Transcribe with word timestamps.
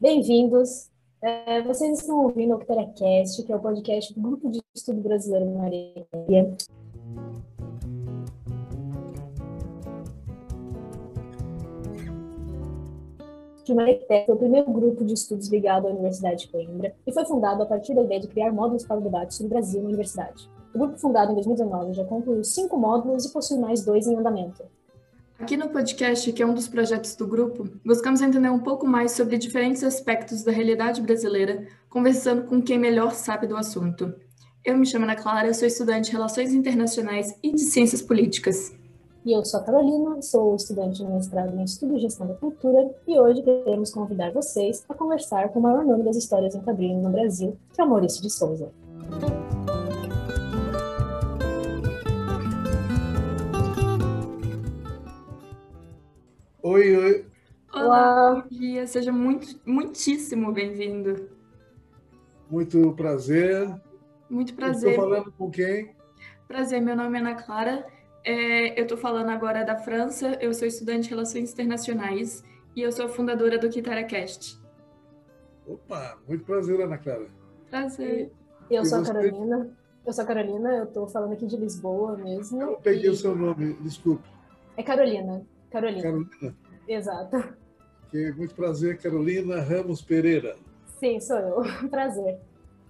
Bem-vindos. 0.00 0.92
É, 1.20 1.60
vocês 1.62 1.98
estão 1.98 2.22
ouvindo 2.22 2.52
o 2.52 2.54
Octeracast, 2.54 3.42
que 3.42 3.52
é 3.52 3.56
o 3.56 3.58
podcast 3.58 4.14
do 4.14 4.20
Grupo 4.20 4.48
de 4.48 4.60
Estudo 4.72 5.00
Brasileiro 5.00 5.50
Maria. 5.50 6.06
o 13.68 13.74
Maritec 13.74 14.24
foi 14.24 14.34
o 14.34 14.38
primeiro 14.38 14.72
grupo 14.72 15.04
de 15.04 15.14
estudos 15.14 15.48
ligado 15.48 15.88
à 15.88 15.90
Universidade 15.90 16.46
de 16.46 16.48
Coimbra 16.48 16.94
e 17.06 17.12
foi 17.12 17.26
fundado 17.26 17.62
a 17.62 17.66
partir 17.66 17.92
da 17.92 18.02
ideia 18.02 18.20
de 18.20 18.28
criar 18.28 18.52
módulos 18.52 18.86
para 18.86 18.98
o 18.98 19.02
debate 19.02 19.34
sobre 19.34 19.48
o 19.48 19.50
Brasil 19.50 19.82
na 19.82 19.88
universidade. 19.88 20.48
O 20.74 20.78
grupo 20.78 20.96
fundado 20.96 21.32
em 21.32 21.34
2019 21.34 21.92
já 21.92 22.04
concluiu 22.04 22.44
cinco 22.44 22.78
módulos 22.78 23.26
e 23.26 23.32
possui 23.32 23.58
mais 23.58 23.84
dois 23.84 24.06
em 24.06 24.16
andamento. 24.16 24.64
Aqui 25.38 25.56
no 25.56 25.68
podcast, 25.68 26.32
que 26.32 26.42
é 26.42 26.46
um 26.46 26.52
dos 26.52 26.66
projetos 26.66 27.14
do 27.14 27.24
grupo, 27.24 27.68
buscamos 27.84 28.20
entender 28.20 28.50
um 28.50 28.58
pouco 28.58 28.84
mais 28.84 29.12
sobre 29.12 29.38
diferentes 29.38 29.84
aspectos 29.84 30.42
da 30.42 30.50
realidade 30.50 31.00
brasileira, 31.00 31.64
conversando 31.88 32.42
com 32.42 32.60
quem 32.60 32.76
melhor 32.76 33.14
sabe 33.14 33.46
do 33.46 33.56
assunto. 33.56 34.12
Eu 34.64 34.76
me 34.76 34.84
chamo 34.84 35.04
Ana 35.04 35.14
Clara, 35.14 35.54
sou 35.54 35.68
estudante 35.68 36.06
de 36.06 36.12
Relações 36.12 36.52
Internacionais 36.52 37.38
e 37.40 37.52
de 37.52 37.60
Ciências 37.60 38.02
Políticas. 38.02 38.76
E 39.24 39.32
eu 39.32 39.44
sou 39.44 39.60
a 39.60 39.62
Carolina, 39.62 40.20
sou 40.22 40.56
estudante 40.56 41.04
de 41.04 41.06
mestrado 41.06 41.56
em 41.56 41.62
Estudo 41.62 41.96
e 41.96 42.00
Gestão 42.00 42.26
da 42.26 42.34
Cultura, 42.34 42.90
e 43.06 43.18
hoje 43.18 43.40
queremos 43.42 43.92
convidar 43.92 44.32
vocês 44.32 44.84
a 44.88 44.94
conversar 44.94 45.50
com 45.50 45.60
o 45.60 45.62
maior 45.62 45.84
nome 45.84 46.02
das 46.02 46.16
histórias 46.16 46.54
em 46.56 46.60
quadrinhos 46.60 47.02
no 47.02 47.10
Brasil, 47.10 47.56
que 47.72 47.80
é 47.80 47.84
o 47.84 47.88
Maurício 47.88 48.20
de 48.20 48.30
Souza. 48.30 48.70
Oi, 56.62 56.96
oi. 56.96 57.26
Olá, 57.72 57.84
Olá. 57.84 58.34
bom 58.34 58.48
dia, 58.48 58.86
seja 58.86 59.12
muito, 59.12 59.60
muitíssimo 59.64 60.52
bem-vindo. 60.52 61.28
Muito 62.50 62.92
prazer. 62.94 63.68
Muito 64.28 64.54
prazer. 64.54 64.90
Estou 64.90 65.04
falando 65.04 65.32
com 65.32 65.50
quem? 65.50 65.94
Prazer, 66.46 66.80
meu 66.80 66.96
nome 66.96 67.18
é 67.18 67.20
Ana 67.20 67.34
Clara 67.34 67.86
é, 68.28 68.78
eu 68.78 68.82
estou 68.82 68.98
falando 68.98 69.30
agora 69.30 69.64
da 69.64 69.76
França, 69.76 70.36
eu 70.40 70.52
sou 70.52 70.68
estudante 70.68 71.04
de 71.04 71.10
Relações 71.10 71.50
Internacionais 71.52 72.44
e 72.76 72.82
eu 72.82 72.92
sou 72.92 73.08
fundadora 73.08 73.58
do 73.58 73.70
KitaraCast. 73.70 74.60
Opa, 75.66 76.18
muito 76.28 76.44
prazer, 76.44 76.78
Ana 76.78 76.98
Clara. 76.98 77.26
Prazer. 77.70 78.30
E 78.70 78.74
eu 78.74 78.84
sou 78.84 78.98
a 78.98 79.02
Carolina. 79.02 79.70
Eu 80.06 80.12
sou 80.12 80.24
a 80.24 80.26
Carolina, 80.26 80.70
eu 80.76 80.84
estou 80.84 81.06
falando 81.06 81.32
aqui 81.32 81.46
de 81.46 81.56
Lisboa 81.56 82.18
mesmo. 82.18 82.60
Eu 82.60 82.76
peguei 82.76 83.06
e... 83.06 83.08
o 83.10 83.14
seu 83.14 83.34
nome, 83.34 83.74
desculpe. 83.80 84.28
É 84.76 84.82
Carolina. 84.82 85.42
Carolina. 85.70 86.02
Carolina. 86.02 86.56
Exato. 86.86 87.54
Que 88.10 88.32
muito 88.32 88.54
prazer, 88.54 88.98
Carolina 88.98 89.60
Ramos 89.60 90.00
Pereira. 90.02 90.56
Sim, 90.98 91.20
sou 91.20 91.36
eu. 91.38 91.62
Prazer. 91.90 92.38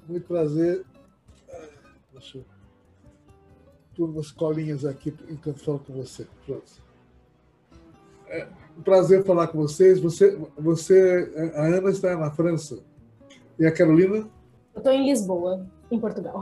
Muito 0.08 0.26
prazer. 0.26 0.84
Ah, 1.50 1.68
deixa 2.12 2.38
eu 2.38 2.44
umas 4.04 4.30
colinhas 4.30 4.84
aqui 4.84 5.14
enquanto 5.28 5.62
falo 5.64 5.80
com 5.80 5.92
você. 5.92 6.26
Pronto. 6.46 6.88
É 8.28 8.46
um 8.76 8.82
prazer 8.82 9.24
falar 9.24 9.48
com 9.48 9.58
vocês. 9.58 10.00
Você, 10.00 10.36
você, 10.56 11.50
a 11.54 11.66
Ana 11.66 11.90
está 11.90 12.16
na 12.16 12.30
França. 12.30 12.78
E 13.58 13.66
a 13.66 13.72
Carolina? 13.72 14.28
Eu 14.74 14.78
estou 14.78 14.92
em 14.92 15.04
Lisboa, 15.04 15.66
em 15.90 15.98
Portugal. 15.98 16.40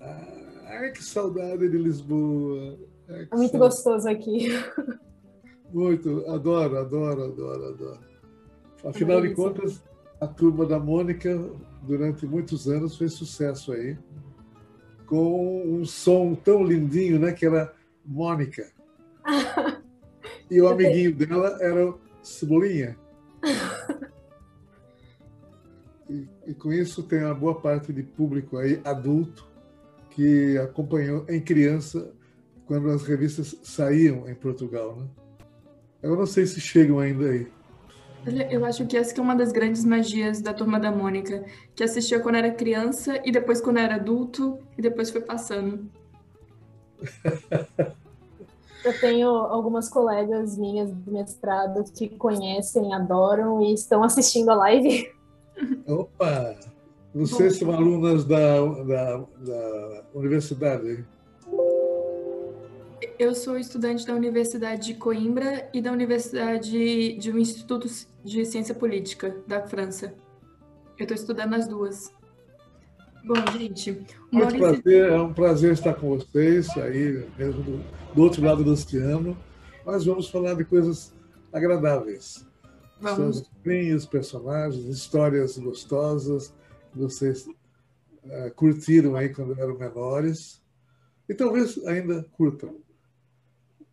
Ai, 0.00 0.90
que 0.92 1.04
saudade 1.04 1.68
de 1.68 1.76
Lisboa. 1.76 2.78
Ai, 3.08 3.28
é 3.30 3.36
muito 3.36 3.50
saudade. 3.50 3.58
gostoso 3.58 4.08
aqui. 4.08 4.48
Muito, 5.74 6.24
adoro, 6.30 6.78
adoro, 6.78 7.24
adoro, 7.24 7.64
adoro. 7.64 7.98
Afinal 8.84 9.20
de 9.20 9.34
contas, 9.34 9.82
a 10.20 10.26
turma 10.28 10.64
da 10.64 10.78
Mônica, 10.78 11.50
durante 11.82 12.24
muitos 12.24 12.68
anos, 12.68 12.96
fez 12.96 13.14
sucesso 13.14 13.72
aí 13.72 13.98
com 15.04 15.64
um 15.66 15.84
som 15.84 16.36
tão 16.36 16.62
lindinho, 16.62 17.18
né? 17.18 17.32
Que 17.32 17.46
era 17.46 17.74
Mônica. 18.06 18.70
e 20.48 20.60
o 20.60 20.68
amiguinho 20.68 21.12
dela 21.12 21.58
era 21.60 21.90
o 21.90 21.98
Cebolinha. 22.22 22.96
E, 26.06 26.28
e, 26.46 26.54
com 26.54 26.70
isso 26.70 27.02
tem 27.02 27.24
uma 27.24 27.34
boa 27.34 27.58
parte 27.58 27.90
de 27.90 28.02
público 28.02 28.58
aí, 28.58 28.78
adulto, 28.84 29.48
que 30.10 30.58
acompanhou 30.58 31.24
em 31.30 31.40
criança 31.40 32.12
quando 32.66 32.90
as 32.90 33.04
revistas 33.04 33.58
saíam 33.62 34.28
em 34.28 34.34
Portugal, 34.34 34.96
né? 34.96 35.08
Eu 36.04 36.14
não 36.16 36.26
sei 36.26 36.44
se 36.44 36.60
chegam 36.60 36.98
ainda 36.98 37.30
aí. 37.30 37.50
Eu 38.50 38.62
acho 38.66 38.86
que 38.86 38.94
essa 38.94 39.12
que 39.14 39.18
é 39.18 39.22
uma 39.22 39.34
das 39.34 39.50
grandes 39.52 39.86
magias 39.86 40.42
da 40.42 40.52
Turma 40.52 40.78
da 40.78 40.92
Mônica, 40.92 41.46
que 41.74 41.82
assistia 41.82 42.20
quando 42.20 42.34
era 42.34 42.50
criança 42.50 43.18
e 43.24 43.32
depois 43.32 43.58
quando 43.58 43.78
era 43.78 43.94
adulto 43.94 44.58
e 44.76 44.82
depois 44.82 45.08
foi 45.08 45.22
passando. 45.22 45.90
Eu 48.84 49.00
tenho 49.00 49.30
algumas 49.30 49.88
colegas 49.88 50.58
minhas 50.58 50.92
do 50.92 51.10
mestrado 51.10 51.82
que 51.90 52.10
conhecem, 52.10 52.92
adoram 52.92 53.62
e 53.62 53.72
estão 53.72 54.02
assistindo 54.04 54.50
a 54.50 54.54
live. 54.56 55.10
Opa! 55.88 56.54
Vocês 57.14 57.56
são 57.56 57.72
alunas 57.72 58.26
da, 58.26 58.62
da, 58.62 59.16
da 59.38 60.04
universidade? 60.12 61.06
Eu 63.18 63.32
sou 63.34 63.56
estudante 63.56 64.04
da 64.04 64.14
Universidade 64.14 64.86
de 64.86 64.94
Coimbra 64.94 65.68
e 65.72 65.80
da 65.80 65.92
Universidade 65.92 67.16
de 67.16 67.30
um 67.30 67.38
Instituto 67.38 67.88
de 68.24 68.44
Ciência 68.44 68.74
Política 68.74 69.36
da 69.46 69.64
França. 69.66 70.14
Eu 70.98 71.04
estou 71.04 71.14
estudando 71.14 71.54
as 71.54 71.68
duas. 71.68 72.12
Bom, 73.24 73.34
gente, 73.56 74.04
Maurício... 74.32 74.58
prazer, 74.58 75.10
é 75.10 75.20
um 75.20 75.32
prazer 75.32 75.72
estar 75.72 75.94
com 75.94 76.18
vocês 76.18 76.68
aí, 76.76 77.24
mesmo 77.38 77.62
do, 77.62 77.84
do 78.14 78.22
outro 78.22 78.44
lado 78.44 78.64
do 78.64 78.72
oceano. 78.72 79.36
Mas 79.86 80.04
vamos 80.04 80.28
falar 80.28 80.54
de 80.54 80.64
coisas 80.64 81.12
agradáveis. 81.52 82.44
Vamos. 83.00 83.48
Seus 83.62 84.06
personagens, 84.06 84.84
histórias 84.86 85.56
gostosas 85.56 86.52
que 86.92 86.98
vocês 86.98 87.46
uh, 87.46 88.54
curtiram 88.56 89.14
aí 89.14 89.28
quando 89.28 89.58
eram 89.58 89.78
menores 89.78 90.60
e 91.28 91.34
talvez 91.34 91.78
ainda 91.86 92.26
curtam. 92.32 92.83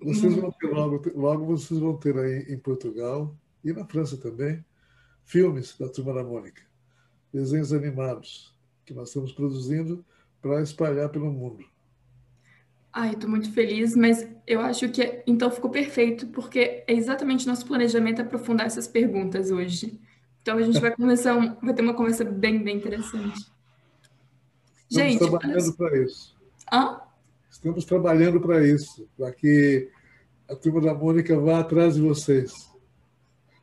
Vocês 0.01 0.35
vão 0.35 0.51
ter 0.51 0.67
logo, 0.67 1.01
logo 1.15 1.45
vocês 1.45 1.79
vão 1.79 1.95
ter 1.95 2.17
aí 2.17 2.53
em 2.53 2.57
Portugal 2.57 3.35
e 3.63 3.71
na 3.71 3.85
França 3.85 4.17
também 4.17 4.63
filmes 5.23 5.77
da 5.77 5.87
Turma 5.87 6.13
da 6.13 6.23
Mônica, 6.23 6.63
desenhos 7.31 7.71
animados 7.71 8.53
que 8.85 8.93
nós 8.93 9.09
estamos 9.09 9.31
produzindo 9.31 10.03
para 10.41 10.61
espalhar 10.61 11.09
pelo 11.09 11.31
mundo. 11.31 11.63
Ai, 12.91 13.13
estou 13.13 13.29
muito 13.29 13.51
feliz, 13.53 13.95
mas 13.95 14.27
eu 14.45 14.59
acho 14.59 14.89
que 14.89 15.23
então 15.25 15.49
ficou 15.49 15.69
perfeito, 15.69 16.27
porque 16.27 16.83
é 16.85 16.93
exatamente 16.93 17.47
nosso 17.47 17.65
planejamento 17.65 18.21
aprofundar 18.21 18.65
essas 18.65 18.87
perguntas 18.87 19.49
hoje. 19.49 19.97
Então 20.41 20.57
a 20.57 20.61
gente 20.61 20.79
vai 20.79 20.93
começar, 20.93 21.37
um, 21.37 21.55
vai 21.61 21.73
ter 21.73 21.83
uma 21.83 21.93
conversa 21.93 22.25
bem, 22.25 22.61
bem 22.61 22.77
interessante. 22.77 23.49
Estamos 24.89 25.13
gente, 25.13 25.19
trabalhando 25.19 25.73
para 25.77 25.97
isso. 26.03 26.35
Hã? 26.71 26.99
Estamos 27.51 27.83
trabalhando 27.83 28.39
para 28.39 28.65
isso, 28.65 29.07
para 29.17 29.29
que 29.33 29.91
a 30.49 30.55
turma 30.55 30.79
da 30.79 30.93
Mônica 30.93 31.37
vá 31.37 31.59
atrás 31.59 31.95
de 31.95 32.01
vocês. 32.01 32.53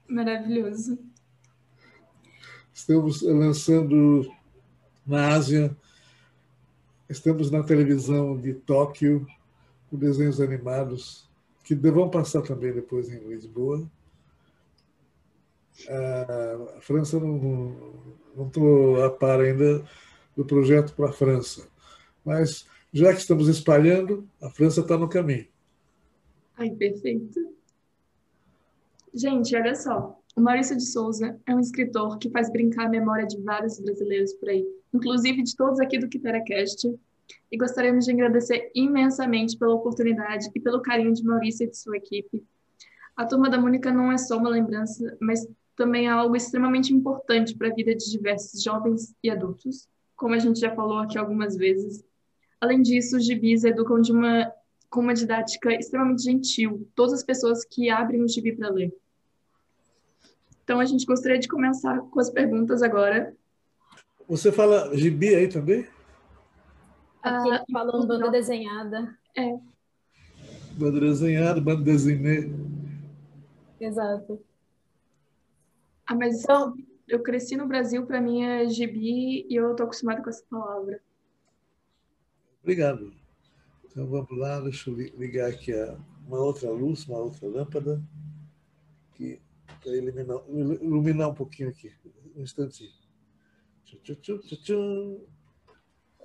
Maravilhoso. 0.07 0.99
Estamos 2.73 3.23
lançando 3.23 4.31
na 5.07 5.29
Ásia, 5.29 5.75
estamos 7.09 7.51
na 7.51 7.63
televisão 7.65 8.37
de 8.37 8.53
Tóquio, 8.53 9.27
com 9.89 9.97
desenhos 9.97 10.39
animados, 10.39 11.29
que 11.65 11.75
vão 11.75 12.11
passar 12.11 12.43
também 12.43 12.73
depois 12.73 13.09
em 13.09 13.27
Lisboa. 13.27 13.91
A 15.89 16.81
França 16.83 17.19
não 17.19 18.47
estou 18.47 19.03
a 19.03 19.11
par 19.11 19.41
ainda 19.41 19.83
do 20.37 20.45
projeto 20.45 20.95
para 20.95 21.09
a 21.09 21.13
França, 21.13 21.67
mas 22.25 22.67
já 22.93 23.13
que 23.13 23.21
estamos 23.21 23.49
espalhando, 23.49 24.29
a 24.41 24.51
França 24.51 24.81
está 24.81 24.97
no 24.97 25.09
caminho. 25.09 25.47
Ai, 26.57 26.71
perfeito. 26.71 27.55
Gente, 29.15 29.55
olha 29.57 29.75
só. 29.75 30.19
O 30.37 30.41
Maurício 30.41 30.77
de 30.77 30.85
Souza 30.85 31.39
é 31.47 31.55
um 31.55 31.61
escritor 31.61 32.19
que 32.19 32.31
faz 32.31 32.51
brincar 32.51 32.87
a 32.87 32.89
memória 32.89 33.27
de 33.27 33.41
vários 33.43 33.81
brasileiros 33.81 34.33
por 34.35 34.49
aí, 34.49 34.65
inclusive 34.95 35.43
de 35.43 35.57
todos 35.57 35.81
aqui 35.81 35.99
do 35.99 36.09
KitaraCast. 36.09 36.95
E 37.51 37.57
gostaríamos 37.59 38.05
de 38.05 38.13
agradecer 38.13 38.71
imensamente 38.75 39.59
pela 39.59 39.75
oportunidade 39.75 40.49
e 40.55 40.61
pelo 40.61 40.81
carinho 40.81 41.13
de 41.13 41.25
Maurício 41.25 41.65
e 41.65 41.71
de 41.71 41.77
sua 41.77 41.97
equipe. 41.97 42.45
A 43.17 43.27
Turma 43.27 43.51
da 43.51 43.59
Mônica 43.59 43.93
não 43.93 44.13
é 44.13 44.17
só 44.17 44.39
uma 44.39 44.49
lembrança, 44.49 45.17
mas 45.21 45.47
também 45.77 46.07
é 46.07 46.11
algo 46.11 46.37
extremamente 46.37 46.95
importante 46.95 47.57
para 47.57 47.69
a 47.69 47.75
vida 47.75 47.95
de 47.95 48.11
diversos 48.11 48.63
jovens 48.63 49.15
e 49.23 49.31
adultos, 49.31 49.89
como 50.17 50.35
a 50.35 50.39
gente 50.39 50.61
já 50.61 50.75
falou 50.75 50.99
aqui 50.99 51.19
algumas 51.19 51.57
vezes. 51.57 52.05
Além 52.61 52.83
disso, 52.83 53.17
os 53.17 53.25
gibis 53.25 53.65
educam 53.65 54.01
de 54.01 54.11
uma, 54.11 54.53
com 54.91 55.01
uma 55.01 55.15
didática 55.15 55.73
extremamente 55.73 56.23
gentil 56.23 56.89
todas 56.95 57.15
as 57.15 57.23
pessoas 57.23 57.65
que 57.65 57.89
abrem 57.89 58.23
o 58.23 58.29
gibi 58.29 58.55
para 58.55 58.71
ler. 58.71 58.93
Então 60.65 60.81
a 60.81 60.85
gente 60.85 61.07
gostaria 61.07 61.39
de 61.39 61.49
começar 61.49 62.01
com 62.01 62.21
as 62.21 62.31
perguntas 62.31 62.83
agora. 62.83 63.35
Você 64.29 64.53
fala 64.53 64.95
gibi 64.97 65.35
aí 65.35 65.49
também? 65.49 65.87
Aqui 67.23 67.51
ah, 67.51 67.65
falando 67.73 68.07
banda 68.07 68.31
desenhada. 68.31 69.17
É. 69.37 69.59
Banda 70.73 71.01
desenhada, 71.01 71.61
banda 71.61 71.83
desenhê. 71.83 72.51
Exato. 73.81 74.41
Ah, 76.07 76.15
mas 76.15 76.43
então, 76.43 76.77
eu 77.07 77.23
cresci 77.23 77.57
no 77.57 77.67
Brasil, 77.67 78.05
para 78.05 78.21
mim 78.21 78.43
é 78.43 78.69
gibi 78.69 79.47
e 79.49 79.55
eu 79.55 79.71
estou 79.71 79.85
acostumada 79.85 80.23
com 80.23 80.29
essa 80.29 80.45
palavra. 80.51 81.01
Obrigado. 82.69 83.11
Então 83.87 84.07
vamos 84.07 84.39
lá, 84.39 84.61
deixa 84.61 84.91
eu 84.91 84.95
ligar 84.95 85.49
aqui 85.49 85.73
uma 86.27 86.39
outra 86.39 86.71
luz, 86.71 87.09
uma 87.09 87.17
outra 87.17 87.49
lâmpada, 87.49 87.99
para 89.83 89.97
iluminar, 89.97 90.37
iluminar 90.83 91.31
um 91.31 91.35
pouquinho 91.35 91.71
aqui. 91.71 91.91
Um 92.37 92.43
instantinho. 92.43 92.93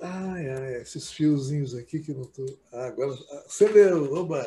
Ai, 0.02 0.50
ai, 0.50 0.82
esses 0.82 1.10
fiozinhos 1.14 1.74
aqui 1.76 2.02
que 2.02 2.14
não 2.14 2.24
estou. 2.24 2.60
Ah, 2.74 2.88
agora 2.88 3.14
acendeu! 3.46 4.14
Oba! 4.14 4.46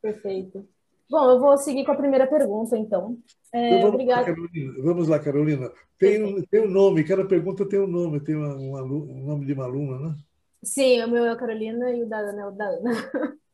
Perfeito. 0.00 0.68
Bom, 1.10 1.30
eu 1.30 1.40
vou 1.40 1.58
seguir 1.58 1.84
com 1.84 1.90
a 1.90 1.96
primeira 1.96 2.28
pergunta, 2.28 2.78
então. 2.78 3.18
É, 3.52 3.78
então 3.78 3.90
vamos, 3.90 4.06
lá, 4.06 4.24
Carolina. 4.24 4.82
vamos 4.84 5.08
lá, 5.08 5.18
Carolina. 5.18 5.72
Tem 5.98 6.22
um, 6.22 6.40
tem 6.42 6.60
um 6.60 6.70
nome, 6.70 7.02
cada 7.02 7.24
pergunta 7.24 7.68
tem 7.68 7.80
um 7.80 7.88
nome, 7.88 8.20
tem 8.20 8.36
uma, 8.36 8.54
uma, 8.54 8.82
um 8.84 9.24
nome 9.24 9.46
de 9.46 9.52
uma 9.52 9.64
aluna, 9.64 9.98
né? 9.98 10.16
Sim, 10.64 11.02
o 11.02 11.08
meu 11.08 11.24
é 11.24 11.30
a 11.30 11.36
Carolina 11.36 11.90
e 11.90 12.02
o 12.02 12.08
da 12.08 12.18
Ana 12.18 12.42
é 12.42 12.46
o 12.46 12.50
da 12.50 12.66
Ana. 12.66 12.90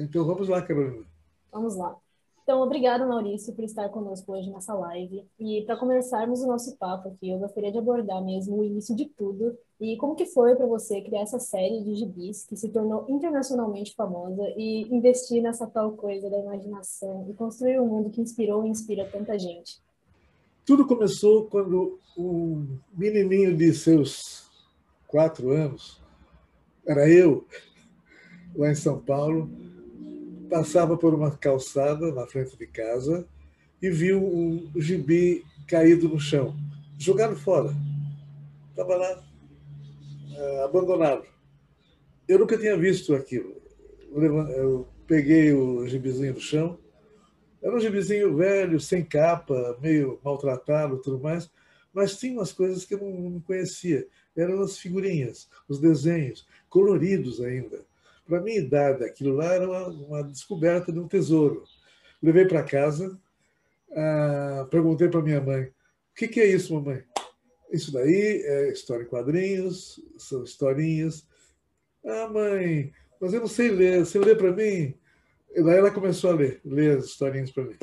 Então 0.00 0.24
vamos 0.24 0.46
lá, 0.46 0.62
Carolina. 0.62 1.04
Vamos 1.50 1.74
lá. 1.74 1.96
Então, 2.44 2.62
obrigada, 2.62 3.04
Maurício, 3.04 3.52
por 3.52 3.64
estar 3.64 3.88
conosco 3.90 4.32
hoje 4.32 4.48
nessa 4.48 4.72
live. 4.72 5.22
E 5.38 5.62
para 5.66 5.76
começarmos 5.76 6.40
o 6.40 6.46
nosso 6.46 6.76
papo 6.76 7.08
aqui, 7.08 7.28
eu 7.28 7.38
gostaria 7.38 7.70
de 7.70 7.76
abordar 7.76 8.24
mesmo 8.24 8.56
o 8.56 8.64
início 8.64 8.96
de 8.96 9.04
tudo 9.04 9.58
e 9.78 9.98
como 9.98 10.14
que 10.14 10.24
foi 10.24 10.56
para 10.56 10.64
você 10.64 11.02
criar 11.02 11.22
essa 11.22 11.38
série 11.38 11.82
de 11.82 11.96
gibis 11.96 12.46
que 12.46 12.56
se 12.56 12.70
tornou 12.70 13.04
internacionalmente 13.06 13.94
famosa 13.94 14.42
e 14.56 14.82
investir 14.90 15.42
nessa 15.42 15.66
tal 15.66 15.92
coisa 15.92 16.30
da 16.30 16.38
imaginação 16.38 17.26
e 17.28 17.34
construir 17.34 17.80
um 17.80 17.86
mundo 17.86 18.08
que 18.08 18.20
inspirou 18.22 18.64
e 18.64 18.70
inspira 18.70 19.04
tanta 19.04 19.38
gente. 19.38 19.82
Tudo 20.64 20.86
começou 20.86 21.44
quando 21.46 21.98
um 22.16 22.78
menininho 22.96 23.54
de 23.54 23.74
seus 23.74 24.47
quatro 25.08 25.50
anos, 25.50 26.00
era 26.86 27.08
eu, 27.08 27.46
lá 28.54 28.70
em 28.70 28.74
São 28.74 29.00
Paulo, 29.00 29.50
passava 30.48 30.96
por 30.96 31.12
uma 31.14 31.30
calçada 31.30 32.12
na 32.12 32.26
frente 32.26 32.56
de 32.56 32.66
casa 32.66 33.26
e 33.82 33.90
viu 33.90 34.22
um 34.22 34.70
gibi 34.76 35.44
caído 35.66 36.08
no 36.08 36.20
chão, 36.20 36.54
jogado 36.98 37.34
fora. 37.34 37.74
Estava 38.70 38.96
lá, 38.96 39.24
é, 40.36 40.64
abandonado. 40.64 41.26
Eu 42.28 42.38
nunca 42.38 42.56
tinha 42.56 42.76
visto 42.76 43.14
aquilo. 43.14 43.56
Eu 44.14 44.88
peguei 45.06 45.52
o 45.52 45.86
gibizinho 45.86 46.34
do 46.34 46.40
chão. 46.40 46.78
Era 47.62 47.74
um 47.74 47.80
gibizinho 47.80 48.36
velho, 48.36 48.78
sem 48.78 49.04
capa, 49.04 49.76
meio 49.80 50.20
maltratado 50.22 50.98
tudo 50.98 51.18
mais, 51.18 51.50
mas 51.92 52.16
tinha 52.16 52.34
umas 52.34 52.52
coisas 52.52 52.84
que 52.84 52.94
eu 52.94 53.00
não 53.00 53.40
conhecia. 53.40 54.06
Eram 54.38 54.60
as 54.62 54.78
figurinhas, 54.78 55.48
os 55.68 55.80
desenhos, 55.80 56.46
coloridos 56.68 57.40
ainda. 57.40 57.84
Para 58.26 58.40
minha 58.40 58.58
idade, 58.58 59.04
aquilo 59.04 59.34
lá 59.34 59.52
era 59.52 59.66
uma, 59.66 59.88
uma 59.88 60.22
descoberta 60.22 60.92
de 60.92 60.98
um 60.98 61.08
tesouro. 61.08 61.64
Levei 62.22 62.46
para 62.46 62.62
casa, 62.62 63.18
ah, 63.90 64.66
perguntei 64.70 65.08
para 65.08 65.22
minha 65.22 65.40
mãe: 65.40 65.64
o 65.64 65.72
que, 66.14 66.28
que 66.28 66.40
é 66.40 66.46
isso, 66.46 66.74
mamãe? 66.74 67.02
Isso 67.70 67.92
daí 67.92 68.42
é 68.44 68.70
história 68.70 69.02
em 69.02 69.08
quadrinhos, 69.08 70.00
são 70.16 70.44
historinhas. 70.44 71.26
Ah, 72.04 72.28
mãe, 72.28 72.92
mas 73.20 73.32
eu 73.32 73.40
não 73.40 73.48
sei 73.48 73.70
ler, 73.70 74.04
você 74.04 74.18
lê 74.18 74.34
para 74.34 74.52
mim? 74.52 74.94
E 75.54 75.62
daí 75.62 75.78
ela 75.78 75.90
começou 75.90 76.30
a 76.30 76.34
ler, 76.34 76.60
ler 76.64 76.98
as 76.98 77.06
historinhas 77.06 77.50
para 77.50 77.64
mim. 77.64 77.76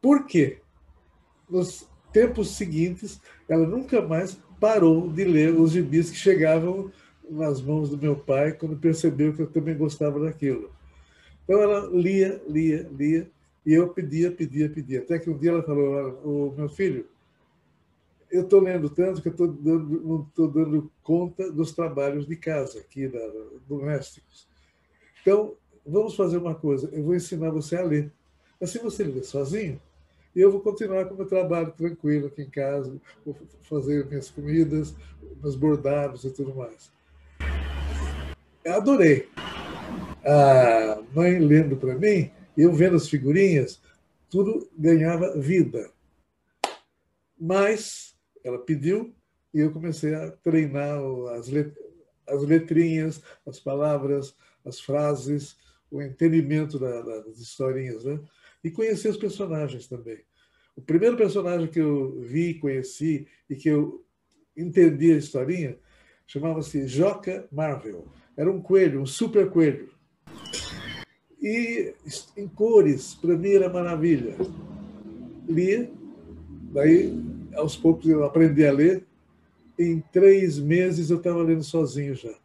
Por 0.00 0.26
quê? 0.26 0.60
Nos 1.48 1.88
tempos 2.12 2.56
seguintes, 2.56 3.20
ela 3.48 3.66
nunca 3.66 4.00
mais 4.00 4.38
parou 4.60 5.08
de 5.08 5.24
ler 5.24 5.54
os 5.54 5.72
gibis 5.72 6.10
que 6.10 6.16
chegavam 6.16 6.90
nas 7.28 7.60
mãos 7.60 7.90
do 7.90 7.98
meu 7.98 8.16
pai 8.16 8.52
quando 8.52 8.76
percebeu 8.76 9.34
que 9.34 9.42
eu 9.42 9.46
também 9.46 9.76
gostava 9.76 10.18
daquilo. 10.20 10.70
Então 11.44 11.60
ela 11.60 11.86
lia, 11.88 12.42
lia, 12.48 12.88
lia, 12.92 13.30
e 13.64 13.72
eu 13.72 13.88
pedia, 13.88 14.30
pedia, 14.30 14.68
pedia. 14.68 15.00
Até 15.00 15.18
que 15.18 15.30
um 15.30 15.36
dia 15.36 15.50
ela 15.50 15.62
falou: 15.62 16.50
o 16.50 16.54
meu 16.56 16.68
filho, 16.68 17.06
eu 18.30 18.42
estou 18.42 18.60
lendo 18.60 18.88
tanto 18.90 19.22
que 19.22 19.28
eu 19.28 19.48
dando, 19.48 20.00
não 20.00 20.22
estou 20.22 20.48
dando 20.48 20.90
conta 21.02 21.50
dos 21.50 21.72
trabalhos 21.72 22.26
de 22.26 22.36
casa 22.36 22.78
aqui, 22.78 23.08
da, 23.08 23.18
domésticos. 23.66 24.46
Então, 25.22 25.54
vamos 25.86 26.14
fazer 26.14 26.38
uma 26.38 26.54
coisa: 26.54 26.88
eu 26.92 27.02
vou 27.02 27.14
ensinar 27.14 27.50
você 27.50 27.76
a 27.76 27.84
ler. 27.84 28.12
Assim 28.60 28.78
você 28.80 29.04
lê 29.04 29.22
sozinho, 29.22 29.80
e 30.38 30.40
eu 30.40 30.52
vou 30.52 30.60
continuar 30.60 31.04
com 31.06 31.14
o 31.14 31.16
meu 31.16 31.26
trabalho 31.26 31.72
tranquilo 31.72 32.28
aqui 32.28 32.42
em 32.42 32.48
casa, 32.48 32.96
vou 33.26 33.36
fazer 33.62 34.06
minhas 34.06 34.30
comidas, 34.30 34.94
meus 35.42 35.56
bordados 35.56 36.22
e 36.22 36.30
tudo 36.30 36.54
mais. 36.54 36.92
Eu 38.64 38.74
adorei. 38.74 39.28
A 40.24 41.02
mãe 41.12 41.40
lendo 41.40 41.76
para 41.76 41.96
mim, 41.96 42.30
eu 42.56 42.72
vendo 42.72 42.94
as 42.94 43.08
figurinhas, 43.08 43.82
tudo 44.30 44.70
ganhava 44.78 45.36
vida. 45.36 45.90
Mas 47.36 48.16
ela 48.44 48.60
pediu 48.60 49.12
e 49.52 49.58
eu 49.58 49.72
comecei 49.72 50.14
a 50.14 50.30
treinar 50.30 51.00
as, 51.34 51.48
let 51.48 51.74
as 52.28 52.44
letrinhas, 52.44 53.20
as 53.44 53.58
palavras, 53.58 54.36
as 54.64 54.78
frases, 54.78 55.56
o 55.90 56.00
entendimento 56.00 56.78
da, 56.78 57.02
das 57.02 57.40
historinhas, 57.40 58.04
né? 58.04 58.20
E 58.62 58.70
conhecer 58.70 59.08
os 59.08 59.16
personagens 59.16 59.88
também. 59.88 60.27
O 60.78 60.80
primeiro 60.80 61.16
personagem 61.16 61.66
que 61.66 61.80
eu 61.80 62.20
vi, 62.20 62.54
conheci 62.54 63.26
e 63.50 63.56
que 63.56 63.68
eu 63.68 64.04
entendi 64.56 65.10
a 65.10 65.16
historinha 65.16 65.76
chamava-se 66.24 66.86
Joca 66.86 67.48
Marvel. 67.50 68.06
Era 68.36 68.48
um 68.48 68.62
coelho, 68.62 69.00
um 69.00 69.06
super 69.06 69.50
coelho. 69.50 69.90
E 71.42 71.92
em 72.36 72.46
cores, 72.46 73.12
para 73.16 73.36
mim 73.36 73.54
era 73.54 73.68
maravilha. 73.68 74.36
Lia, 75.48 75.90
daí 76.72 77.12
aos 77.54 77.74
poucos 77.74 78.08
eu 78.08 78.22
aprendi 78.22 78.64
a 78.64 78.72
ler. 78.72 79.04
Em 79.76 80.00
três 80.12 80.60
meses 80.60 81.10
eu 81.10 81.16
estava 81.16 81.42
lendo 81.42 81.64
sozinho 81.64 82.14
já. 82.14 82.38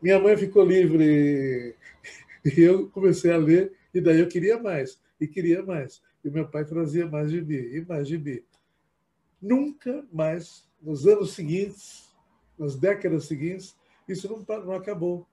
Minha 0.00 0.18
mãe 0.18 0.38
ficou 0.38 0.64
livre 0.64 1.74
e 2.46 2.60
eu 2.62 2.88
comecei 2.88 3.30
a 3.30 3.36
ler, 3.36 3.74
e 3.92 4.00
daí 4.00 4.20
eu 4.20 4.28
queria 4.28 4.58
mais, 4.58 4.98
e 5.20 5.26
queria 5.26 5.62
mais. 5.62 6.00
E 6.24 6.30
meu 6.30 6.48
pai 6.48 6.64
trazia 6.64 7.06
mais 7.06 7.30
gibi, 7.30 7.76
e 7.76 7.84
mais 7.84 8.08
gibi. 8.08 8.44
Nunca 9.40 10.04
mais, 10.12 10.68
nos 10.82 11.06
anos 11.06 11.32
seguintes, 11.32 12.08
nas 12.58 12.74
décadas 12.74 13.26
seguintes, 13.26 13.76
isso 14.08 14.28
não, 14.28 14.64
não 14.64 14.72
acabou. 14.72 15.26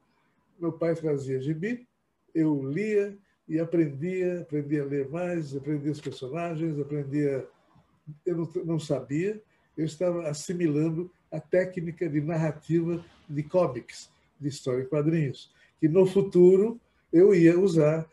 Meu 0.59 0.71
pai 0.71 0.95
trazia 0.95 1.41
gibi, 1.41 1.87
eu 2.33 2.61
lia 2.63 3.17
e 3.47 3.59
aprendia, 3.59 4.41
aprendia 4.41 4.83
a 4.83 4.85
ler 4.85 5.09
mais, 5.09 5.55
aprendia 5.55 5.91
os 5.91 6.01
personagens, 6.01 6.79
aprendia. 6.79 7.47
Eu 8.25 8.37
não, 8.37 8.51
não 8.65 8.79
sabia, 8.79 9.41
eu 9.75 9.85
estava 9.85 10.27
assimilando 10.27 11.11
a 11.31 11.39
técnica 11.39 12.07
de 12.07 12.21
narrativa 12.21 13.03
de 13.27 13.43
cómics, 13.43 14.09
de 14.39 14.47
história 14.47 14.83
em 14.83 14.87
quadrinhos, 14.87 15.51
que 15.79 15.87
no 15.87 16.05
futuro 16.05 16.79
eu 17.11 17.33
ia 17.33 17.59
usar 17.59 18.07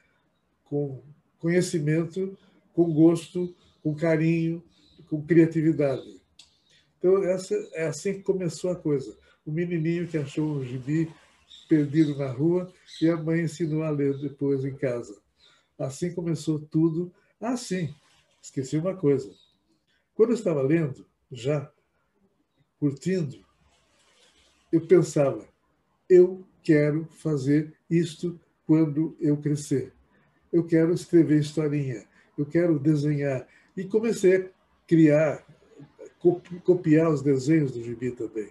com 0.64 1.02
conhecimento, 1.38 2.36
com 2.72 2.92
gosto, 2.92 3.54
com 3.82 3.94
carinho, 3.94 4.62
com 5.08 5.22
criatividade. 5.22 6.20
Então, 6.98 7.22
essa, 7.24 7.54
é 7.74 7.86
assim 7.86 8.14
que 8.14 8.22
começou 8.22 8.70
a 8.70 8.76
coisa 8.76 9.16
o 9.44 9.50
menininho 9.50 10.06
que 10.06 10.16
achou 10.16 10.56
um 10.56 10.64
gibi 10.64 11.12
perdido 11.68 12.16
na 12.16 12.30
rua 12.30 12.72
e 13.00 13.08
a 13.08 13.16
mãe 13.16 13.42
ensinou 13.42 13.82
a 13.82 13.90
ler 13.90 14.18
depois 14.18 14.64
em 14.64 14.74
casa. 14.74 15.20
Assim 15.78 16.14
começou 16.14 16.60
tudo. 16.60 17.12
Ah, 17.40 17.56
sim, 17.56 17.94
esqueci 18.40 18.76
uma 18.76 18.94
coisa. 18.94 19.32
Quando 20.14 20.30
eu 20.30 20.36
estava 20.36 20.62
lendo, 20.62 21.06
já 21.30 21.70
curtindo, 22.78 23.44
eu 24.70 24.86
pensava, 24.86 25.46
eu 26.08 26.46
quero 26.62 27.06
fazer 27.06 27.74
isto 27.90 28.38
quando 28.66 29.16
eu 29.20 29.36
crescer. 29.36 29.92
Eu 30.52 30.64
quero 30.64 30.92
escrever 30.92 31.40
historinha, 31.40 32.06
eu 32.36 32.46
quero 32.46 32.78
desenhar. 32.78 33.46
E 33.76 33.84
comecei 33.84 34.36
a 34.36 34.48
criar, 34.86 35.44
copiar 36.64 37.10
os 37.10 37.22
desenhos 37.22 37.72
do 37.72 37.82
gibi 37.82 38.10
também 38.12 38.50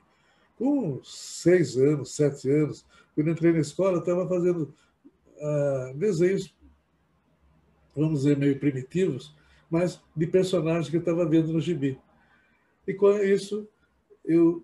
com 0.62 1.04
seis 1.04 1.76
anos, 1.76 2.16
sete 2.16 2.48
anos, 2.48 2.86
quando 3.16 3.32
entrei 3.32 3.52
na 3.52 3.62
escola, 3.62 3.98
estava 3.98 4.30
fazendo 4.30 4.72
ah, 5.42 5.92
desenhos, 5.96 6.56
vamos 7.96 8.20
dizer, 8.20 8.38
meio 8.38 8.60
primitivos, 8.60 9.36
mas 9.72 10.00
de 10.16 10.28
personagens 10.28 10.88
que 10.88 10.98
eu 10.98 11.00
estava 11.00 11.28
vendo 11.28 11.52
no 11.52 11.60
gibi. 11.60 12.00
E 12.88 12.94
com 12.94 13.12
isso, 13.18 13.68
eu 14.24 14.64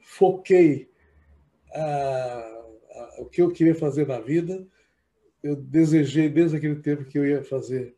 foquei 0.00 0.90
a, 1.72 1.82
a, 2.90 3.14
o 3.20 3.26
que 3.26 3.40
eu 3.40 3.52
queria 3.52 3.76
fazer 3.76 4.08
na 4.08 4.18
vida. 4.18 4.66
Eu 5.40 5.54
desejei, 5.54 6.28
desde 6.28 6.56
aquele 6.56 6.80
tempo, 6.80 7.04
que 7.04 7.16
eu 7.16 7.24
ia 7.24 7.44
fazer 7.44 7.94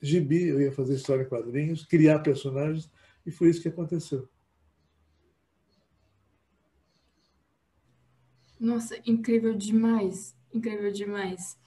gibi, 0.00 0.48
eu 0.48 0.60
ia 0.60 0.72
fazer 0.72 0.94
história 0.94 1.22
em 1.22 1.28
quadrinhos, 1.28 1.84
criar 1.84 2.20
personagens, 2.20 2.90
e 3.24 3.30
foi 3.30 3.50
isso 3.50 3.62
que 3.62 3.68
aconteceu. 3.68 4.28
Nossa, 8.58 8.98
incrível 9.06 9.54
demais, 9.54 10.36
incrível 10.52 10.90
demais. 10.90 11.58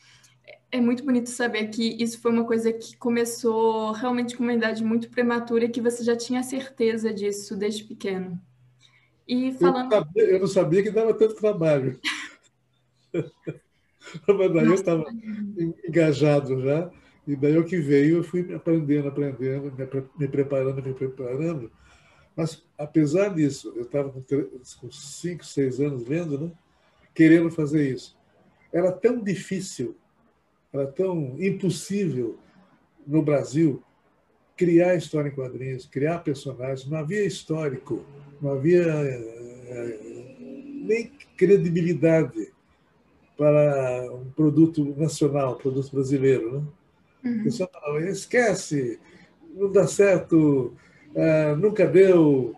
É 0.71 0.81
muito 0.81 1.03
bonito 1.03 1.29
saber 1.29 1.67
que 1.67 2.01
isso 2.01 2.19
foi 2.21 2.31
uma 2.31 2.45
coisa 2.45 2.73
que 2.73 2.97
começou 2.97 3.91
realmente 3.91 4.35
com 4.35 4.43
uma 4.43 4.53
idade 4.53 4.83
muito 4.83 5.09
prematura 5.09 5.65
e 5.65 5.69
que 5.69 5.81
você 5.81 6.03
já 6.03 6.15
tinha 6.15 6.41
certeza 6.43 7.13
disso 7.13 7.55
desde 7.55 7.83
pequeno. 7.83 8.39
E 9.27 9.51
falando... 9.53 9.91
eu, 9.91 9.99
não 9.99 10.05
sabia, 10.05 10.23
eu 10.23 10.39
não 10.39 10.47
sabia 10.47 10.83
que 10.83 10.91
dava 10.91 11.13
tanto 11.13 11.35
trabalho. 11.35 11.99
Mas 14.27 14.53
daí 14.53 14.65
eu 14.65 14.73
estava 14.73 15.05
engajado 15.87 16.61
já, 16.61 16.91
e 17.29 17.35
daí 17.35 17.55
o 17.59 17.63
que 17.63 17.77
veio, 17.77 18.17
eu 18.17 18.23
fui 18.23 18.51
aprendendo, 18.55 19.07
aprendendo, 19.07 19.71
me 20.17 20.27
preparando, 20.27 20.81
me 20.81 20.93
preparando. 20.95 21.71
Mas, 22.35 22.65
apesar 22.75 23.35
disso, 23.35 23.71
eu 23.75 23.83
estava 23.83 24.09
com 24.09 24.91
5, 24.91 25.45
6 25.45 25.79
anos 25.79 26.07
lendo, 26.07 26.39
né? 26.39 26.51
querendo 27.13 27.51
fazer 27.51 27.87
isso. 27.87 28.17
Era 28.73 28.91
tão 28.91 29.21
difícil, 29.21 29.95
era 30.73 30.87
tão 30.87 31.35
impossível 31.39 32.39
no 33.05 33.21
Brasil 33.21 33.83
criar 34.57 34.95
história 34.95 35.29
em 35.29 35.35
quadrinhos, 35.35 35.85
criar 35.85 36.23
personagens. 36.23 36.89
Não 36.89 36.97
havia 36.97 37.23
histórico, 37.23 38.03
não 38.41 38.53
havia 38.53 38.87
é, 38.87 39.99
nem 40.83 41.11
credibilidade 41.37 42.51
para 43.37 44.11
um 44.15 44.31
produto 44.31 44.83
nacional, 44.97 45.57
produto 45.57 45.91
brasileiro. 45.91 46.59
Né? 46.59 46.67
Uhum. 47.23 47.43
Pessoal 47.43 47.69
esquece, 48.01 48.99
não 49.53 49.71
dá 49.71 49.87
certo, 49.87 50.73
uh, 51.13 51.55
nunca 51.57 51.85
deu. 51.85 52.55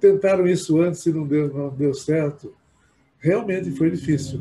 Tentaram 0.00 0.46
isso 0.46 0.80
antes 0.80 1.04
e 1.06 1.12
não 1.12 1.26
deu, 1.26 1.52
não 1.52 1.70
deu 1.70 1.94
certo. 1.94 2.54
Realmente 3.18 3.70
foi 3.72 3.90
difícil. 3.90 4.40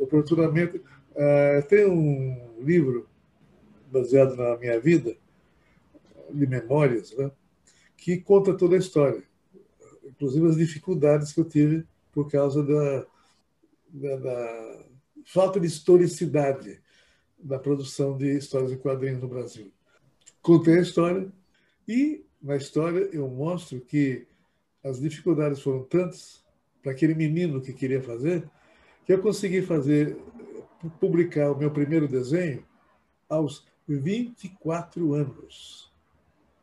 Oportunamente. 0.00 0.82
Uh, 1.12 1.62
tem 1.68 1.86
um 1.86 2.54
livro 2.60 3.06
baseado 3.90 4.34
na 4.34 4.56
minha 4.56 4.80
vida, 4.80 5.14
de 6.32 6.46
memórias, 6.46 7.14
né, 7.16 7.30
que 7.96 8.18
conta 8.18 8.54
toda 8.54 8.74
a 8.74 8.78
história, 8.78 9.22
inclusive 10.04 10.48
as 10.48 10.56
dificuldades 10.56 11.32
que 11.32 11.40
eu 11.40 11.44
tive 11.44 11.86
por 12.10 12.30
causa 12.30 12.62
da, 12.62 13.06
da, 13.90 14.16
da 14.16 14.84
falta 15.26 15.60
de 15.60 15.66
historicidade 15.66 16.81
da 17.42 17.58
produção 17.58 18.16
de 18.16 18.36
histórias 18.36 18.72
em 18.72 18.78
quadrinhos 18.78 19.20
no 19.20 19.28
Brasil. 19.28 19.72
Contei 20.40 20.78
a 20.78 20.82
história 20.82 21.30
e, 21.86 22.24
na 22.40 22.56
história, 22.56 23.08
eu 23.12 23.28
mostro 23.28 23.80
que 23.80 24.26
as 24.82 25.00
dificuldades 25.00 25.60
foram 25.60 25.84
tantas 25.84 26.42
para 26.82 26.92
aquele 26.92 27.14
menino 27.14 27.60
que 27.60 27.72
queria 27.72 28.02
fazer, 28.02 28.48
que 29.04 29.12
eu 29.12 29.20
consegui 29.20 29.62
fazer, 29.62 30.16
publicar 30.98 31.52
o 31.52 31.58
meu 31.58 31.70
primeiro 31.70 32.08
desenho 32.08 32.64
aos 33.28 33.64
24 33.86 35.14
anos. 35.14 35.92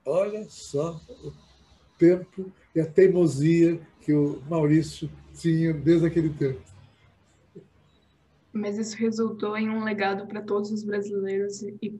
Olha 0.05 0.45
só 0.49 0.99
o 1.23 1.33
tempo 1.97 2.51
e 2.75 2.79
a 2.79 2.85
teimosia 2.85 3.79
que 4.01 4.13
o 4.13 4.41
Maurício 4.49 5.09
tinha 5.33 5.73
desde 5.73 6.07
aquele 6.07 6.29
tempo. 6.29 6.61
Mas 8.51 8.77
isso 8.77 8.97
resultou 8.97 9.57
em 9.57 9.69
um 9.69 9.83
legado 9.83 10.25
para 10.27 10.41
todos 10.41 10.71
os 10.71 10.83
brasileiros 10.83 11.61
e 11.61 11.99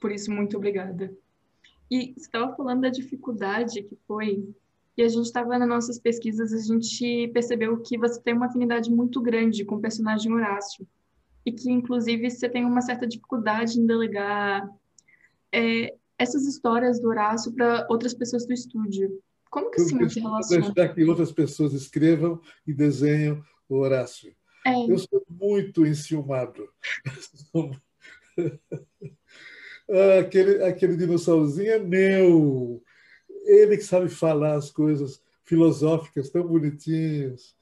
por 0.00 0.10
isso 0.10 0.30
muito 0.32 0.56
obrigada. 0.56 1.14
E 1.90 2.14
você 2.16 2.20
estava 2.20 2.54
falando 2.54 2.82
da 2.82 2.88
dificuldade 2.88 3.82
que 3.82 3.98
foi, 4.06 4.48
e 4.96 5.02
a 5.02 5.08
gente 5.08 5.26
estava 5.26 5.58
nas 5.58 5.68
nossas 5.68 5.98
pesquisas, 5.98 6.52
a 6.52 6.74
gente 6.74 7.28
percebeu 7.32 7.76
que 7.80 7.98
você 7.98 8.20
tem 8.20 8.34
uma 8.34 8.46
afinidade 8.46 8.90
muito 8.90 9.20
grande 9.20 9.64
com 9.64 9.74
o 9.74 9.80
personagem 9.80 10.32
Horácio, 10.32 10.86
e 11.44 11.52
que 11.52 11.70
inclusive 11.70 12.30
você 12.30 12.48
tem 12.48 12.64
uma 12.64 12.80
certa 12.80 13.06
dificuldade 13.06 13.78
em 13.78 13.86
delegar 13.86 14.68
é, 15.52 15.94
essas 16.16 16.46
histórias 16.46 17.00
do 17.00 17.08
Horácio 17.08 17.52
para 17.52 17.86
outras 17.90 18.14
pessoas 18.14 18.46
do 18.46 18.52
estúdio. 18.52 19.20
Como 19.50 19.70
que 19.70 19.80
assim 19.80 20.08
se 20.08 20.20
relaciona? 20.20 20.72
Deixar 20.72 20.94
que 20.94 21.04
outras 21.04 21.32
pessoas 21.32 21.72
escrevam 21.72 22.40
e 22.64 22.72
desenham 22.72 23.42
o 23.68 23.76
Horácio. 23.76 24.32
É. 24.66 24.90
Eu 24.90 24.98
sou 24.98 25.24
muito 25.28 25.86
enciumado. 25.86 26.68
aquele, 30.20 30.62
aquele 30.64 30.96
dinossaurozinho 30.96 31.72
é 31.72 31.78
meu. 31.78 32.82
Ele 33.46 33.76
que 33.76 33.84
sabe 33.84 34.08
falar 34.08 34.54
as 34.54 34.70
coisas 34.70 35.22
filosóficas 35.44 36.30
tão 36.30 36.46
bonitinhas. 36.46 37.56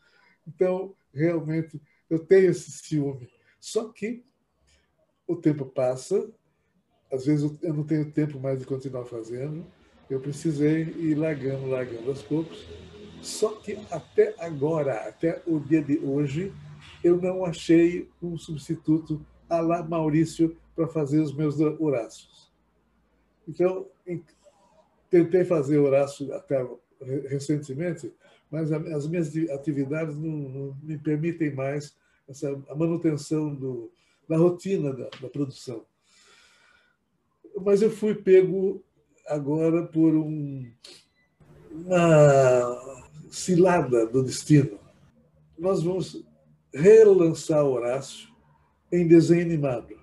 Então, 0.46 0.94
realmente, 1.12 1.80
eu 2.10 2.18
tenho 2.18 2.50
esse 2.50 2.70
ciúme. 2.70 3.28
Só 3.60 3.88
que 3.88 4.24
o 5.26 5.36
tempo 5.36 5.64
passa, 5.66 6.30
às 7.12 7.26
vezes 7.26 7.50
eu 7.62 7.74
não 7.74 7.84
tenho 7.84 8.10
tempo 8.10 8.38
mais 8.40 8.58
de 8.58 8.66
continuar 8.66 9.04
fazendo, 9.04 9.64
eu 10.08 10.20
precisei 10.20 10.82
ir 10.82 11.14
largando, 11.14 11.66
largando 11.66 12.08
aos 12.08 12.22
poucos. 12.22 12.66
Só 13.20 13.50
que 13.56 13.78
até 13.90 14.34
agora, 14.38 15.08
até 15.08 15.42
o 15.46 15.58
dia 15.58 15.82
de 15.82 15.98
hoje, 15.98 16.52
eu 17.02 17.20
não 17.20 17.44
achei 17.44 18.08
um 18.22 18.36
substituto 18.36 19.24
a 19.48 19.60
lá 19.60 19.82
Maurício 19.82 20.56
para 20.74 20.86
fazer 20.88 21.20
os 21.20 21.34
meus 21.34 21.58
Horácios. 21.60 22.50
Então, 23.46 23.86
tentei 25.10 25.44
fazer 25.44 25.78
Horácio 25.78 26.32
até 26.34 26.66
recentemente, 27.28 28.12
mas 28.50 28.72
as 28.72 29.06
minhas 29.06 29.34
atividades 29.50 30.16
não, 30.16 30.30
não 30.30 30.76
me 30.82 30.98
permitem 30.98 31.54
mais 31.54 31.96
essa, 32.28 32.50
a 32.68 32.74
manutenção 32.74 33.54
do, 33.54 33.90
da 34.28 34.36
rotina 34.36 34.92
da, 34.92 35.08
da 35.20 35.28
produção. 35.28 35.84
Mas 37.60 37.82
eu 37.82 37.90
fui 37.90 38.14
pego 38.14 38.82
agora 39.26 39.86
por 39.86 40.14
um, 40.14 40.70
uma 41.72 43.10
cilada 43.30 44.06
do 44.06 44.22
destino. 44.22 44.78
Nós 45.58 45.82
vamos 45.82 46.24
relançar 46.78 47.64
Horácio 47.64 48.28
em 48.92 49.06
desenho 49.06 49.42
animado. 49.42 49.98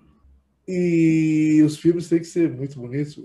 E 0.68 1.62
os 1.66 1.78
filmes 1.78 2.10
têm 2.10 2.20
que 2.20 2.26
ser 2.26 2.52
muito 2.52 2.80
bonitos, 2.80 3.20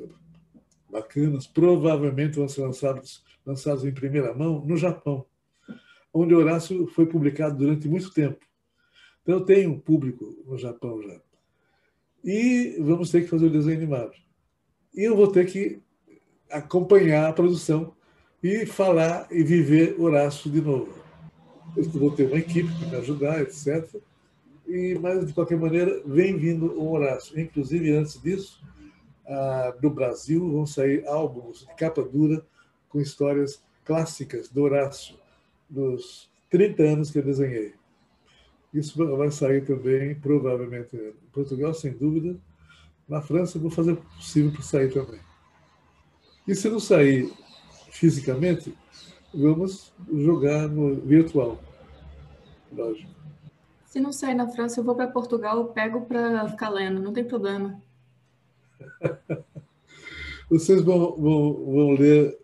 bacanas. 0.91 1.47
Provavelmente 1.47 2.37
vão 2.37 2.49
ser 2.49 2.63
lançados, 2.63 3.25
lançados 3.45 3.85
em 3.85 3.93
primeira 3.93 4.35
mão 4.35 4.65
no 4.65 4.77
Japão, 4.77 5.25
onde 6.13 6.35
Horácio 6.35 6.87
foi 6.89 7.07
publicado 7.07 7.57
durante 7.57 7.89
muito 7.89 8.13
tempo. 8.13 8.45
Então, 9.23 9.45
tenho 9.45 9.73
um 9.73 9.81
público 9.81 10.37
no 10.47 10.57
Japão 10.59 11.03
já. 11.03 11.21
E 12.23 12.77
vamos 12.81 13.11
ter 13.11 13.23
que 13.23 13.29
fazer 13.29 13.47
o 13.47 13.51
desenho 13.51 13.79
animado. 13.79 14.13
E 14.95 15.03
eu 15.03 15.17
vou 15.17 15.29
ter 15.29 15.47
que 15.47 15.81
acompanhar 16.51 17.29
a 17.29 17.33
produção 17.33 17.95
e 18.43 18.67
falar 18.67 19.29
e 19.31 19.43
viver 19.43 19.99
Horácio 20.01 20.51
de 20.51 20.61
novo. 20.61 21.00
Eu 21.77 21.85
vou 21.85 22.11
ter 22.11 22.27
uma 22.27 22.39
equipe 22.39 22.69
para 22.79 22.89
me 22.89 22.97
ajudar, 22.97 23.43
etc. 23.43 24.01
E, 24.67 24.99
mas, 25.01 25.27
de 25.27 25.33
qualquer 25.33 25.59
maneira, 25.59 26.03
vem 26.07 26.37
vindo 26.37 26.67
o 26.79 26.93
Horácio. 26.93 27.39
Inclusive, 27.39 27.93
antes 27.93 28.21
disso, 28.21 28.63
ah, 29.27 29.75
do 29.81 29.91
Brasil 29.91 30.51
vão 30.51 30.67
sair 30.67 31.07
álbuns 31.07 31.61
de 31.61 31.75
capa 31.75 32.03
dura 32.03 32.45
com 32.89 33.01
histórias 33.01 33.63
clássicas 33.85 34.49
do 34.49 34.63
Horácio, 34.63 35.17
dos 35.69 36.31
30 36.51 36.83
anos 36.83 37.11
que 37.11 37.19
eu 37.19 37.23
desenhei. 37.23 37.75
Isso 38.73 38.97
vai 39.17 39.31
sair 39.31 39.65
também, 39.65 40.15
provavelmente, 40.15 40.97
em 40.97 41.31
Portugal, 41.33 41.75
sem 41.75 41.93
dúvida. 41.93 42.37
Na 43.09 43.21
França, 43.21 43.59
vou 43.59 43.71
fazer 43.71 43.93
o 43.93 43.97
possível 43.97 44.53
para 44.53 44.63
sair 44.63 44.93
também. 44.93 45.21
E 46.47 46.55
se 46.55 46.69
não 46.69 46.79
sair 46.79 47.33
fisicamente, 47.91 48.73
vamos 49.33 49.93
jogar 50.13 50.69
no 50.69 50.95
virtual. 50.97 51.59
Lógico. 52.73 53.11
Se 53.87 53.99
não 53.99 54.13
sair 54.13 54.35
na 54.35 54.49
França, 54.49 54.81
eu 54.81 54.85
vou 54.85 54.95
para 54.95 55.09
Portugal, 55.09 55.59
eu 55.59 55.65
pego 55.67 56.03
para 56.03 56.49
ficar 56.49 56.69
lendo, 56.69 57.03
não 57.03 57.13
tem 57.13 57.25
problema. 57.25 57.83
vocês 60.49 60.81
vão, 60.83 61.17
vão, 61.17 61.53
vão 61.65 61.91
ler 61.93 62.39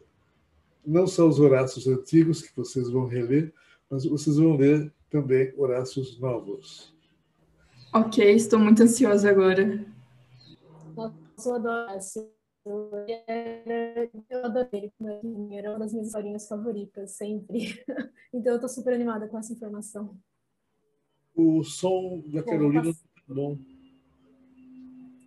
não 0.85 1.07
só 1.07 1.26
os 1.26 1.40
Horácios 1.40 1.87
antigos, 1.87 2.43
que 2.43 2.55
vocês 2.57 2.88
vão 2.90 3.07
reler, 3.07 3.52
mas 3.90 4.05
vocês 4.05 4.37
vão 4.37 4.57
ler 4.57 4.93
também 5.11 5.52
Horácios 5.57 6.19
novos. 6.19 6.95
Ok, 7.93 8.35
estou 8.35 8.59
muito 8.59 8.83
ansiosa 8.83 9.31
agora. 9.31 9.85
Nossa, 10.97 11.49
eu 11.49 11.55
adoro 11.55 12.36
Eu 14.28 14.44
adorei 14.44 14.92
ele, 15.00 15.56
era 15.56 15.70
uma 15.70 15.78
das 15.78 15.92
minhas 15.92 16.08
historinhas 16.08 16.49
favoritas, 16.49 17.12
sempre. 17.12 17.85
Então 18.35 18.54
eu 18.54 18.61
tô 18.61 18.68
super 18.68 18.92
animada 18.92 19.28
com 19.28 19.38
essa 19.38 19.52
informação. 19.52 20.18
O 21.35 21.62
som 21.62 22.23
da 22.26 22.42
Carolina 22.42 22.92
tá 22.92 23.35
bom. 23.35 23.56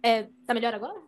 É, 0.03 0.23
tá 0.45 0.53
melhor 0.53 0.75
agora? 0.75 1.01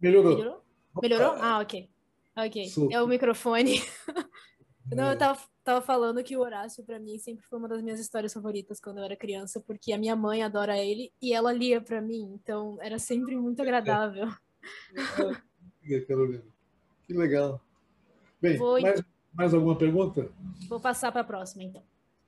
Melhorou. 0.00 0.36
Melhorou? 0.36 0.64
Melhorou? 1.00 1.32
Ah, 1.40 1.60
ok. 1.60 1.88
Ok. 2.36 2.66
É 2.90 3.00
o 3.00 3.06
microfone. 3.06 3.76
Não, 4.90 5.04
eu 5.04 5.12
é. 5.12 5.16
tava, 5.16 5.40
tava 5.62 5.80
falando 5.80 6.22
que 6.22 6.36
o 6.36 6.40
Horácio, 6.40 6.84
para 6.84 6.98
mim, 6.98 7.18
sempre 7.18 7.44
foi 7.46 7.58
uma 7.58 7.68
das 7.68 7.80
minhas 7.82 8.00
histórias 8.00 8.34
favoritas 8.34 8.80
quando 8.80 8.98
eu 8.98 9.04
era 9.04 9.16
criança, 9.16 9.60
porque 9.60 9.92
a 9.92 9.98
minha 9.98 10.16
mãe 10.16 10.42
adora 10.42 10.76
ele 10.76 11.12
e 11.22 11.32
ela 11.32 11.52
lia 11.52 11.80
para 11.80 12.00
mim, 12.02 12.32
então 12.34 12.76
era 12.80 12.98
sempre 12.98 13.36
muito 13.36 13.62
agradável. 13.62 14.26
É, 14.26 15.51
Carolina. 16.06 16.42
Que 17.06 17.12
legal. 17.12 17.60
Bem, 18.40 18.56
Vou... 18.56 18.80
mais, 18.80 19.02
mais 19.32 19.54
alguma 19.54 19.76
pergunta? 19.76 20.30
Vou 20.68 20.80
passar 20.80 21.12
para 21.12 21.20
a 21.20 21.24
próxima, 21.24 21.62
então. 21.62 21.82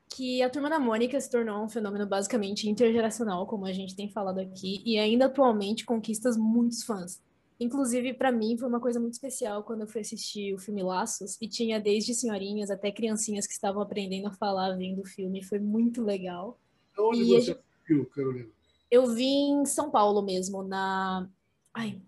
Que 0.08 0.42
a 0.42 0.50
Turma 0.50 0.70
da 0.70 0.78
Mônica 0.78 1.20
se 1.20 1.30
tornou 1.30 1.64
um 1.64 1.68
fenômeno 1.68 2.06
basicamente 2.06 2.68
intergeracional, 2.68 3.46
como 3.46 3.66
a 3.66 3.72
gente 3.72 3.96
tem 3.96 4.08
falado 4.08 4.38
aqui, 4.38 4.82
e 4.84 4.98
ainda 4.98 5.26
atualmente 5.26 5.84
conquista 5.84 6.30
muitos 6.36 6.84
fãs. 6.84 7.20
Inclusive, 7.58 8.14
para 8.14 8.32
mim, 8.32 8.56
foi 8.58 8.68
uma 8.68 8.80
coisa 8.80 8.98
muito 8.98 9.14
especial 9.14 9.62
quando 9.62 9.82
eu 9.82 9.86
fui 9.86 10.00
assistir 10.00 10.52
o 10.54 10.58
filme 10.58 10.82
Laços 10.82 11.38
e 11.40 11.48
tinha 11.48 11.80
desde 11.80 12.14
senhorinhas 12.14 12.70
até 12.70 12.90
criancinhas 12.90 13.46
que 13.46 13.52
estavam 13.52 13.80
aprendendo 13.80 14.26
a 14.26 14.32
falar 14.32 14.76
vendo 14.76 15.02
o 15.02 15.06
filme. 15.06 15.42
Foi 15.42 15.58
muito 15.58 16.02
legal. 16.02 16.58
Onde 16.98 17.22
e 17.22 17.24
você 17.24 17.58
viu, 17.86 18.06
Carolina? 18.06 18.48
Eu 18.90 19.06
vi 19.06 19.24
em 19.24 19.64
São 19.64 19.90
Paulo 19.90 20.20
mesmo, 20.20 20.62
na. 20.62 21.28
Ai, 21.72 22.00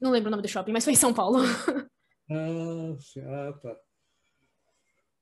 não 0.00 0.10
lembro 0.10 0.28
o 0.28 0.30
nome 0.30 0.42
do 0.42 0.48
shopping, 0.48 0.72
mas 0.72 0.84
foi 0.84 0.92
em 0.92 0.96
São 0.96 1.12
Paulo. 1.12 1.38
Ah, 2.30 2.94
sim. 3.00 3.22
ah 3.22 3.54
tá. 3.54 3.74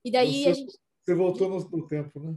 E 0.04 0.10
daí 0.10 0.42
você, 0.42 0.48
a 0.48 0.52
gente. 0.54 0.76
Você 1.04 1.14
voltou 1.14 1.48
no, 1.48 1.60
no 1.70 1.86
tempo, 1.86 2.18
né? 2.18 2.36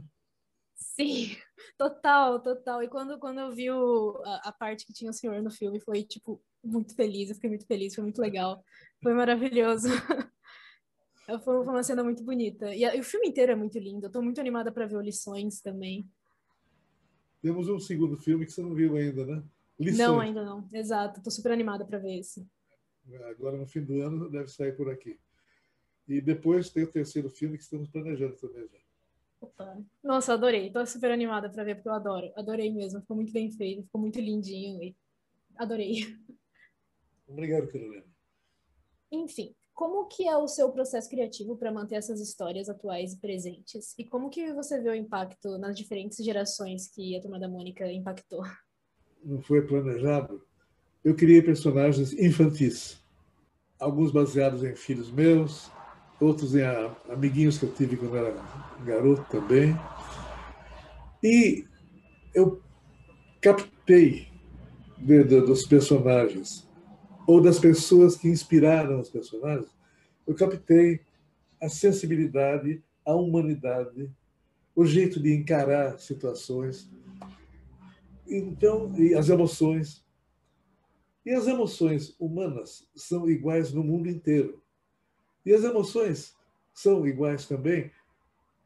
Sim, 0.76 1.36
total, 1.76 2.40
total. 2.40 2.82
E 2.82 2.88
quando, 2.88 3.18
quando 3.18 3.40
eu 3.40 3.50
vi 3.50 3.68
o, 3.70 4.22
a, 4.24 4.48
a, 4.48 4.52
parte 4.52 4.86
que 4.86 4.92
tinha 4.92 5.10
o 5.10 5.14
senhor 5.14 5.42
no 5.42 5.50
filme, 5.50 5.80
foi, 5.80 6.04
tipo, 6.04 6.40
muito 6.62 6.94
feliz, 6.94 7.28
eu 7.28 7.34
fiquei 7.34 7.50
muito 7.50 7.66
feliz, 7.66 7.94
foi 7.94 8.04
muito 8.04 8.20
legal, 8.20 8.64
foi 9.02 9.12
maravilhoso. 9.12 9.88
foi 11.44 11.56
uma 11.64 11.82
cena 11.82 12.04
muito 12.04 12.22
bonita. 12.22 12.74
E, 12.74 12.84
a, 12.84 12.94
e, 12.94 13.00
o 13.00 13.04
filme 13.04 13.28
inteiro 13.28 13.52
é 13.52 13.56
muito 13.56 13.78
lindo, 13.78 14.06
eu 14.06 14.10
tô 14.10 14.22
muito 14.22 14.40
animada 14.40 14.70
para 14.70 14.86
ver 14.86 14.96
o 14.96 15.00
Lições 15.00 15.60
também. 15.60 16.08
Temos 17.42 17.68
um 17.68 17.80
segundo 17.80 18.16
filme 18.16 18.46
que 18.46 18.52
você 18.52 18.62
não 18.62 18.74
viu 18.74 18.96
ainda, 18.96 19.26
né? 19.26 19.42
Lições. 19.80 19.98
Não, 19.98 20.20
ainda 20.20 20.44
não. 20.44 20.68
Exato, 20.74 21.22
tô 21.22 21.30
super 21.30 21.52
animada 21.52 21.86
para 21.86 21.98
ver 21.98 22.18
esse. 22.18 22.46
Agora, 23.30 23.56
no 23.56 23.66
fim 23.66 23.82
do 23.82 24.02
ano, 24.02 24.30
deve 24.30 24.48
sair 24.48 24.76
por 24.76 24.90
aqui. 24.90 25.18
E 26.06 26.20
depois 26.20 26.68
tem 26.68 26.84
o 26.84 26.90
terceiro 26.90 27.30
filme 27.30 27.56
que 27.56 27.62
estamos 27.62 27.88
planejando 27.88 28.36
também 28.36 28.68
já. 28.68 28.78
Opa. 29.40 29.82
Nossa, 30.02 30.34
adorei. 30.34 30.70
Tô 30.70 30.84
super 30.84 31.10
animada 31.10 31.48
para 31.48 31.64
ver, 31.64 31.76
porque 31.76 31.88
eu 31.88 31.94
adoro. 31.94 32.30
Adorei 32.36 32.70
mesmo. 32.70 33.00
Ficou 33.00 33.16
muito 33.16 33.32
bem 33.32 33.50
feito, 33.50 33.84
ficou 33.84 34.00
muito 34.00 34.20
lindinho. 34.20 34.82
E 34.82 34.94
adorei. 35.56 36.14
Obrigado, 37.26 37.66
Carolina. 37.68 38.04
Enfim, 39.10 39.54
como 39.72 40.06
que 40.08 40.28
é 40.28 40.36
o 40.36 40.46
seu 40.46 40.70
processo 40.70 41.08
criativo 41.08 41.56
para 41.56 41.72
manter 41.72 41.94
essas 41.94 42.20
histórias 42.20 42.68
atuais 42.68 43.14
e 43.14 43.18
presentes? 43.18 43.94
E 43.98 44.04
como 44.04 44.28
que 44.28 44.52
você 44.52 44.78
vê 44.78 44.90
o 44.90 44.94
impacto 44.94 45.56
nas 45.56 45.74
diferentes 45.74 46.22
gerações 46.22 46.86
que 46.88 47.16
a 47.16 47.20
Turma 47.22 47.40
da 47.40 47.48
Mônica 47.48 47.90
impactou? 47.90 48.42
Não 49.24 49.40
foi 49.42 49.62
planejado. 49.62 50.42
Eu 51.04 51.14
criei 51.14 51.42
personagens 51.42 52.12
infantis, 52.12 53.02
alguns 53.78 54.12
baseados 54.12 54.62
em 54.62 54.74
filhos 54.74 55.10
meus, 55.10 55.70
outros 56.20 56.54
em 56.54 56.62
amiguinhos 57.08 57.58
que 57.58 57.64
eu 57.64 57.72
tive 57.72 57.96
quando 57.96 58.16
era 58.16 58.34
garoto 58.84 59.24
também. 59.30 59.74
E 61.22 61.64
eu 62.34 62.60
captei 63.40 64.28
de, 64.98 65.24
de, 65.24 65.40
dos 65.40 65.66
personagens 65.66 66.68
ou 67.26 67.40
das 67.40 67.58
pessoas 67.58 68.16
que 68.16 68.28
inspiraram 68.28 69.00
os 69.00 69.08
personagens, 69.08 69.68
eu 70.26 70.34
captei 70.34 71.00
a 71.62 71.68
sensibilidade, 71.68 72.82
a 73.04 73.14
humanidade, 73.14 74.10
o 74.74 74.84
jeito 74.84 75.20
de 75.20 75.34
encarar 75.34 75.98
situações, 75.98 76.90
então 78.30 78.94
e 78.96 79.14
as 79.14 79.28
emoções. 79.28 80.04
E 81.24 81.30
as 81.30 81.46
emoções 81.46 82.14
humanas 82.18 82.88
são 82.94 83.28
iguais 83.28 83.72
no 83.72 83.84
mundo 83.84 84.08
inteiro. 84.08 84.62
E 85.44 85.52
as 85.52 85.64
emoções 85.64 86.34
são 86.72 87.06
iguais 87.06 87.46
também 87.46 87.90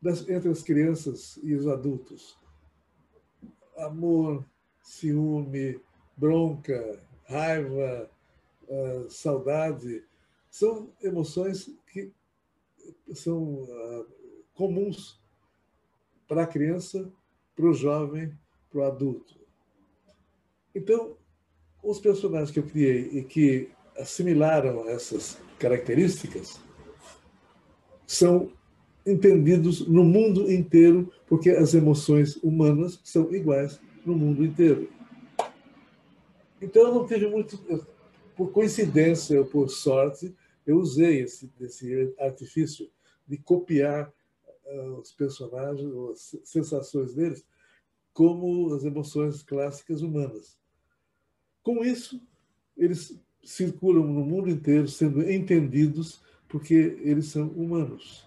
das, 0.01 0.29
entre 0.29 0.51
as 0.51 0.63
crianças 0.63 1.39
e 1.43 1.55
os 1.55 1.67
adultos. 1.67 2.39
Amor, 3.77 4.45
ciúme, 4.83 5.81
bronca, 6.17 7.03
raiva, 7.25 8.11
uh, 8.69 9.11
saudade, 9.11 10.05
são 10.51 10.93
emoções 11.03 11.71
que 11.91 12.13
são 13.15 13.65
uh, 13.65 14.07
comuns 14.55 15.21
para 16.29 16.45
a 16.45 16.47
criança, 16.47 17.11
para 17.57 17.67
o 17.67 17.75
jovem, 17.75 18.33
para 18.71 18.81
o 18.81 18.85
adulto. 18.85 19.44
Então, 20.75 21.17
os 21.83 22.01
personagens 22.01 22.51
que 22.51 22.59
eu 22.59 22.65
criei 22.65 23.09
e 23.13 23.23
que 23.23 23.71
assimilaram 23.97 24.89
essas 24.89 25.39
características 25.59 26.61
são 28.07 28.51
entendidos 29.07 29.87
no 29.87 30.03
mundo 30.03 30.51
inteiro, 30.51 31.13
porque 31.27 31.51
as 31.51 31.75
emoções 31.75 32.37
humanas 32.37 33.01
são 33.05 33.33
iguais 33.35 33.79
no 34.05 34.17
mundo 34.17 34.45
inteiro. 34.45 34.89
Então, 36.61 36.83
eu 36.83 36.95
não 36.95 37.07
tive 37.07 37.29
muito. 37.29 37.59
Por 38.37 38.51
coincidência 38.51 39.39
ou 39.39 39.47
por 39.47 39.69
sorte, 39.69 40.35
eu 40.67 40.79
usei 40.79 41.21
esse, 41.21 41.53
esse 41.61 42.15
artifício 42.19 42.91
de 43.27 43.37
copiar 43.37 44.13
uh, 44.67 44.99
os 44.99 45.13
personagens, 45.13 45.89
as 46.11 46.37
sensações 46.45 47.15
deles, 47.15 47.45
como 48.13 48.75
as 48.75 48.85
emoções 48.85 49.43
clássicas 49.43 50.03
humanas. 50.03 50.59
Com 51.65 51.83
isso, 51.83 52.21
eles 52.77 53.19
circulam 53.43 54.07
no 54.07 54.25
mundo 54.25 54.51
inteiro 54.51 54.87
sendo 54.87 55.29
entendidos 55.29 56.21
porque 56.47 56.99
eles 57.03 57.27
são 57.27 57.49
humanos. 57.49 58.25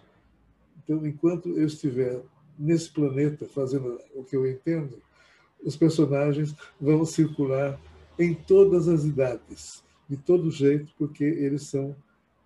Então, 0.84 1.06
enquanto 1.06 1.50
eu 1.50 1.68
estiver 1.68 2.22
nesse 2.58 2.92
planeta 2.92 3.46
fazendo 3.46 4.02
o 4.16 4.24
que 4.24 4.36
eu 4.36 4.50
entendo, 4.50 5.00
os 5.64 5.78
personagens 5.78 6.56
vão 6.82 7.06
circular 7.06 7.80
em 8.18 8.34
todas 8.34 8.88
as 8.88 9.06
idades, 9.06 9.84
de 10.10 10.18
todo 10.18 10.50
jeito, 10.50 10.92
porque 10.98 11.24
eles 11.24 11.64
são 11.64 11.96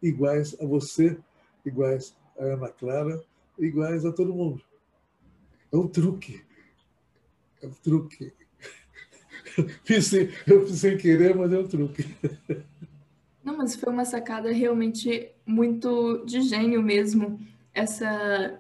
iguais 0.02 0.56
a 0.60 0.66
você, 0.66 1.18
iguais 1.66 2.16
a 2.38 2.44
Ana 2.44 2.68
Clara, 2.68 3.24
iguais 3.58 4.06
a 4.06 4.12
todo 4.12 4.34
mundo. 4.34 4.62
É 5.72 5.78
um 5.78 5.88
truque. 5.88 6.44
É 7.62 7.68
um 7.68 7.74
truque. 7.74 8.34
Fiz 9.84 10.08
sem, 10.08 10.30
eu 10.48 10.66
fiz 10.66 10.80
sem 10.80 10.98
querer, 10.98 11.36
mas 11.36 11.52
é 11.52 11.60
um 11.60 11.68
truque. 11.68 12.06
Não, 13.44 13.58
mas 13.58 13.76
foi 13.76 13.92
uma 13.92 14.06
sacada 14.06 14.52
realmente 14.52 15.30
muito 15.46 16.24
de 16.26 16.42
gênio 16.42 16.82
mesmo. 16.82 17.40
Essa 17.74 18.60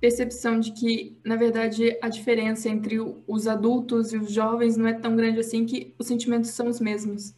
percepção 0.00 0.58
de 0.58 0.72
que, 0.72 1.16
na 1.24 1.36
verdade, 1.36 1.96
a 2.02 2.08
diferença 2.08 2.68
entre 2.68 2.96
os 3.26 3.46
adultos 3.46 4.12
e 4.12 4.16
os 4.16 4.32
jovens 4.32 4.76
não 4.76 4.88
é 4.88 4.94
tão 4.94 5.16
grande 5.16 5.38
assim, 5.38 5.64
que 5.64 5.94
os 5.98 6.06
sentimentos 6.06 6.50
são 6.50 6.68
os 6.68 6.80
mesmos. 6.80 7.34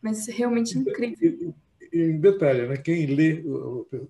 Mas 0.00 0.26
realmente 0.26 0.78
incrível. 0.78 1.54
E, 1.92 1.98
em 1.98 2.18
detalhe, 2.18 2.66
né? 2.66 2.76
quem 2.76 3.06
lê 3.06 3.44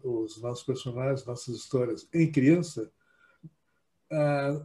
os 0.02 0.40
nossos 0.40 0.64
personagens, 0.64 1.26
nossas 1.26 1.56
histórias 1.56 2.08
em 2.14 2.30
criança, 2.30 2.90
a 4.10 4.64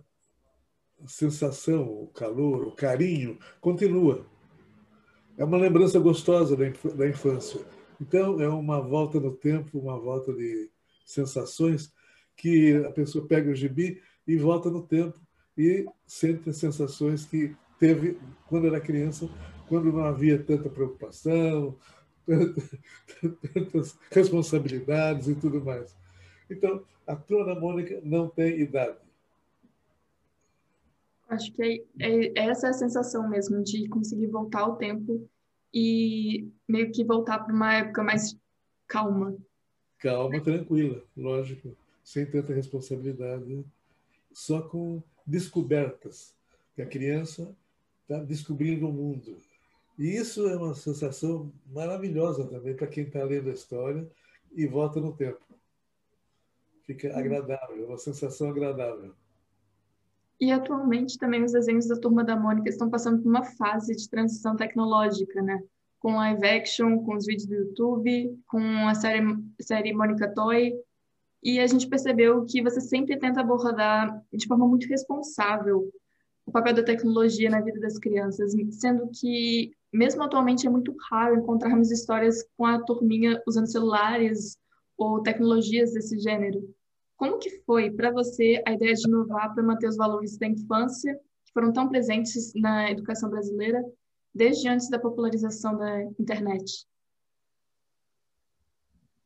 sensação, 1.08 1.84
o 1.84 2.08
calor, 2.08 2.68
o 2.68 2.72
carinho 2.72 3.38
continua. 3.60 4.26
É 5.38 5.44
uma 5.44 5.58
lembrança 5.58 6.00
gostosa 6.00 6.56
da 6.56 7.08
infância. 7.08 7.62
Então, 8.02 8.42
é 8.42 8.48
uma 8.48 8.82
volta 8.82 9.20
no 9.20 9.32
tempo, 9.32 9.80
uma 9.80 9.98
volta 9.98 10.34
de 10.34 10.70
sensações 11.06 11.92
que 12.36 12.76
a 12.86 12.92
pessoa 12.92 13.26
pega 13.28 13.50
o 13.50 13.56
gibi 13.56 14.02
e 14.28 14.38
volta 14.38 14.70
no 14.70 14.82
tempo 14.82 15.20
e 15.58 15.86
sente 16.06 16.50
as 16.50 16.58
sensações 16.58 17.26
que 17.26 17.56
teve 17.80 18.18
quando 18.48 18.68
era 18.68 18.80
criança, 18.80 19.30
quando 19.68 19.92
não 19.92 20.04
havia 20.04 20.42
tanta 20.42 20.70
preocupação, 20.70 21.78
tantas 23.54 23.98
responsabilidades 24.12 25.28
e 25.28 25.36
tudo 25.36 25.64
mais. 25.64 25.96
Então, 26.50 26.84
a 27.06 27.16
da 27.16 27.60
Mônica 27.60 28.00
não 28.04 28.30
tem 28.30 28.60
idade. 28.60 29.09
Acho 31.30 31.54
que 31.54 31.86
é, 32.00 32.06
é, 32.10 32.40
essa 32.50 32.68
é 32.68 32.70
a 32.72 32.74
sensação 32.74 33.30
mesmo 33.30 33.64
de 33.64 33.88
conseguir 33.88 34.28
voltar 34.28 34.62
ao 34.62 34.78
tempo 34.78 35.30
e 35.72 36.50
meio 36.68 36.92
que 36.92 37.04
voltar 37.04 37.40
para 37.40 37.54
uma 37.54 37.76
época 37.76 38.04
mais 38.04 38.36
calma. 38.88 39.38
Calma, 40.00 40.42
tranquila, 40.42 41.04
lógico, 41.16 41.78
sem 42.04 42.26
tanta 42.26 42.54
responsabilidade, 42.54 43.64
só 44.34 44.62
com 44.62 45.04
descobertas, 45.26 46.34
que 46.74 46.82
a 46.82 46.88
criança 46.88 47.56
está 48.02 48.24
descobrindo 48.24 48.90
o 48.90 48.92
mundo. 48.92 49.38
E 50.00 50.16
isso 50.16 50.48
é 50.48 50.56
uma 50.56 50.74
sensação 50.74 51.52
maravilhosa 51.68 52.46
também 52.46 52.76
para 52.76 52.88
quem 52.88 53.04
está 53.04 53.24
lendo 53.24 53.50
a 53.50 53.54
história 53.54 54.10
e 54.56 54.66
volta 54.66 55.00
no 55.00 55.16
tempo. 55.16 55.42
Fica 56.86 57.16
agradável, 57.16 57.86
uma 57.86 57.98
sensação 57.98 58.50
agradável. 58.50 59.14
E 60.40 60.52
atualmente 60.52 61.18
também 61.18 61.44
os 61.44 61.52
desenhos 61.52 61.88
da 61.88 62.00
Turma 62.00 62.24
da 62.24 62.36
Mônica 62.36 62.70
estão 62.70 62.90
passando 62.90 63.22
por 63.22 63.30
uma 63.30 63.44
fase 63.44 63.94
de 63.96 64.10
transição 64.10 64.56
tecnológica, 64.56 65.42
né? 65.42 65.62
Com 66.00 66.16
live 66.16 66.46
action, 66.46 67.04
com 67.04 67.16
os 67.16 67.26
vídeos 67.26 67.48
do 67.48 67.56
YouTube, 67.56 68.40
com 68.48 68.88
a 68.88 68.96
série, 68.96 69.22
série 69.60 69.94
Mônica 69.94 70.34
Toy. 70.34 70.74
E 71.44 71.60
a 71.60 71.68
gente 71.68 71.88
percebeu 71.88 72.46
que 72.46 72.62
você 72.62 72.80
sempre 72.80 73.18
tenta 73.18 73.42
abordar 73.42 74.24
de 74.32 74.48
forma 74.48 74.66
muito 74.66 74.88
responsável 74.88 75.92
o 76.46 76.52
papel 76.52 76.74
da 76.74 76.84
tecnologia 76.84 77.50
na 77.50 77.62
vida 77.62 77.80
das 77.80 78.00
crianças, 78.00 78.54
sendo 78.72 79.10
que, 79.10 79.72
mesmo 79.94 80.24
atualmente, 80.24 80.66
é 80.66 80.70
muito 80.70 80.96
raro 81.10 81.38
encontrarmos 81.38 81.92
histórias 81.92 82.44
com 82.58 82.66
a 82.66 82.82
turminha 82.82 83.42
usando 83.46 83.72
celulares 83.72 84.58
ou 84.98 85.22
tecnologias 85.22 85.94
desse 85.94 86.18
gênero. 86.18 86.74
Como 87.20 87.38
que 87.38 87.50
foi 87.66 87.92
para 87.92 88.14
você 88.14 88.64
a 88.66 88.72
ideia 88.72 88.94
de 88.94 89.06
inovar 89.06 89.54
para 89.54 89.62
manter 89.62 89.90
os 89.90 89.98
valores 89.98 90.38
da 90.38 90.48
infância, 90.48 91.20
que 91.44 91.52
foram 91.52 91.74
tão 91.74 91.90
presentes 91.90 92.54
na 92.56 92.90
educação 92.90 93.30
brasileira 93.30 93.84
desde 94.34 94.70
antes 94.70 94.90
da 94.90 94.98
popularização 94.98 95.78
da 95.78 96.02
internet? 96.18 96.88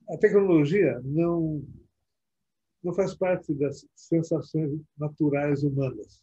A 0.10 0.18
tecnologia 0.18 1.00
não 1.04 1.64
não 2.84 2.94
faz 2.96 3.16
parte 3.16 3.54
das 3.54 3.86
sensações 3.96 4.82
naturais 4.98 5.64
humanas. 5.64 6.20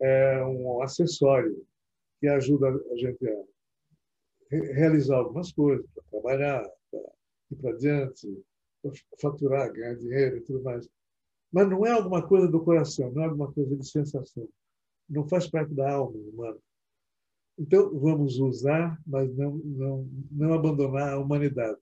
É 0.00 0.42
um 0.44 0.82
acessório 0.82 1.62
que 2.18 2.26
ajuda 2.26 2.68
a 2.68 2.96
gente 2.96 3.28
a 3.28 3.44
realizar 4.50 5.16
algumas 5.16 5.52
coisas, 5.52 5.86
para 5.94 6.02
trabalhar, 6.10 6.68
para 6.90 7.00
ir 7.52 7.56
para 7.56 7.70
adiante, 7.70 8.44
faturar, 9.20 9.72
ganhar 9.72 9.94
dinheiro 9.94 10.38
e 10.38 10.40
tudo 10.40 10.62
mais. 10.62 10.88
Mas 11.52 11.68
não 11.68 11.86
é 11.86 11.90
alguma 11.90 12.26
coisa 12.26 12.48
do 12.48 12.62
coração, 12.62 13.12
não 13.12 13.22
é 13.22 13.26
alguma 13.26 13.52
coisa 13.52 13.76
de 13.76 13.88
sensação. 13.88 14.48
Não 15.08 15.28
faz 15.28 15.46
parte 15.46 15.72
da 15.72 15.92
alma 15.92 16.18
humana. 16.18 16.58
Então, 17.58 17.96
vamos 17.98 18.38
usar, 18.38 19.00
mas 19.06 19.32
não, 19.36 19.56
não, 19.58 20.08
não 20.30 20.54
abandonar 20.54 21.12
a 21.12 21.18
humanidade, 21.18 21.78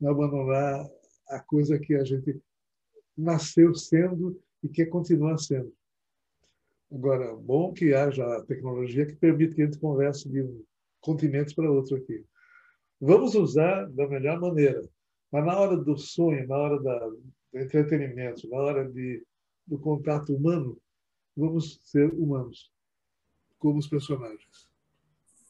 não 0.00 0.10
abandonar 0.10 0.84
a 1.28 1.40
coisa 1.40 1.78
que 1.78 1.94
a 1.94 2.04
gente 2.04 2.40
nasceu 3.16 3.74
sendo 3.74 4.40
e 4.62 4.68
quer 4.68 4.86
continuar 4.86 5.38
sendo. 5.38 5.72
Agora, 6.90 7.34
bom 7.36 7.72
que 7.72 7.94
haja 7.94 8.24
a 8.36 8.44
tecnologia 8.44 9.06
que 9.06 9.16
permite 9.16 9.54
que 9.54 9.62
a 9.62 9.64
gente 9.66 9.78
converse 9.78 10.28
de 10.28 10.42
um 10.42 10.64
continente 11.00 11.54
para 11.54 11.70
outro 11.70 11.96
aqui. 11.96 12.24
Vamos 13.00 13.34
usar 13.34 13.88
da 13.90 14.08
melhor 14.08 14.40
maneira. 14.40 14.82
Mas 15.34 15.44
na 15.44 15.58
hora 15.58 15.76
do 15.76 15.98
sonho, 15.98 16.46
na 16.46 16.56
hora 16.56 16.80
da, 16.80 16.96
do 17.08 17.58
entretenimento, 17.58 18.48
na 18.48 18.56
hora 18.56 18.88
de, 18.88 19.20
do 19.66 19.76
contato 19.76 20.32
humano, 20.32 20.80
vamos 21.36 21.80
ser 21.82 22.08
humanos, 22.14 22.70
como 23.58 23.80
os 23.80 23.88
personagens. 23.88 24.68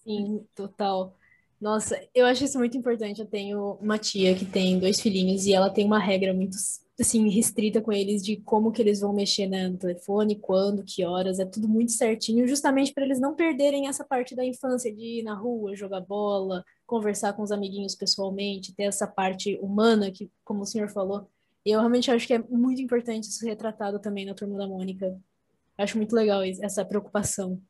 Sim, 0.03 0.47
total. 0.55 1.15
Nossa, 1.61 2.03
eu 2.15 2.25
acho 2.25 2.45
isso 2.45 2.59
muito 2.59 2.79
importante. 2.79 3.21
Eu 3.21 3.27
tenho 3.27 3.73
uma 3.73 3.99
tia 3.99 4.35
que 4.35 4.47
tem 4.47 4.79
dois 4.79 4.99
filhinhos 5.03 5.45
e 5.45 5.53
ela 5.53 5.69
tem 5.69 5.85
uma 5.85 5.99
regra 5.99 6.33
muito 6.33 6.57
assim 7.01 7.29
restrita 7.29 7.81
com 7.81 7.93
eles 7.93 8.23
de 8.23 8.37
como 8.37 8.71
que 8.71 8.81
eles 8.81 9.01
vão 9.01 9.13
mexer 9.13 9.49
né, 9.49 9.69
no 9.69 9.77
telefone, 9.77 10.39
quando, 10.39 10.85
que 10.85 11.05
horas, 11.05 11.41
é 11.41 11.45
tudo 11.45 11.69
muito 11.69 11.93
certinho, 11.93 12.47
justamente 12.47 12.93
para 12.93 13.05
eles 13.05 13.21
não 13.21 13.35
perderem 13.35 13.89
essa 13.89 14.05
parte 14.05 14.35
da 14.35 14.45
infância 14.45 14.95
de 14.95 15.21
ir 15.21 15.23
na 15.23 15.35
rua, 15.35 15.75
jogar 15.75 16.01
bola, 16.01 16.65
conversar 16.87 17.33
com 17.33 17.43
os 17.43 17.51
amiguinhos 17.51 17.95
pessoalmente, 17.95 18.75
ter 18.75 18.85
essa 18.85 19.07
parte 19.07 19.59
humana 19.61 20.11
que, 20.11 20.31
como 20.45 20.63
o 20.63 20.67
senhor 20.67 20.89
falou, 20.89 21.29
eu 21.67 21.81
realmente 21.81 22.11
acho 22.11 22.27
que 22.27 22.35
é 22.35 22.39
muito 22.39 22.81
importante 22.81 23.29
isso 23.29 23.45
retratado 23.45 23.99
também 23.99 24.27
na 24.27 24.35
Turma 24.35 24.59
da 24.59 24.67
Mônica. 24.67 25.19
Acho 25.79 25.97
muito 25.97 26.15
legal 26.15 26.43
essa 26.43 26.85
preocupação. 26.85 27.61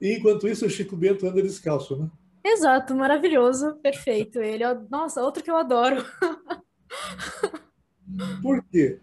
E 0.00 0.16
enquanto 0.16 0.48
isso, 0.48 0.64
o 0.64 0.70
Chico 0.70 0.96
Bento 0.96 1.26
anda 1.26 1.42
descalço, 1.42 1.96
né? 1.96 2.08
Exato, 2.42 2.94
maravilhoso, 2.94 3.74
perfeito. 3.82 4.40
Ele, 4.40 4.64
nossa, 4.88 5.22
outro 5.22 5.42
que 5.42 5.50
eu 5.50 5.56
adoro. 5.56 6.02
Por 8.42 8.62
quê? 8.64 8.98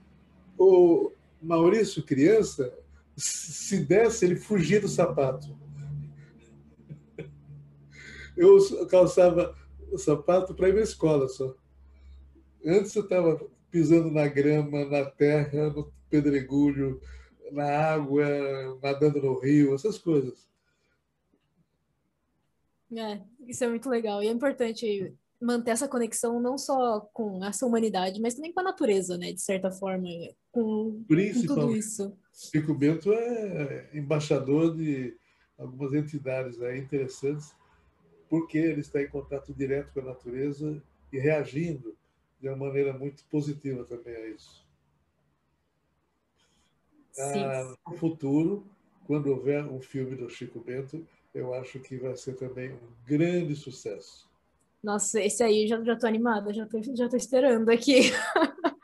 O 0.57 1.11
Maurício, 1.41 2.03
criança, 2.03 2.73
se 3.15 3.79
desse, 3.79 4.25
ele 4.25 4.35
fugia 4.35 4.79
do 4.79 4.87
sapato. 4.87 5.55
Eu 8.35 8.57
calçava 8.87 9.55
o 9.91 9.97
sapato 9.97 10.53
para 10.53 10.69
ir 10.69 10.75
na 10.75 10.81
escola 10.81 11.27
só. 11.27 11.55
Antes 12.65 12.95
eu 12.95 13.03
estava 13.03 13.39
pisando 13.71 14.11
na 14.11 14.27
grama, 14.27 14.85
na 14.85 15.05
terra, 15.05 15.69
no 15.69 15.91
pedregulho, 16.09 17.01
na 17.51 17.65
água, 17.65 18.25
nadando 18.81 19.21
no 19.21 19.39
rio, 19.39 19.73
essas 19.73 19.97
coisas. 19.97 20.47
É, 22.95 23.21
isso 23.47 23.63
é 23.63 23.67
muito 23.67 23.89
legal. 23.89 24.21
E 24.23 24.27
é 24.27 24.31
importante 24.31 25.13
manter 25.41 25.71
essa 25.71 25.87
conexão 25.87 26.39
não 26.39 26.57
só 26.57 27.01
com 27.13 27.43
essa 27.45 27.65
humanidade, 27.65 28.19
mas 28.19 28.35
também 28.35 28.53
com 28.53 28.59
a 28.59 28.63
natureza, 28.63 29.17
né? 29.17 29.31
De 29.31 29.41
certa 29.41 29.71
forma, 29.71 30.07
com, 30.51 31.03
com 31.07 31.47
tudo 31.47 31.75
isso. 31.75 32.17
Chico 32.33 32.73
Bento 32.73 33.11
é 33.13 33.89
embaixador 33.93 34.75
de 34.75 35.15
algumas 35.57 35.93
entidades 35.93 36.61
aí 36.61 36.79
interessantes 36.79 37.55
porque 38.29 38.57
ele 38.57 38.81
está 38.81 39.01
em 39.01 39.07
contato 39.07 39.53
direto 39.53 39.93
com 39.93 40.01
a 40.01 40.03
natureza 40.03 40.81
e 41.11 41.19
reagindo 41.19 41.95
de 42.39 42.47
uma 42.49 42.57
maneira 42.57 42.93
muito 42.93 43.23
positiva 43.25 43.83
também 43.85 44.15
a 44.15 44.27
isso. 44.27 44.65
Ah, 47.17 47.75
no 47.87 47.97
futuro, 47.97 48.67
quando 49.05 49.27
houver 49.27 49.65
um 49.65 49.81
filme 49.81 50.15
do 50.15 50.29
Chico 50.29 50.59
Bento, 50.59 51.07
eu 51.33 51.53
acho 51.53 51.79
que 51.79 51.97
vai 51.97 52.15
ser 52.15 52.35
também 52.35 52.73
um 52.73 52.89
grande 53.05 53.55
sucesso. 53.55 54.26
Nossa, 54.87 55.19
esse 55.21 55.43
aí 55.43 55.67
já 55.67 55.83
já 55.83 55.97
tô 55.97 56.07
animada, 56.07 56.53
já 56.53 56.65
tô 56.65 56.81
já 56.81 57.09
tô 57.09 57.17
esperando 57.17 57.67
aqui. 57.69 58.03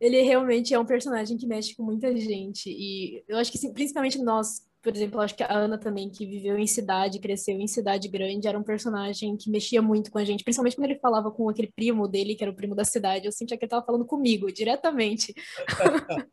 ele 0.00 0.22
realmente 0.22 0.74
é 0.74 0.78
um 0.78 0.84
personagem 0.84 1.38
que 1.38 1.46
mexe 1.46 1.76
com 1.76 1.84
muita 1.84 2.16
gente 2.16 2.68
e 2.68 3.22
eu 3.28 3.38
acho 3.38 3.52
que 3.52 3.72
principalmente 3.72 4.18
nós 4.20 4.66
por 4.82 4.94
exemplo, 4.94 5.20
acho 5.20 5.36
que 5.36 5.42
a 5.44 5.52
Ana 5.52 5.78
também, 5.78 6.10
que 6.10 6.26
viveu 6.26 6.58
em 6.58 6.66
cidade, 6.66 7.20
cresceu 7.20 7.54
em 7.60 7.66
cidade 7.68 8.08
grande, 8.08 8.48
era 8.48 8.58
um 8.58 8.62
personagem 8.62 9.36
que 9.36 9.50
mexia 9.50 9.80
muito 9.80 10.10
com 10.10 10.18
a 10.18 10.24
gente, 10.24 10.42
principalmente 10.42 10.74
quando 10.74 10.90
ele 10.90 10.98
falava 10.98 11.30
com 11.30 11.48
aquele 11.48 11.70
primo 11.70 12.08
dele, 12.08 12.34
que 12.34 12.42
era 12.42 12.50
o 12.50 12.56
primo 12.56 12.74
da 12.74 12.84
cidade, 12.84 13.26
eu 13.26 13.32
sentia 13.32 13.56
que 13.56 13.64
ele 13.64 13.66
estava 13.66 13.84
falando 13.84 14.04
comigo, 14.04 14.50
diretamente. 14.52 15.34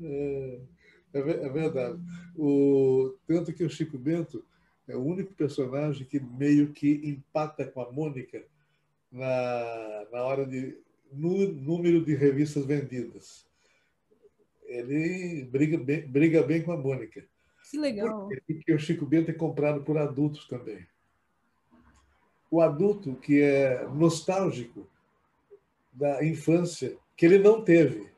é, 0.00 0.60
é, 1.14 1.18
é, 1.18 1.48
verdade. 1.48 1.98
O, 2.36 3.14
tanto 3.26 3.52
que 3.52 3.64
o 3.64 3.70
Chico 3.70 3.98
Bento 3.98 4.44
é 4.88 4.96
o 4.96 5.02
único 5.02 5.32
personagem 5.34 6.06
que 6.06 6.20
meio 6.20 6.72
que 6.72 7.00
empata 7.04 7.66
com 7.66 7.80
a 7.80 7.90
Mônica 7.92 8.42
na, 9.10 10.06
na 10.12 10.22
hora 10.22 10.46
de 10.46 10.78
no 11.12 11.46
número 11.52 12.04
de 12.04 12.14
revistas 12.14 12.66
vendidas 12.66 13.46
ele 14.66 15.44
briga 15.44 15.78
bem, 15.78 16.06
briga 16.06 16.42
bem 16.42 16.62
com 16.62 16.72
a 16.72 16.76
Mônica. 16.76 17.24
Que 17.70 17.78
legal. 17.78 18.28
Porque 18.46 18.72
o 18.72 18.78
Chico 18.78 19.06
Bento 19.06 19.30
é 19.30 19.34
comprado 19.34 19.82
por 19.82 19.96
adultos 19.96 20.46
também. 20.46 20.86
O 22.50 22.60
adulto 22.60 23.14
que 23.16 23.40
é 23.40 23.86
nostálgico 23.88 24.86
da 25.92 26.24
infância, 26.24 26.96
que 27.16 27.24
ele 27.24 27.38
não 27.38 27.62
teve. 27.62 28.12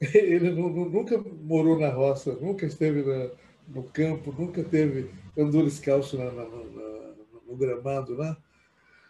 Ele 0.14 0.50
nunca 0.50 1.18
morou 1.18 1.76
na 1.76 1.88
roça, 1.88 2.32
nunca 2.34 2.64
esteve 2.64 3.02
na, 3.02 3.32
no 3.68 3.82
campo, 3.82 4.34
nunca 4.36 4.64
teve, 4.64 5.10
andou 5.36 5.64
descalço 5.64 6.16
na, 6.16 6.30
na, 6.30 6.44
na, 6.44 7.14
no 7.46 7.56
gramado 7.56 8.14
lá. 8.14 8.36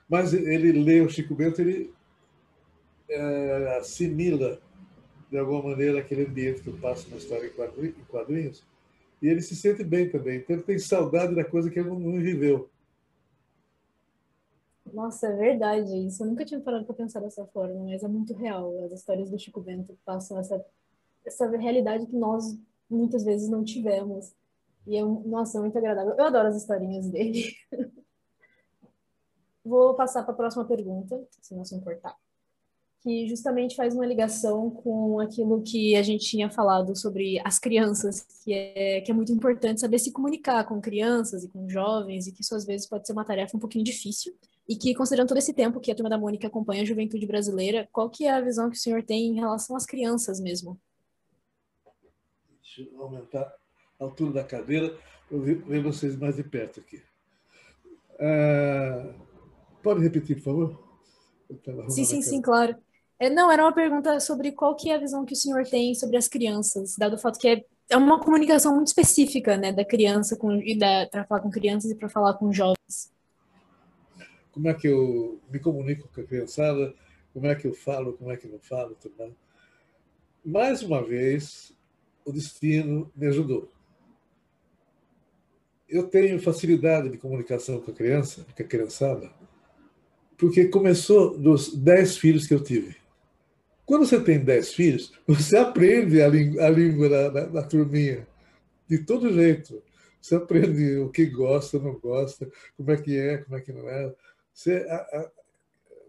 Mas 0.09 0.33
ele 0.33 0.73
lê 0.73 1.01
o 1.01 1.09
Chico 1.09 1.35
Bento, 1.35 1.61
ele 1.61 1.93
é, 3.09 3.79
assimila 3.79 4.61
de 5.31 5.39
alguma 5.39 5.63
maneira, 5.63 6.01
aquele 6.01 6.25
ambiente 6.25 6.63
que 6.63 6.69
eu 6.69 6.79
passo 6.79 7.09
na 7.11 7.17
história 7.17 7.47
em 7.47 8.05
quadrinhos, 8.05 8.65
e 9.21 9.29
ele 9.29 9.43
se 9.43 9.55
sente 9.55 9.85
bem 9.85 10.09
também. 10.09 10.39
Então, 10.39 10.57
ele 10.57 10.63
tem 10.63 10.79
saudade 10.79 11.35
da 11.35 11.45
coisa 11.45 11.71
que 11.71 11.79
ele 11.79 11.91
não 11.91 12.19
viveu. 12.19 12.71
Nossa, 14.93 15.27
é 15.27 15.37
verdade 15.37 15.95
isso. 16.07 16.23
Eu 16.23 16.29
nunca 16.29 16.45
tinha 16.45 16.61
parado 16.61 16.87
para 16.87 16.95
pensar 16.95 17.21
dessa 17.21 17.45
forma, 17.47 17.85
mas 17.85 18.03
é 18.03 18.09
muito 18.09 18.33
real. 18.33 18.85
As 18.85 18.93
histórias 18.93 19.31
do 19.31 19.39
Chico 19.39 19.61
Bento 19.61 19.99
passam 20.05 20.39
essa, 20.39 20.65
essa 21.27 21.47
realidade 21.57 22.07
que 22.07 22.17
nós 22.17 22.59
muitas 22.89 23.23
vezes 23.23 23.51
não 23.51 23.63
tivemos. 23.63 24.33
E 24.89 24.97
é, 24.97 25.05
nossa, 25.05 25.61
muito 25.61 25.77
agradável. 25.77 26.15
Eu 26.17 26.25
adoro 26.25 26.49
as 26.49 26.57
historinhas 26.57 27.11
dele. 27.11 27.55
Vou 29.63 29.93
passar 29.95 30.23
para 30.23 30.33
a 30.33 30.37
próxima 30.37 30.65
pergunta, 30.65 31.23
se 31.43 31.55
não 31.55 31.63
se 31.63 31.75
importar. 31.75 32.17
Que 33.03 33.29
justamente 33.29 33.77
faz 33.77 33.95
uma 33.95 34.07
ligação 34.07 34.71
com 34.71 35.21
aquilo 35.21 35.63
que 35.63 35.95
a 35.95 36.03
gente 36.03 36.25
tinha 36.25 36.51
falado 36.51 36.97
sobre 36.97 37.39
as 37.45 37.59
crianças, 37.59 38.23
que 38.43 38.55
é, 38.55 39.03
que 39.03 39.11
é 39.11 39.15
muito 39.15 39.31
importante 39.31 39.83
saber 39.83 39.99
se 39.99 40.11
comunicar 40.11 40.65
com 40.65 40.81
crianças 40.81 41.45
e 41.45 41.49
com 41.49 41.69
jovens, 41.69 42.27
e 42.27 42.33
que 42.33 42.41
isso 42.41 42.55
às 42.55 42.65
vezes 42.65 42.89
pode 42.89 43.07
ser 43.07 43.13
uma 43.13 43.27
tarefa 43.27 43.59
um 43.59 43.61
pouquinho 43.61 43.85
difícil. 43.85 44.35
E 44.67 44.75
que, 44.75 44.95
considerando 44.95 45.29
todo 45.29 45.37
esse 45.37 45.53
tempo 45.53 45.81
que 45.81 45.93
a 45.93 45.95
Turma 45.95 46.09
da 46.09 46.17
Mônica 46.17 46.47
acompanha 46.47 46.81
a 46.81 46.87
juventude 46.87 47.27
brasileira, 47.27 47.87
qual 47.93 48.09
que 48.09 48.25
é 48.25 48.33
a 48.33 48.41
visão 48.41 48.71
que 48.71 48.77
o 48.79 48.81
senhor 48.81 49.03
tem 49.03 49.27
em 49.27 49.35
relação 49.35 49.77
às 49.77 49.85
crianças 49.85 50.41
mesmo? 50.41 50.81
Deixa 52.63 52.91
eu 52.91 53.03
aumentar 53.03 53.55
altura 53.99 54.33
da 54.33 54.45
cadeira 54.45 54.97
para 55.29 55.39
ver 55.39 55.83
vocês 55.83 56.17
mais 56.17 56.37
de 56.37 56.45
perto 56.45 56.81
aqui. 56.81 57.03
Uh, 58.15 59.15
pode 59.83 60.01
repetir, 60.01 60.37
por 60.37 60.43
favor? 60.43 60.89
Sim, 61.89 62.05
sim, 62.05 62.23
sim, 62.23 62.43
claro. 62.43 62.77
É, 63.19 63.29
não, 63.29 63.51
era 63.51 63.63
uma 63.63 63.73
pergunta 63.73 64.21
sobre 64.21 64.53
qual 64.53 64.77
que 64.77 64.91
é 64.91 64.95
a 64.95 64.99
visão 64.99 65.25
que 65.25 65.33
o 65.33 65.37
senhor 65.37 65.65
tem 65.65 65.95
sobre 65.95 66.17
as 66.17 66.29
crianças, 66.29 66.95
dado 66.97 67.15
o 67.15 67.19
fato 67.19 67.39
que 67.39 67.49
é, 67.49 67.65
é 67.91 67.97
uma 67.97 68.21
comunicação 68.21 68.75
muito 68.75 68.89
específica, 68.89 69.57
né, 69.57 69.73
da 69.73 69.85
criança 69.85 70.37
com 70.37 70.61
para 71.11 71.25
falar 71.25 71.41
com 71.41 71.51
crianças 71.51 71.91
e 71.91 71.95
para 71.95 72.09
falar 72.09 72.35
com 72.35 72.53
jovens 72.53 72.79
como 74.59 74.69
é 74.69 74.75
que 74.75 74.89
eu 74.89 75.41
me 75.49 75.61
comunico 75.61 76.09
com 76.13 76.21
a 76.21 76.25
criançada, 76.25 76.93
como 77.33 77.47
é 77.47 77.55
que 77.55 77.65
eu 77.65 77.73
falo, 77.73 78.15
como 78.15 78.33
é 78.33 78.37
que 78.37 78.49
não 78.49 78.59
falo. 78.59 78.97
Tudo 79.01 79.33
mais 80.45 80.83
uma 80.83 81.01
vez, 81.01 81.73
o 82.25 82.33
destino 82.33 83.09
me 83.15 83.29
ajudou. 83.29 83.69
Eu 85.89 86.05
tenho 86.05 86.41
facilidade 86.41 87.09
de 87.09 87.17
comunicação 87.17 87.81
com 87.81 87.91
a 87.91 87.95
criança, 87.95 88.45
com 88.45 88.63
a 88.63 88.67
criançada, 88.67 89.31
porque 90.37 90.67
começou 90.67 91.37
dos 91.37 91.75
dez 91.75 92.17
filhos 92.19 92.47
que 92.47 92.53
eu 92.53 92.63
tive. 92.63 92.97
Quando 93.87 94.05
você 94.07 94.21
tem 94.21 94.39
dez 94.39 94.75
filhos, 94.75 95.13
você 95.27 95.57
aprende 95.57 96.21
a, 96.21 96.27
a 96.27 96.69
língua 96.69 97.09
da, 97.09 97.29
da, 97.31 97.47
da 97.47 97.63
turminha, 97.63 98.29
de 98.87 98.99
todo 98.99 99.33
jeito. 99.33 99.83
Você 100.21 100.35
aprende 100.35 100.99
o 100.99 101.09
que 101.09 101.25
gosta, 101.25 101.79
não 101.79 101.99
gosta, 101.99 102.51
como 102.77 102.91
é 102.91 102.97
que 102.99 103.17
é, 103.17 103.39
como 103.39 103.57
é 103.57 103.61
que 103.63 103.73
não 103.73 103.89
é. 103.89 104.15
Você, 104.53 104.87
a, 104.91 104.97
a, 104.97 105.31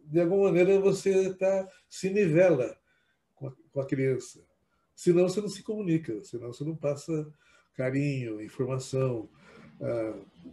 de 0.03 0.19
alguma 0.19 0.45
maneira 0.45 0.77
você 0.81 1.33
tá, 1.35 1.69
se 1.89 2.09
nivela 2.09 2.75
com 3.35 3.47
a, 3.47 3.53
com 3.71 3.79
a 3.79 3.85
criança. 3.85 4.41
Senão 4.93 5.29
você 5.29 5.39
não 5.39 5.47
se 5.47 5.63
comunica, 5.63 6.21
senão 6.25 6.51
você 6.51 6.65
não 6.65 6.75
passa 6.75 7.31
carinho, 7.75 8.41
informação, 8.41 9.29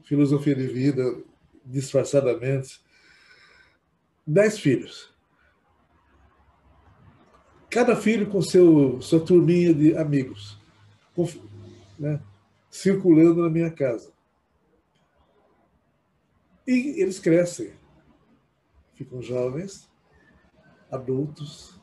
filosofia 0.04 0.54
de 0.54 0.66
vida 0.66 1.22
disfarçadamente. 1.64 2.80
Dez 4.26 4.58
filhos. 4.58 5.14
Cada 7.70 7.96
filho 7.96 8.28
com 8.30 8.40
seu, 8.40 9.00
sua 9.02 9.24
turminha 9.24 9.74
de 9.74 9.96
amigos, 9.96 10.58
né, 11.98 12.20
circulando 12.70 13.42
na 13.42 13.50
minha 13.50 13.70
casa. 13.70 14.12
E 16.66 17.00
eles 17.00 17.18
crescem 17.18 17.72
ficam 18.96 19.20
jovens, 19.20 19.88
adultos 20.90 21.78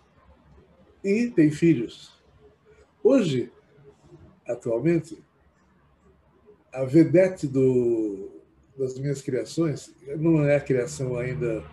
e 1.04 1.30
têm 1.30 1.52
filhos. 1.52 2.20
Hoje, 3.04 3.52
atualmente, 4.48 5.24
a 6.74 6.84
vedete 6.84 7.48
do, 7.48 8.42
das 8.78 8.98
minhas 8.98 9.22
criações, 9.22 9.94
não 10.18 10.44
é 10.44 10.56
a 10.56 10.62
criação 10.62 11.16
ainda 11.16 11.64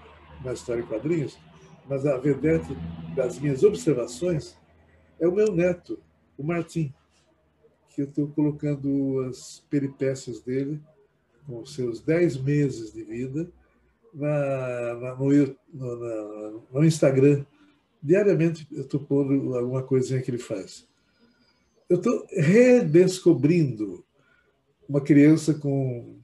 na 0.45 0.53
história 0.53 0.83
em 0.83 0.87
quadrinhos, 0.87 1.39
mas 1.89 2.07
a 2.07 2.17
vedete 2.19 2.77
das 3.17 3.39
minhas 3.39 3.65
observações 3.65 4.57
é 5.19 5.27
o 5.27 5.33
meu 5.33 5.53
neto, 5.53 5.99
o 6.37 6.43
Martim, 6.43 6.93
que 7.89 8.03
eu 8.03 8.07
estou 8.07 8.29
colocando 8.29 9.27
as 9.29 9.65
peripécias 9.69 10.41
dele, 10.41 10.81
com 11.47 11.65
seus 11.65 12.01
dez 12.01 12.37
meses 12.37 12.93
de 12.93 13.03
vida, 13.03 13.51
na, 14.15 14.95
na, 14.95 15.15
no, 15.17 15.57
no, 15.73 16.63
no, 16.73 16.85
Instagram. 16.85 17.45
Diariamente 18.03 18.67
eu 18.71 18.83
estou 18.83 19.01
pondo 19.01 19.57
alguma 19.57 19.83
coisinha 19.83 20.23
que 20.23 20.31
ele 20.31 20.39
faz. 20.39 20.87
Eu 21.89 21.97
estou 21.97 22.27
redescobrindo 22.31 24.05
uma 24.91 25.01
criança 25.01 25.55
com 25.55 26.19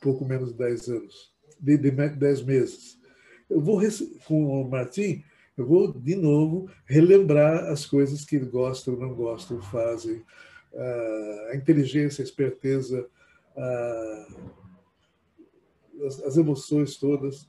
pouco 0.00 0.24
menos 0.24 0.52
de 0.52 0.58
10 0.58 0.88
anos, 0.88 1.34
de, 1.60 1.76
de 1.76 1.90
10 1.90 2.42
meses. 2.42 2.98
Eu 3.48 3.60
vou, 3.60 3.78
com 4.26 4.62
o 4.62 4.70
Martim, 4.70 5.22
eu 5.54 5.66
vou 5.66 5.92
de 5.92 6.16
novo 6.16 6.70
relembrar 6.86 7.66
as 7.66 7.84
coisas 7.84 8.24
que 8.24 8.36
ele 8.36 8.46
gosta 8.46 8.90
não 8.90 9.14
gosta, 9.14 9.60
fazem, 9.60 10.22
a 11.52 11.54
inteligência, 11.54 12.22
a 12.22 12.24
esperteza, 12.24 13.06
a 13.54 14.26
as, 16.06 16.22
as 16.22 16.36
emoções 16.36 16.96
todas. 16.96 17.48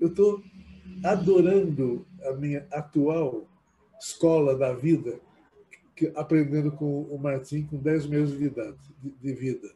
Eu 0.00 0.08
estou 0.08 0.42
adorando 1.04 2.06
a 2.24 2.32
minha 2.32 2.66
atual 2.72 3.48
escola 4.00 4.56
da 4.56 4.72
vida, 4.72 5.20
que, 5.96 6.12
aprendendo 6.14 6.70
com 6.70 7.02
o 7.02 7.18
Martim 7.18 7.64
com 7.64 7.78
10 7.78 8.06
meses 8.06 8.38
de 8.38 8.44
idade, 8.44 8.76
de, 9.02 9.10
de 9.10 9.32
vida. 9.32 9.68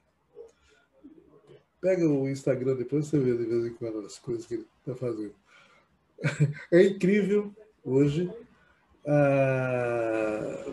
Pega 1.80 2.06
o 2.06 2.28
Instagram 2.28 2.76
depois 2.76 3.06
você 3.06 3.18
vê 3.18 3.34
de 3.34 3.44
vez 3.44 3.64
em 3.64 3.74
quando 3.74 4.00
as 4.00 4.18
coisas 4.18 4.44
que 4.46 4.54
ele 4.54 4.66
está 4.78 4.94
fazendo. 4.94 5.34
É 6.70 6.84
incrível 6.84 7.50
hoje 7.82 8.30
ah, 9.06 10.66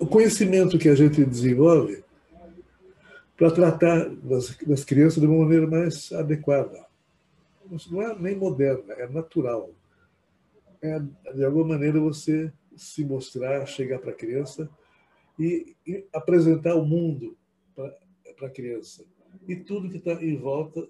o 0.00 0.06
conhecimento 0.06 0.76
que 0.76 0.88
a 0.88 0.96
gente 0.96 1.24
desenvolve 1.24 2.02
para 3.36 3.52
tratar 3.52 4.08
das, 4.08 4.56
das 4.66 4.84
crianças 4.84 5.20
de 5.20 5.26
uma 5.28 5.44
maneira 5.44 5.66
mais 5.68 6.10
adequada. 6.10 6.84
Não 7.88 8.02
é 8.02 8.18
nem 8.18 8.36
moderna, 8.36 8.92
é 8.94 9.08
natural. 9.08 9.70
É, 10.82 11.00
de 11.32 11.44
alguma 11.44 11.68
maneira, 11.68 12.00
você 12.00 12.52
se 12.76 13.04
mostrar, 13.04 13.66
chegar 13.66 13.98
para 13.98 14.10
a 14.10 14.14
criança 14.14 14.68
e, 15.38 15.74
e, 15.86 16.04
apresentar 16.12 16.74
o 16.74 16.84
mundo 16.84 17.36
para 17.74 18.46
a 18.46 18.50
criança. 18.50 19.04
E 19.48 19.56
tudo 19.56 19.88
que 19.88 19.96
está 19.96 20.12
em 20.12 20.36
volta, 20.36 20.86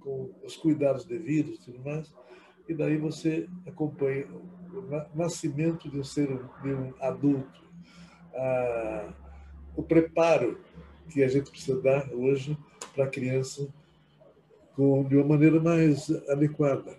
com 0.00 0.30
os 0.42 0.56
cuidados 0.56 1.04
devidos 1.04 1.58
e 1.58 1.64
tudo 1.64 1.84
mais, 1.84 2.12
e 2.68 2.74
daí 2.74 2.96
você 2.96 3.48
acompanha 3.66 4.26
o 4.26 5.16
nascimento 5.16 5.90
de 5.90 5.98
um 5.98 6.04
ser 6.04 6.28
de 6.62 6.72
um 6.72 6.92
adulto, 7.00 7.64
ah, 8.34 9.12
o 9.76 9.82
preparo 9.82 10.60
que 11.10 11.22
a 11.22 11.28
gente 11.28 11.50
precisa 11.50 11.80
dar 11.80 12.12
hoje 12.12 12.56
para 12.94 13.04
a 13.04 13.08
criança 13.08 13.68
com, 14.74 15.04
de 15.04 15.16
uma 15.16 15.24
maneira 15.24 15.60
mais 15.60 16.10
adequada. 16.28 16.96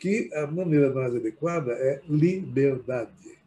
Que 0.00 0.30
a 0.34 0.46
maneira 0.48 0.92
mais 0.92 1.14
adequada 1.14 1.72
é 1.72 2.00
liberdade. 2.08 3.38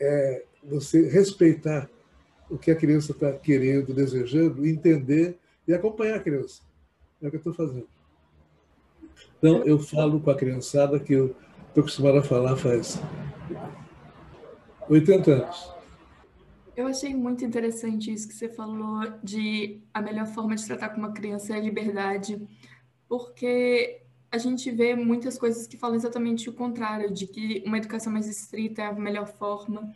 É 0.00 0.44
você 0.62 1.06
respeitar 1.08 1.90
o 2.48 2.56
que 2.56 2.70
a 2.70 2.76
criança 2.76 3.12
está 3.12 3.32
querendo, 3.32 3.92
desejando, 3.92 4.66
entender 4.66 5.36
e 5.66 5.74
acompanhar 5.74 6.16
a 6.16 6.22
criança. 6.22 6.62
É 7.20 7.26
o 7.26 7.30
que 7.30 7.36
eu 7.36 7.40
estou 7.40 7.52
fazendo. 7.52 7.86
Então, 9.38 9.62
eu 9.64 9.78
falo 9.78 10.20
com 10.20 10.30
a 10.30 10.36
criançada 10.36 10.98
que 10.98 11.12
eu 11.12 11.36
estou 11.68 11.82
acostumado 11.82 12.18
a 12.18 12.22
falar 12.22 12.56
faz 12.56 12.98
80 14.88 15.30
anos. 15.30 15.78
Eu 16.76 16.86
achei 16.86 17.12
muito 17.14 17.44
interessante 17.44 18.12
isso 18.12 18.28
que 18.28 18.34
você 18.34 18.48
falou 18.48 19.02
de 19.22 19.82
a 19.92 20.00
melhor 20.00 20.26
forma 20.26 20.54
de 20.54 20.64
tratar 20.64 20.90
com 20.90 20.98
uma 20.98 21.12
criança 21.12 21.52
é 21.52 21.56
a 21.56 21.60
liberdade, 21.60 22.40
porque 23.08 24.02
a 24.30 24.38
gente 24.38 24.70
vê 24.70 24.94
muitas 24.94 25.38
coisas 25.38 25.66
que 25.66 25.76
falam 25.76 25.96
exatamente 25.96 26.48
o 26.48 26.52
contrário, 26.52 27.12
de 27.12 27.26
que 27.26 27.62
uma 27.66 27.78
educação 27.78 28.12
mais 28.12 28.26
estrita 28.28 28.82
é 28.82 28.86
a 28.86 28.92
melhor 28.92 29.26
forma. 29.26 29.92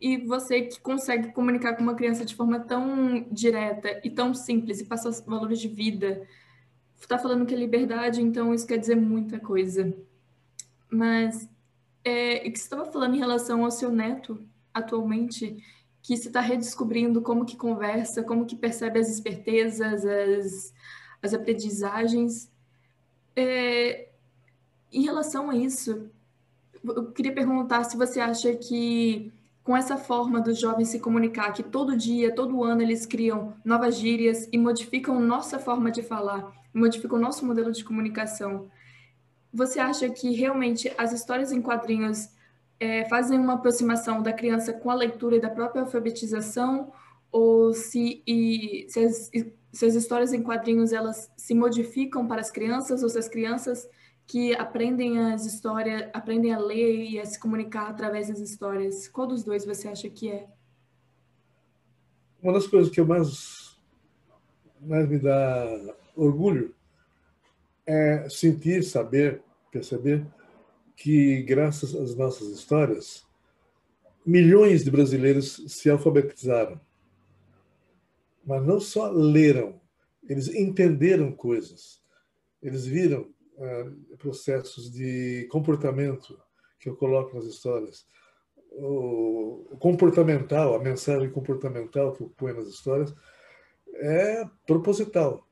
E 0.00 0.16
você 0.16 0.62
que 0.62 0.80
consegue 0.80 1.32
comunicar 1.32 1.74
com 1.74 1.82
uma 1.82 1.94
criança 1.94 2.24
de 2.24 2.34
forma 2.34 2.60
tão 2.60 3.26
direta 3.30 4.00
e 4.04 4.10
tão 4.10 4.34
simples 4.34 4.80
e 4.80 4.84
passar 4.84 5.10
valores 5.26 5.60
de 5.60 5.68
vida, 5.68 6.26
está 7.00 7.18
falando 7.18 7.46
que 7.46 7.54
é 7.54 7.58
liberdade, 7.58 8.22
então 8.22 8.52
isso 8.52 8.66
quer 8.66 8.78
dizer 8.78 8.96
muita 8.96 9.38
coisa. 9.38 9.94
Mas 10.90 11.48
é, 12.04 12.38
que 12.50 12.58
você 12.58 12.64
estava 12.64 12.84
falando 12.90 13.14
em 13.14 13.18
relação 13.18 13.64
ao 13.64 13.70
seu 13.70 13.90
neto 13.90 14.40
atualmente, 14.72 15.62
que 16.02 16.16
se 16.16 16.28
está 16.28 16.40
redescobrindo 16.40 17.20
como 17.20 17.44
que 17.44 17.56
conversa, 17.56 18.22
como 18.22 18.46
que 18.46 18.56
percebe 18.56 18.98
as 18.98 19.10
espertezas, 19.10 20.04
as, 20.04 20.74
as 21.22 21.34
aprendizagens. 21.34 22.50
É, 23.36 24.08
em 24.92 25.02
relação 25.02 25.50
a 25.50 25.56
isso, 25.56 26.10
eu 26.84 27.06
queria 27.12 27.32
perguntar 27.32 27.84
se 27.84 27.96
você 27.96 28.20
acha 28.20 28.54
que 28.54 29.32
com 29.62 29.76
essa 29.76 29.98
forma 29.98 30.40
dos 30.40 30.58
jovens 30.58 30.88
se 30.88 30.98
comunicar, 30.98 31.52
que 31.52 31.62
todo 31.62 31.94
dia, 31.94 32.34
todo 32.34 32.64
ano 32.64 32.80
eles 32.80 33.04
criam 33.04 33.52
novas 33.62 33.96
gírias 33.96 34.48
e 34.50 34.56
modificam 34.56 35.20
nossa 35.20 35.58
forma 35.58 35.90
de 35.90 36.02
falar, 36.02 36.50
modificam 36.72 37.18
nosso 37.18 37.44
modelo 37.44 37.70
de 37.70 37.84
comunicação. 37.84 38.70
Você 39.52 39.78
acha 39.78 40.08
que 40.08 40.32
realmente 40.32 40.90
as 40.96 41.12
histórias 41.12 41.52
em 41.52 41.60
quadrinhos 41.60 42.30
é, 42.80 43.04
fazem 43.10 43.38
uma 43.38 43.54
aproximação 43.54 44.22
da 44.22 44.32
criança 44.32 44.72
com 44.72 44.90
a 44.90 44.94
leitura 44.94 45.36
e 45.36 45.40
da 45.40 45.50
própria 45.50 45.82
alfabetização, 45.82 46.90
ou 47.30 47.72
se, 47.72 48.22
e, 48.26 48.86
se, 48.88 49.00
as, 49.00 49.30
se 49.72 49.86
as 49.86 49.94
histórias 49.94 50.32
em 50.32 50.42
quadrinhos 50.42 50.92
elas 50.92 51.30
se 51.36 51.54
modificam 51.54 52.26
para 52.26 52.40
as 52.40 52.50
crianças, 52.50 53.02
ou 53.02 53.08
se 53.08 53.18
as 53.18 53.28
crianças 53.28 53.88
que 54.26 54.54
aprendem 54.54 55.18
as 55.18 55.46
histórias, 55.46 56.10
aprendem 56.12 56.52
a 56.52 56.58
ler 56.58 57.02
e 57.02 57.18
a 57.18 57.24
se 57.24 57.38
comunicar 57.40 57.88
através 57.88 58.28
das 58.28 58.40
histórias. 58.40 59.08
Qual 59.08 59.26
dos 59.26 59.42
dois 59.42 59.64
você 59.64 59.88
acha 59.88 60.08
que 60.10 60.30
é? 60.30 60.46
Uma 62.42 62.52
das 62.52 62.66
coisas 62.66 62.92
que 62.92 63.00
eu 63.00 63.06
mais, 63.06 63.76
mais 64.80 65.08
me 65.08 65.18
dá 65.18 65.96
orgulho 66.14 66.74
é 67.86 68.28
sentir, 68.28 68.82
saber, 68.84 69.42
perceber 69.72 70.26
que, 70.94 71.42
graças 71.42 71.94
às 71.94 72.14
nossas 72.14 72.48
histórias, 72.48 73.26
milhões 74.26 74.84
de 74.84 74.90
brasileiros 74.90 75.64
se 75.68 75.88
alfabetizaram. 75.88 76.78
Mas 78.48 78.64
não 78.64 78.80
só 78.80 79.10
leram, 79.10 79.78
eles 80.26 80.48
entenderam 80.48 81.30
coisas. 81.30 82.00
Eles 82.62 82.86
viram 82.86 83.28
uh, 83.58 84.16
processos 84.16 84.90
de 84.90 85.46
comportamento 85.50 86.40
que 86.80 86.88
eu 86.88 86.96
coloco 86.96 87.36
nas 87.36 87.44
histórias. 87.44 88.06
O, 88.72 89.66
o 89.70 89.76
comportamental, 89.76 90.74
a 90.74 90.78
mensagem 90.78 91.30
comportamental 91.30 92.14
que 92.14 92.22
eu 92.22 92.30
ponho 92.30 92.56
nas 92.56 92.68
histórias 92.68 93.14
é 93.96 94.48
proposital. 94.66 95.46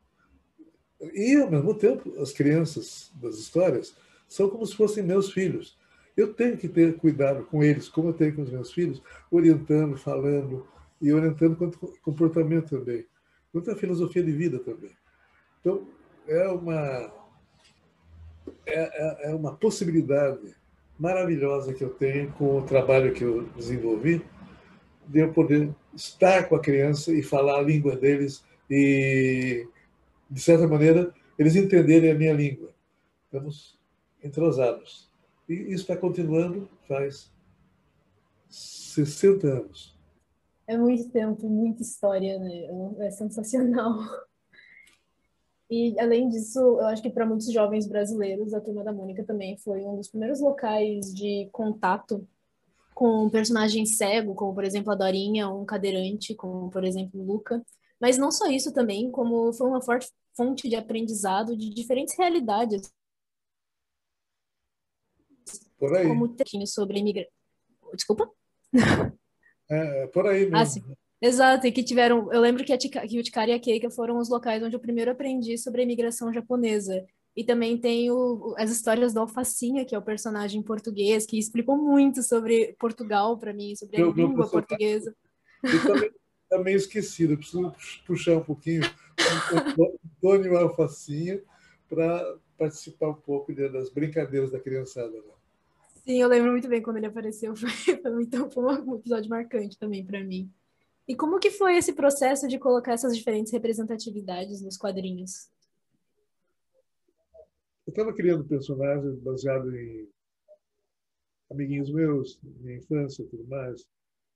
E, 1.13 1.37
ao 1.37 1.51
mesmo 1.51 1.75
tempo, 1.75 2.19
as 2.19 2.33
crianças 2.33 3.13
das 3.17 3.37
histórias 3.37 3.95
são 4.27 4.49
como 4.49 4.65
se 4.67 4.75
fossem 4.75 5.05
meus 5.05 5.31
filhos. 5.31 5.79
Eu 6.17 6.33
tenho 6.33 6.57
que 6.57 6.67
ter 6.67 6.97
cuidado 6.97 7.45
com 7.45 7.63
eles, 7.63 7.91
como 7.91 8.09
eu 8.09 8.15
tenho 8.15 8.35
com 8.35 8.43
os 8.43 8.51
meus 8.51 8.73
filhos, 8.73 9.03
orientando, 9.31 9.99
falando 9.99 10.67
e 11.07 11.13
orientando 11.13 11.57
quanto 11.57 11.79
comportamento 12.03 12.79
também, 12.79 13.07
quanto 13.53 13.71
a 13.71 13.77
filosofia 13.77 14.23
de 14.23 14.33
vida 14.33 14.59
também. 14.59 14.91
Então, 15.61 15.87
é 16.27 16.49
uma, 16.49 17.13
é, 18.67 18.75
é, 18.75 19.31
é 19.31 19.35
uma 19.35 19.55
possibilidade 19.57 20.55
maravilhosa 20.99 21.73
que 21.73 21.85
eu 21.85 21.91
tenho 21.91 22.33
com 22.33 22.59
o 22.59 22.67
trabalho 22.67 23.13
que 23.13 23.23
eu 23.23 23.45
desenvolvi, 23.57 24.25
de 25.07 25.21
eu 25.21 25.33
poder 25.33 25.73
estar 25.95 26.49
com 26.49 26.57
a 26.57 26.61
criança 26.61 27.13
e 27.13 27.23
falar 27.23 27.59
a 27.59 27.63
língua 27.63 27.95
deles 27.95 28.45
e, 28.69 29.69
de 30.29 30.41
certa 30.41 30.67
maneira, 30.67 31.15
eles 31.39 31.55
entenderem 31.55 32.11
a 32.11 32.15
minha 32.15 32.33
língua. 32.33 32.71
Estamos 33.27 33.79
entrosados. 34.25 35.09
E 35.49 35.55
isso 35.55 35.83
está 35.83 35.97
continuando 35.97 36.69
faz 36.89 37.31
60 38.49 39.47
anos. 39.47 39.96
É 40.67 40.77
muito 40.77 41.11
tempo, 41.11 41.49
muita 41.49 41.83
história, 41.83 42.39
né? 42.39 42.67
É 43.07 43.11
sensacional. 43.11 43.99
E, 45.69 45.99
além 45.99 46.29
disso, 46.29 46.61
eu 46.61 46.87
acho 46.87 47.03
que 47.03 47.11
para 47.11 47.27
muitos 47.27 47.51
jovens 47.53 47.89
brasileiros, 47.89 48.55
a 48.55 48.61
Turma 48.61 48.85
da 48.85 48.93
Mônica 48.93 49.25
também 49.25 49.59
foi 49.59 49.85
um 49.85 49.97
dos 49.97 50.09
primeiros 50.09 50.41
locais 50.41 51.13
de 51.13 51.49
contato 51.51 52.25
com 52.95 53.25
um 53.25 53.29
personagem 53.29 53.85
cego, 53.85 54.33
como, 54.35 54.55
por 54.55 54.63
exemplo, 54.63 54.93
a 54.93 54.95
Dorinha, 54.95 55.49
ou 55.49 55.63
um 55.63 55.67
cadeirante, 55.67 56.37
como, 56.37 56.71
por 56.71 56.85
exemplo, 56.85 57.21
o 57.21 57.25
Luca. 57.25 57.61
Mas 58.01 58.17
não 58.17 58.31
só 58.31 58.47
isso 58.47 58.73
também, 58.73 59.11
como 59.11 59.53
foi 59.53 59.67
uma 59.67 59.83
forte 59.83 60.09
fonte 60.37 60.69
de 60.69 60.77
aprendizado 60.77 61.57
de 61.57 61.71
diferentes 61.71 62.17
realidades 62.17 62.93
por 65.79 65.97
aí. 65.97 66.07
como 66.07 66.29
textinho 66.29 66.67
sobre 66.67 66.99
imigração. 66.99 67.33
Desculpa? 67.95 68.31
É, 69.71 70.05
é, 70.05 70.07
por 70.07 70.27
aí 70.27 70.41
mesmo. 70.41 70.57
Ah, 70.57 70.67
sim. 70.67 70.83
Exato, 71.21 71.67
e 71.67 71.73
que 71.73 71.83
tiveram. 71.83 72.31
Eu 72.33 72.41
lembro 72.41 72.65
que, 72.65 72.73
a 72.73 72.79
Tika, 72.79 73.07
que 73.07 73.19
e 73.19 73.53
a 73.53 73.59
Keika 73.59 73.91
foram 73.91 74.19
os 74.19 74.29
locais 74.29 74.63
onde 74.63 74.77
eu 74.77 74.81
primeiro 74.81 75.11
aprendi 75.11 75.57
sobre 75.57 75.81
a 75.81 75.85
imigração 75.85 76.33
japonesa. 76.33 77.05
E 77.35 77.45
também 77.45 77.77
tem 77.79 78.11
o, 78.11 78.55
as 78.57 78.71
histórias 78.71 79.13
do 79.13 79.21
Alfacinha, 79.21 79.85
que 79.85 79.95
é 79.95 79.99
o 79.99 80.03
personagem 80.03 80.63
português, 80.63 81.27
que 81.27 81.39
explicou 81.39 81.77
muito 81.77 82.23
sobre 82.23 82.75
Portugal 82.79 83.39
para 83.39 83.53
mim, 83.53 83.75
sobre 83.77 83.97
a 83.97 84.01
meu, 84.01 84.13
língua 84.13 84.37
meu 84.39 84.49
portuguesa. 84.49 85.15
Eu 85.63 85.83
também, 85.87 86.11
também 86.49 86.75
esquecido, 86.75 87.37
preciso 87.37 87.75
puxar 88.07 88.37
um 88.37 88.45
pouquinho 88.45 88.83
o 89.79 89.99
Antônio 90.17 90.57
Alfacinha 90.57 91.43
para 91.89 92.37
participar 92.59 93.09
um 93.09 93.15
pouco 93.15 93.55
das 93.55 93.91
brincadeiras 93.91 94.51
da 94.51 94.59
criançada. 94.59 95.11
Né? 95.11 95.36
Sim, 96.07 96.21
eu 96.21 96.29
lembro 96.29 96.53
muito 96.53 96.69
bem 96.69 96.81
quando 96.81 96.99
ele 96.99 97.07
apareceu. 97.07 97.53
Foi, 97.57 97.69
então, 98.23 98.49
foi 98.49 98.65
um 98.65 98.95
episódio 98.95 99.29
marcante 99.29 99.77
também 99.77 100.07
para 100.07 100.23
mim. 100.23 100.49
E 101.09 101.17
como 101.17 101.41
que 101.41 101.51
foi 101.51 101.77
esse 101.77 101.93
processo 101.93 102.47
de 102.47 102.59
colocar 102.59 102.93
essas 102.93 103.17
diferentes 103.17 103.53
representatividades 103.53 104.63
nos 104.63 104.77
quadrinhos? 104.77 105.51
Eu 107.87 107.91
estava 107.91 108.13
criando 108.13 108.45
personagens 108.45 109.19
baseados 109.19 109.73
em 109.75 110.09
amiguinhos 111.51 111.93
meus, 111.93 112.41
minha 112.43 112.79
infância 112.79 113.23
e 113.23 113.27
tudo 113.27 113.45
mais, 113.49 113.85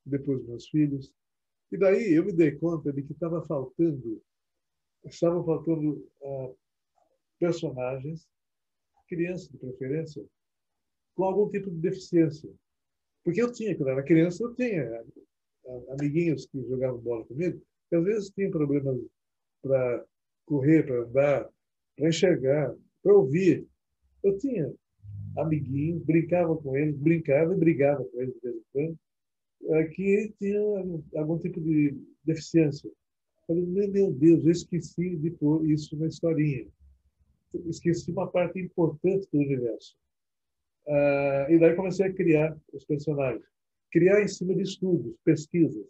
depois 0.04 0.44
meus 0.46 0.68
filhos. 0.68 1.12
E 1.70 1.78
daí 1.78 2.14
eu 2.14 2.24
me 2.24 2.32
dei 2.32 2.52
conta 2.52 2.92
de 2.92 3.02
que 3.02 3.12
estava 3.12 3.44
faltando, 3.46 4.20
estavam 5.04 5.44
faltando 5.44 6.04
uh, 6.20 6.56
personagens, 7.38 8.28
crianças 9.08 9.48
de 9.48 9.58
preferência, 9.58 10.24
com 11.14 11.24
algum 11.24 11.48
tipo 11.50 11.70
de 11.70 11.76
deficiência. 11.76 12.50
Porque 13.24 13.42
eu 13.42 13.52
tinha, 13.52 13.76
quando 13.76 13.90
era 13.90 14.02
criança, 14.02 14.42
eu 14.42 14.54
tinha 14.54 15.04
amiguinhos 15.90 16.46
que 16.46 16.62
jogavam 16.66 16.98
bola 16.98 17.24
comigo, 17.26 17.60
que 17.88 17.96
às 17.96 18.04
vezes 18.04 18.30
tinham 18.30 18.50
problemas 18.50 18.98
para 19.62 20.04
correr, 20.46 20.84
para 20.84 21.02
andar, 21.02 21.48
para 21.96 22.08
enxergar, 22.08 22.74
para 23.02 23.14
ouvir. 23.14 23.66
Eu 24.24 24.36
tinha 24.38 24.72
amiguinhos, 25.36 26.02
brincava 26.04 26.56
com 26.56 26.76
eles, 26.76 26.96
brincava 26.96 27.54
e 27.54 27.58
brigava 27.58 28.04
com 28.04 28.20
eles 28.20 28.34
de 28.34 28.40
vez 28.40 28.56
em 28.56 28.64
quando, 28.72 28.98
é, 29.76 29.84
que 29.84 30.34
tinham 30.38 31.04
algum 31.16 31.38
tipo 31.38 31.60
de 31.60 31.96
deficiência. 32.24 32.90
Falei, 33.46 33.64
meu 33.66 34.12
Deus, 34.12 34.44
eu 34.44 34.50
esqueci 34.50 35.16
de 35.16 35.30
pôr 35.32 35.68
isso 35.68 35.96
na 35.96 36.06
historinha. 36.06 36.66
Esqueci 37.66 38.12
uma 38.12 38.30
parte 38.30 38.60
importante 38.60 39.26
do 39.32 39.40
universo. 39.40 39.96
Uh, 40.86 41.50
e 41.50 41.58
daí 41.58 41.74
comecei 41.74 42.06
a 42.06 42.12
criar 42.12 42.56
os 42.72 42.84
personagens. 42.84 43.44
Criar 43.90 44.22
em 44.22 44.28
cima 44.28 44.54
de 44.54 44.62
estudos, 44.62 45.14
pesquisas. 45.24 45.86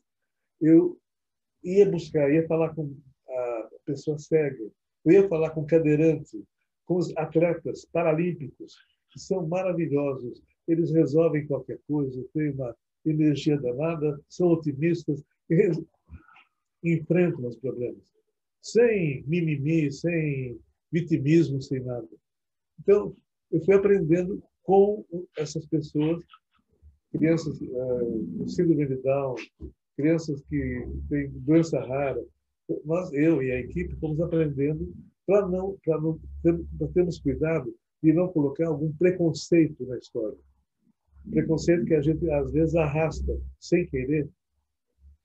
Eu 0.61 0.99
ia 1.63 1.89
buscar, 1.91 2.31
ia 2.31 2.47
falar 2.47 2.75
com 2.75 2.95
a 3.29 3.69
pessoa 3.85 4.19
cega, 4.19 4.71
eu 5.05 5.13
ia 5.13 5.29
falar 5.29 5.51
com 5.51 5.65
cadeirante, 5.65 6.43
com 6.85 6.97
os 6.97 7.17
atletas 7.17 7.85
paralímpicos, 7.87 8.75
que 9.11 9.19
são 9.19 9.47
maravilhosos. 9.47 10.43
Eles 10.67 10.93
resolvem 10.93 11.47
qualquer 11.47 11.79
coisa, 11.87 12.25
têm 12.35 12.51
uma 12.51 12.75
energia 13.05 13.59
danada, 13.59 14.21
são 14.29 14.49
otimistas, 14.49 15.23
enfrentam 16.85 17.47
os 17.47 17.57
problemas. 17.57 18.11
Sem 18.61 19.25
mimimi, 19.27 19.91
sem 19.91 20.61
vitimismo, 20.93 21.63
sem 21.63 21.81
nada. 21.81 22.09
Então, 22.79 23.17
eu 23.51 23.61
fui 23.65 23.75
aprendendo 23.75 24.43
com 24.63 25.05
essas 25.37 25.67
pessoas, 25.67 26.23
crianças 27.13 27.59
com 27.59 28.45
uh, 28.45 28.49
síndrome 28.49 28.87
de 28.87 28.97
Down, 29.03 29.35
crianças 29.97 30.41
que 30.49 30.87
têm 31.09 31.31
doença 31.31 31.81
rara. 31.81 32.23
Nós, 32.85 33.13
eu 33.13 33.43
e 33.43 33.51
a 33.51 33.61
equipe, 33.61 33.95
estamos 33.95 34.21
aprendendo 34.21 34.93
para 35.27 35.47
não, 35.49 35.77
para 35.85 36.01
não 36.01 36.19
pra 36.79 36.89
termos 36.95 37.21
cuidado 37.21 37.75
e 38.03 38.13
não 38.13 38.29
colocar 38.29 38.69
algum 38.69 38.93
preconceito 38.93 39.85
na 39.87 39.99
história. 39.99 40.39
Preconceito 41.31 41.85
que 41.85 41.95
a 41.95 42.01
gente 42.01 42.31
às 42.31 42.51
vezes 42.53 42.75
arrasta 42.75 43.39
sem 43.59 43.87
querer, 43.87 44.29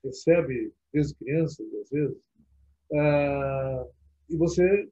recebe 0.04 0.72
desde 0.92 1.14
criança, 1.14 1.62
às 1.82 1.90
vezes, 1.90 2.16
ah, 2.92 3.86
e 4.28 4.36
você 4.36 4.88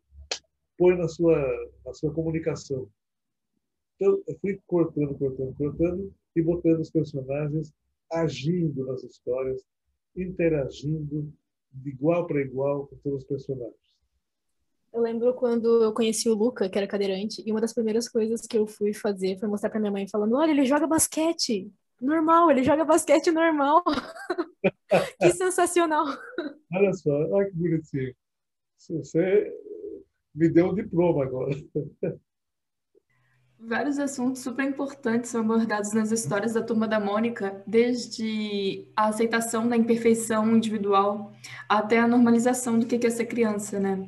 põe 0.79 0.97
na 0.97 1.09
sua, 1.09 1.39
na 1.85 1.93
sua 1.93 2.13
comunicação. 2.13 2.89
Então, 3.97 4.23
eu 4.27 4.39
fui 4.41 4.61
cortando, 4.67 5.17
cortando, 5.17 5.55
cortando 5.57 6.13
e 6.35 6.43
botando 6.43 6.81
os 6.81 6.91
personagens 6.91 7.73
agindo 8.11 8.85
nas 8.87 9.03
histórias, 9.03 9.63
interagindo 10.17 11.33
de 11.73 11.91
igual 11.91 12.27
para 12.27 12.41
igual 12.41 12.87
com 12.87 12.97
todos 12.97 13.23
os 13.23 13.29
personagens. 13.29 13.75
Eu 14.93 15.03
lembro 15.03 15.35
quando 15.35 15.83
eu 15.83 15.93
conheci 15.93 16.29
o 16.29 16.35
Luca, 16.35 16.69
que 16.69 16.79
era 16.79 16.87
cadeirante, 16.87 17.43
e 17.45 17.51
uma 17.51 17.61
das 17.61 17.73
primeiras 17.73 18.09
coisas 18.09 18.47
que 18.47 18.57
eu 18.57 18.67
fui 18.67 18.95
fazer 18.95 19.37
foi 19.39 19.49
mostrar 19.49 19.71
para 19.71 19.81
minha 19.81 19.91
mãe 19.91 20.09
falando: 20.09 20.37
"Olha, 20.37 20.53
ele 20.53 20.65
joga 20.65 20.87
basquete". 20.87 21.71
Normal, 22.01 22.51
ele 22.51 22.63
joga 22.63 22.85
basquete 22.85 23.31
normal. 23.31 23.83
que 25.21 25.33
sensacional. 25.33 26.07
Olha 26.73 26.93
só, 26.93 27.11
olha 27.11 27.51
que 27.51 27.57
bonitinho. 27.57 28.15
Você 28.77 29.53
me 30.35 30.49
deu 30.49 30.67
um 30.67 30.75
diploma 30.75 31.25
agora. 31.25 31.51
Vários 33.67 33.99
assuntos 33.99 34.43
super 34.43 34.63
importantes 34.63 35.31
são 35.31 35.41
abordados 35.41 35.95
nas 35.95 36.13
histórias 36.13 36.53
da 36.53 36.61
Turma 36.61 36.87
da 36.87 37.01
Mônica, 37.01 37.63
desde 37.67 38.87
a 38.95 39.07
aceitação 39.07 39.67
da 39.67 39.75
imperfeição 39.75 40.55
individual 40.55 41.33
até 41.67 41.99
a 41.99 42.07
normalização 42.07 42.79
do 42.79 42.85
que 42.85 43.07
é 43.07 43.09
ser 43.09 43.25
criança, 43.25 43.81
né? 43.81 44.07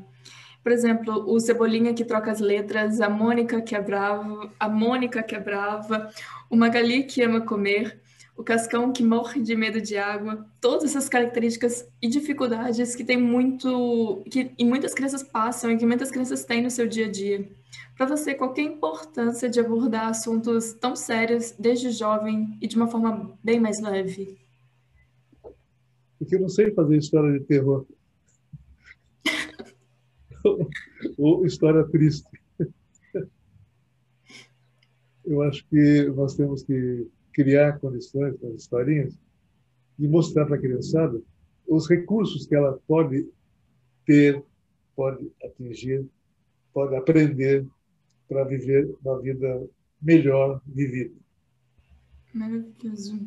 Por 0.62 0.72
exemplo, 0.72 1.24
o 1.26 1.40
Cebolinha 1.40 1.94
que 1.94 2.04
troca 2.04 2.30
as 2.30 2.38
letras, 2.38 3.00
a 3.00 3.08
Mônica 3.08 3.62
que 3.62 3.74
é 3.74 3.80
brava, 3.80 4.52
a 4.60 4.68
Mônica 4.68 5.22
que 5.22 5.34
é 5.34 5.40
brava, 5.40 6.10
o 6.50 6.56
Magali 6.56 7.04
que 7.04 7.22
ama 7.22 7.40
comer, 7.40 8.02
o 8.36 8.44
Cascão 8.44 8.92
que 8.92 9.02
morre 9.02 9.40
de 9.40 9.56
medo 9.56 9.80
de 9.80 9.96
água, 9.96 10.46
todas 10.60 10.90
essas 10.90 11.08
características 11.08 11.88
e 12.02 12.08
dificuldades 12.08 12.94
que 12.94 13.02
tem 13.02 13.16
muito, 13.16 14.22
que 14.30 14.52
e 14.58 14.64
muitas 14.64 14.92
crianças 14.92 15.22
passam 15.22 15.70
e 15.70 15.78
que 15.78 15.86
muitas 15.86 16.10
crianças 16.10 16.44
têm 16.44 16.62
no 16.62 16.70
seu 16.70 16.86
dia 16.86 17.06
a 17.06 17.10
dia. 17.10 17.50
Para 17.96 18.06
você, 18.06 18.34
qual 18.34 18.54
é 18.54 18.60
a 18.60 18.64
importância 18.64 19.48
de 19.48 19.58
abordar 19.58 20.08
assuntos 20.08 20.74
tão 20.74 20.94
sérios 20.94 21.52
desde 21.58 21.90
jovem 21.90 22.58
e 22.60 22.66
de 22.66 22.76
uma 22.76 22.88
forma 22.88 23.38
bem 23.42 23.58
mais 23.58 23.80
leve? 23.80 24.38
Porque 26.18 26.36
eu 26.36 26.40
não 26.40 26.48
sei 26.48 26.70
fazer 26.72 26.98
história 26.98 27.38
de 27.38 27.44
terror. 27.46 27.86
ou 31.16 31.46
história 31.46 31.84
triste. 31.84 32.28
Eu 35.24 35.42
acho 35.42 35.66
que 35.68 36.04
nós 36.14 36.36
temos 36.36 36.62
que 36.62 37.08
criar 37.36 37.78
condições 37.78 38.34
para 38.38 38.48
as 38.48 38.62
historinhas 38.62 39.14
e 39.98 40.08
mostrar 40.08 40.46
para 40.46 40.56
a 40.56 40.58
criançada 40.58 41.20
os 41.68 41.86
recursos 41.86 42.46
que 42.46 42.54
ela 42.54 42.80
pode 42.88 43.28
ter, 44.06 44.42
pode 44.94 45.30
atingir, 45.44 46.06
pode 46.72 46.96
aprender 46.96 47.66
para 48.26 48.42
viver 48.44 48.90
uma 49.04 49.20
vida 49.20 49.68
melhor 50.00 50.62
vivida. 50.66 51.14
Maravilhoso. 52.32 53.20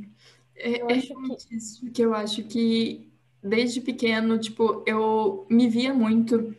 É, 0.55 0.91
é 0.91 0.99
que... 0.99 1.55
isso 1.55 1.91
que 1.91 2.01
eu 2.01 2.16
acho 2.16 2.43
que 2.45 3.07
desde 3.43 3.80
pequeno, 3.80 4.39
tipo, 4.39 4.84
eu 4.88 5.45
me 5.51 5.70
via 5.70 5.93
muito 5.93 6.55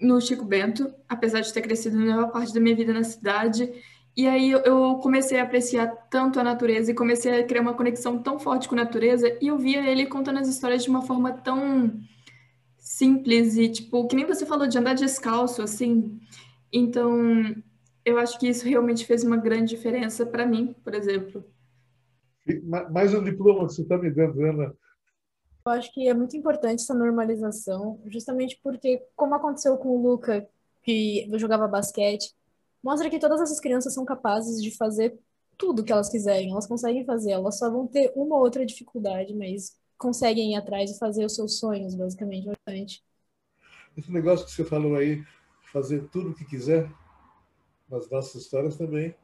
no 0.00 0.20
Chico 0.22 0.44
Bento, 0.44 0.92
apesar 1.06 1.40
de 1.42 1.52
ter 1.52 1.60
crescido 1.60 1.98
na 1.98 2.16
maior 2.16 2.32
parte 2.32 2.54
da 2.54 2.60
minha 2.60 2.74
vida 2.74 2.94
na 2.94 3.04
cidade. 3.04 3.70
E 4.16 4.28
aí 4.28 4.52
eu 4.52 4.96
comecei 5.02 5.40
a 5.40 5.42
apreciar 5.42 5.88
tanto 6.08 6.38
a 6.38 6.44
natureza 6.44 6.90
e 6.90 6.94
comecei 6.94 7.40
a 7.40 7.44
criar 7.44 7.62
uma 7.62 7.74
conexão 7.74 8.22
tão 8.22 8.38
forte 8.38 8.68
com 8.68 8.74
a 8.76 8.84
natureza. 8.84 9.36
E 9.40 9.48
eu 9.48 9.58
via 9.58 9.84
ele 9.90 10.06
contando 10.06 10.38
as 10.38 10.48
histórias 10.48 10.84
de 10.84 10.90
uma 10.90 11.02
forma 11.02 11.32
tão 11.32 11.98
simples 12.78 13.56
e, 13.56 13.68
tipo, 13.68 14.06
que 14.06 14.14
nem 14.14 14.24
você 14.24 14.46
falou 14.46 14.68
de 14.68 14.78
andar 14.78 14.94
descalço, 14.94 15.62
assim. 15.62 16.20
Então, 16.72 17.18
eu 18.04 18.18
acho 18.18 18.38
que 18.38 18.46
isso 18.48 18.68
realmente 18.68 19.04
fez 19.04 19.24
uma 19.24 19.36
grande 19.36 19.74
diferença 19.74 20.24
para 20.24 20.46
mim, 20.46 20.76
por 20.84 20.94
exemplo. 20.94 21.44
Mais 22.92 23.12
um 23.14 23.24
diploma 23.24 23.66
que 23.66 23.72
você 23.72 23.82
está 23.82 23.98
me 23.98 24.10
dando, 24.10 24.44
Ana. 24.44 24.74
Eu 25.66 25.72
acho 25.72 25.92
que 25.92 26.06
é 26.06 26.14
muito 26.14 26.36
importante 26.36 26.82
essa 26.82 26.94
normalização, 26.94 28.00
justamente 28.06 28.60
porque, 28.62 29.02
como 29.16 29.34
aconteceu 29.34 29.76
com 29.78 29.88
o 29.88 30.02
Luca, 30.02 30.46
que 30.82 31.26
jogava 31.38 31.66
basquete, 31.66 32.34
mostra 32.84 33.08
que 33.08 33.18
todas 33.18 33.40
essas 33.40 33.58
crianças 33.58 33.94
são 33.94 34.04
capazes 34.04 34.62
de 34.62 34.70
fazer 34.76 35.18
tudo 35.56 35.82
que 35.82 35.90
elas 35.90 36.10
quiserem, 36.10 36.50
elas 36.50 36.66
conseguem 36.66 37.04
fazer, 37.04 37.30
elas 37.30 37.58
só 37.58 37.70
vão 37.70 37.86
ter 37.86 38.12
uma 38.14 38.36
ou 38.36 38.42
outra 38.42 38.66
dificuldade, 38.66 39.34
mas 39.34 39.76
conseguem 39.96 40.52
ir 40.52 40.56
atrás 40.56 40.90
e 40.90 40.98
fazer 40.98 41.24
os 41.24 41.34
seus 41.34 41.58
sonhos, 41.58 41.94
basicamente, 41.94 42.46
bastante. 42.46 43.02
Esse 43.96 44.12
negócio 44.12 44.44
que 44.44 44.52
você 44.52 44.64
falou 44.64 44.96
aí, 44.96 45.24
fazer 45.72 46.08
tudo 46.10 46.30
o 46.30 46.34
que 46.34 46.44
quiser, 46.44 46.90
nas 47.88 48.10
nossas 48.10 48.42
histórias 48.42 48.76
também, 48.76 49.14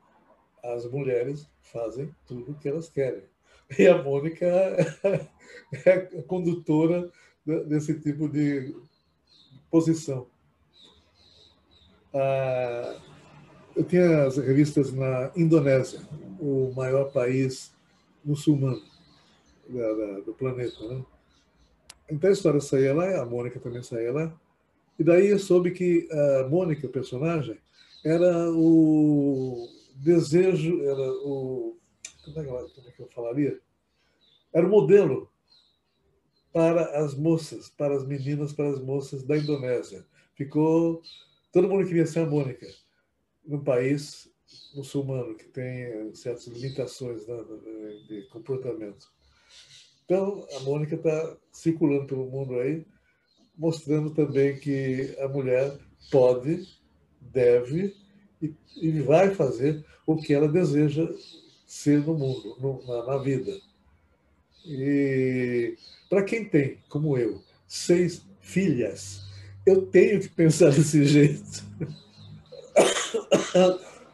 as 0.63 0.87
mulheres 0.91 1.47
fazem 1.61 2.15
tudo 2.27 2.53
o 2.53 2.55
que 2.55 2.69
elas 2.69 2.89
querem. 2.89 3.25
E 3.79 3.87
a 3.87 4.03
Mônica 4.03 4.47
é 5.85 5.93
a 5.93 6.23
condutora 6.23 7.11
desse 7.45 8.01
tipo 8.01 8.29
de 8.29 8.75
posição. 9.71 10.27
Ah, 12.13 13.10
eu 13.77 13.85
tinha 13.85 14.25
as 14.25 14.37
revistas 14.37 14.93
na 14.93 15.31
Indonésia, 15.37 16.01
o 16.39 16.73
maior 16.75 17.13
país 17.13 17.73
muçulmano 18.25 18.83
do 20.25 20.35
planeta. 20.35 20.87
Né? 20.89 21.05
Então 22.11 22.31
a 22.31 22.33
história 22.33 22.61
saía 22.61 22.95
lá, 22.95 23.21
a 23.21 23.27
Mônica 23.27 23.61
também 23.61 23.83
saía 23.83 24.13
lá. 24.13 24.35
E 24.99 25.05
daí 25.05 25.29
eu 25.29 25.39
soube 25.39 25.71
que 25.71 26.09
a 26.11 26.49
Mônica, 26.49 26.87
o 26.87 26.91
personagem, 26.91 27.59
era 28.05 28.51
o 28.51 29.69
desejo, 29.95 30.83
era 30.83 31.11
o. 31.25 31.77
Como 32.25 32.39
é, 32.39 32.45
que, 32.45 32.75
como 32.75 32.89
é 32.89 32.93
que 32.93 33.01
eu 33.03 33.09
falaria? 33.09 33.61
Era 34.53 34.67
o 34.67 34.71
modelo 34.71 35.31
para 36.53 36.99
as 36.99 37.15
moças, 37.15 37.71
para 37.71 37.97
as 37.97 38.07
meninas, 38.07 38.53
para 38.53 38.69
as 38.69 38.81
moças 38.81 39.23
da 39.23 39.37
Indonésia. 39.37 40.05
Ficou. 40.35 41.03
Todo 41.53 41.69
mundo 41.69 41.87
queria 41.87 42.07
ser 42.07 42.21
a 42.21 42.27
Mônica, 42.27 42.67
num 43.51 43.63
país 43.63 44.31
muçulmano 44.75 45.35
que 45.35 45.49
tem 45.49 46.15
certas 46.15 46.47
limitações 46.47 47.27
né, 47.27 47.37
de 48.09 48.23
comportamento. 48.31 49.09
Então, 50.05 50.47
a 50.57 50.61
Mônica 50.61 50.95
está 50.95 51.37
circulando 51.53 52.07
pelo 52.07 52.31
mundo 52.31 52.59
aí, 52.59 52.87
mostrando 53.57 54.11
também 54.11 54.59
que 54.59 55.15
a 55.19 55.29
mulher 55.29 55.77
pode, 56.11 56.67
deve 57.21 57.95
e, 58.41 58.55
e 58.77 59.01
vai 59.01 59.35
fazer 59.35 59.85
o 60.07 60.17
que 60.17 60.33
ela 60.33 60.49
deseja 60.49 61.09
ser 61.67 62.05
no 62.05 62.15
mundo, 62.15 62.57
no, 62.61 62.87
na, 62.87 63.07
na 63.07 63.19
vida. 63.19 63.61
E 64.65 65.77
para 66.09 66.25
quem 66.25 66.45
tem, 66.45 66.79
como 66.89 67.17
eu, 67.17 67.43
seis 67.67 68.27
filhas, 68.41 69.23
eu 69.67 69.87
tenho 69.87 70.21
que 70.21 70.29
pensar 70.29 70.71
desse 70.75 71.05
jeito. 71.05 71.65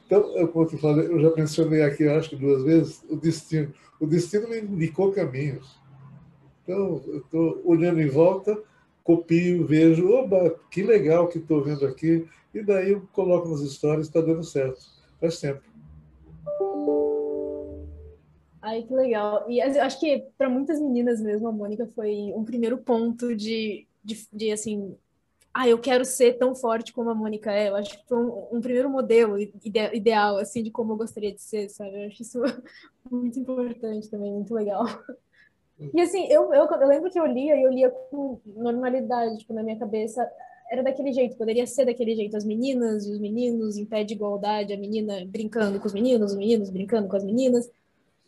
Então, 0.07 0.37
eu, 0.37 0.49
como 0.49 0.67
eu, 0.67 0.79
falei, 0.79 1.07
eu 1.07 1.21
já 1.21 1.35
mencionei 1.35 1.83
aqui, 1.83 2.07
acho 2.07 2.31
que 2.31 2.37
duas 2.37 2.63
vezes, 2.63 3.05
o 3.09 3.17
destino. 3.17 3.73
O 4.01 4.07
destino 4.07 4.49
me 4.49 4.61
indicou 4.61 5.13
caminhos. 5.13 5.79
Então, 6.63 7.03
eu 7.07 7.19
estou 7.19 7.63
olhando 7.65 8.01
em 8.01 8.09
volta, 8.09 8.57
copio, 9.03 9.67
vejo, 9.67 10.11
oba, 10.13 10.59
que 10.71 10.83
legal 10.83 11.29
que 11.29 11.39
estou 11.39 11.63
vendo 11.63 11.87
aqui, 11.87 12.27
e 12.53 12.63
daí 12.63 12.93
eu 12.93 13.03
coloco 13.13 13.49
nas 13.49 13.61
histórias, 13.61 14.07
está 14.07 14.21
dando 14.21 14.43
certo. 14.43 14.81
Faz 15.21 15.41
tempo. 15.41 15.63
Ai, 18.61 18.83
que 18.83 18.93
legal. 18.93 19.49
E 19.49 19.61
acho 19.61 20.01
que 20.01 20.27
para 20.37 20.49
muitas 20.49 20.81
meninas 20.81 21.21
mesmo, 21.21 21.47
a 21.47 21.53
Mônica 21.53 21.87
foi 21.95 22.33
um 22.35 22.45
primeiro 22.45 22.79
ponto 22.79 23.35
de, 23.35 23.87
de, 24.03 24.27
de, 24.33 24.51
assim, 24.51 24.97
ah, 25.59 25.67
eu 25.67 25.79
quero 25.79 26.05
ser 26.05 26.35
tão 26.35 26.55
forte 26.55 26.93
como 26.93 27.09
a 27.09 27.15
Mônica 27.15 27.51
é. 27.51 27.71
Eu 27.71 27.77
acho 27.77 27.97
que 27.97 28.07
foi 28.07 28.19
um, 28.19 28.49
um 28.53 28.61
primeiro 28.61 28.91
modelo 28.91 29.39
ide 29.39 29.57
ideal, 29.95 30.37
assim, 30.37 30.63
de 30.63 30.71
como 30.71 30.93
eu 30.93 30.99
gostaria 30.99 31.33
de 31.33 31.41
ser, 31.41 31.71
sabe? 31.71 31.97
Eu 31.97 32.09
acho 32.09 32.21
isso 32.21 32.39
muito 33.11 33.41
importante 33.41 34.11
também, 34.11 34.31
muito 34.31 34.53
legal. 34.53 34.85
E 35.95 36.01
assim, 36.03 36.27
eu, 36.27 36.53
eu, 36.53 36.67
eu 36.67 36.89
lembro 36.89 37.11
que 37.11 37.19
eu 37.19 37.25
lia 37.25 37.57
e 37.57 37.63
eu 37.63 37.71
lia 37.71 37.91
com 37.91 38.39
normalidade, 38.45 39.39
tipo, 39.39 39.55
na 39.55 39.63
minha 39.63 39.79
cabeça, 39.79 40.31
era 40.71 40.83
daquele 40.83 41.11
jeito, 41.11 41.39
poderia 41.39 41.67
ser 41.67 41.87
daquele 41.87 42.15
jeito, 42.15 42.37
as 42.37 42.45
meninas 42.45 43.07
e 43.07 43.13
os 43.13 43.19
meninos 43.19 43.79
em 43.79 43.87
pé 43.87 44.05
de 44.05 44.13
igualdade, 44.13 44.75
a 44.75 44.79
menina 44.79 45.25
brincando 45.27 45.81
com 45.81 45.87
os 45.87 45.95
meninos, 45.95 46.33
os 46.33 46.39
meninos 46.39 46.69
brincando 46.69 47.09
com 47.09 47.17
as 47.17 47.25
meninas. 47.25 47.71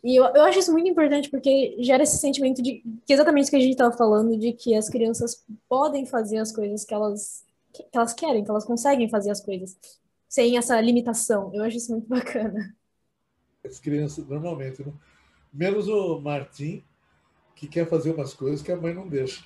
E 0.03 0.15
eu, 0.15 0.25
eu 0.25 0.43
acho 0.43 0.59
isso 0.59 0.71
muito 0.71 0.89
importante 0.89 1.29
porque 1.29 1.75
gera 1.79 2.03
esse 2.03 2.17
sentimento 2.17 2.61
de 2.61 2.83
que 3.05 3.13
exatamente 3.13 3.43
isso 3.43 3.51
que 3.51 3.57
a 3.57 3.59
gente 3.59 3.71
estava 3.71 3.95
falando, 3.95 4.37
de 4.37 4.53
que 4.53 4.75
as 4.75 4.89
crianças 4.89 5.45
podem 5.67 6.05
fazer 6.05 6.37
as 6.37 6.51
coisas 6.51 6.85
que 6.85 6.93
elas, 6.93 7.45
que 7.73 7.85
elas 7.93 8.13
querem, 8.13 8.43
que 8.43 8.49
elas 8.49 8.65
conseguem 8.65 9.09
fazer 9.09 9.31
as 9.31 9.41
coisas, 9.41 9.77
sem 10.27 10.57
essa 10.57 10.79
limitação. 10.79 11.51
Eu 11.53 11.63
acho 11.63 11.77
isso 11.77 11.91
muito 11.91 12.07
bacana. 12.11 12.75
As 13.65 13.79
crianças, 13.79 14.25
normalmente, 14.25 14.85
né? 14.85 14.93
menos 15.53 15.87
o 15.87 16.19
Martim, 16.19 16.83
que 17.55 17.67
quer 17.67 17.87
fazer 17.89 18.11
umas 18.11 18.33
coisas 18.33 18.61
que 18.61 18.71
a 18.71 18.77
mãe 18.77 18.93
não 18.93 19.07
deixa. 19.07 19.43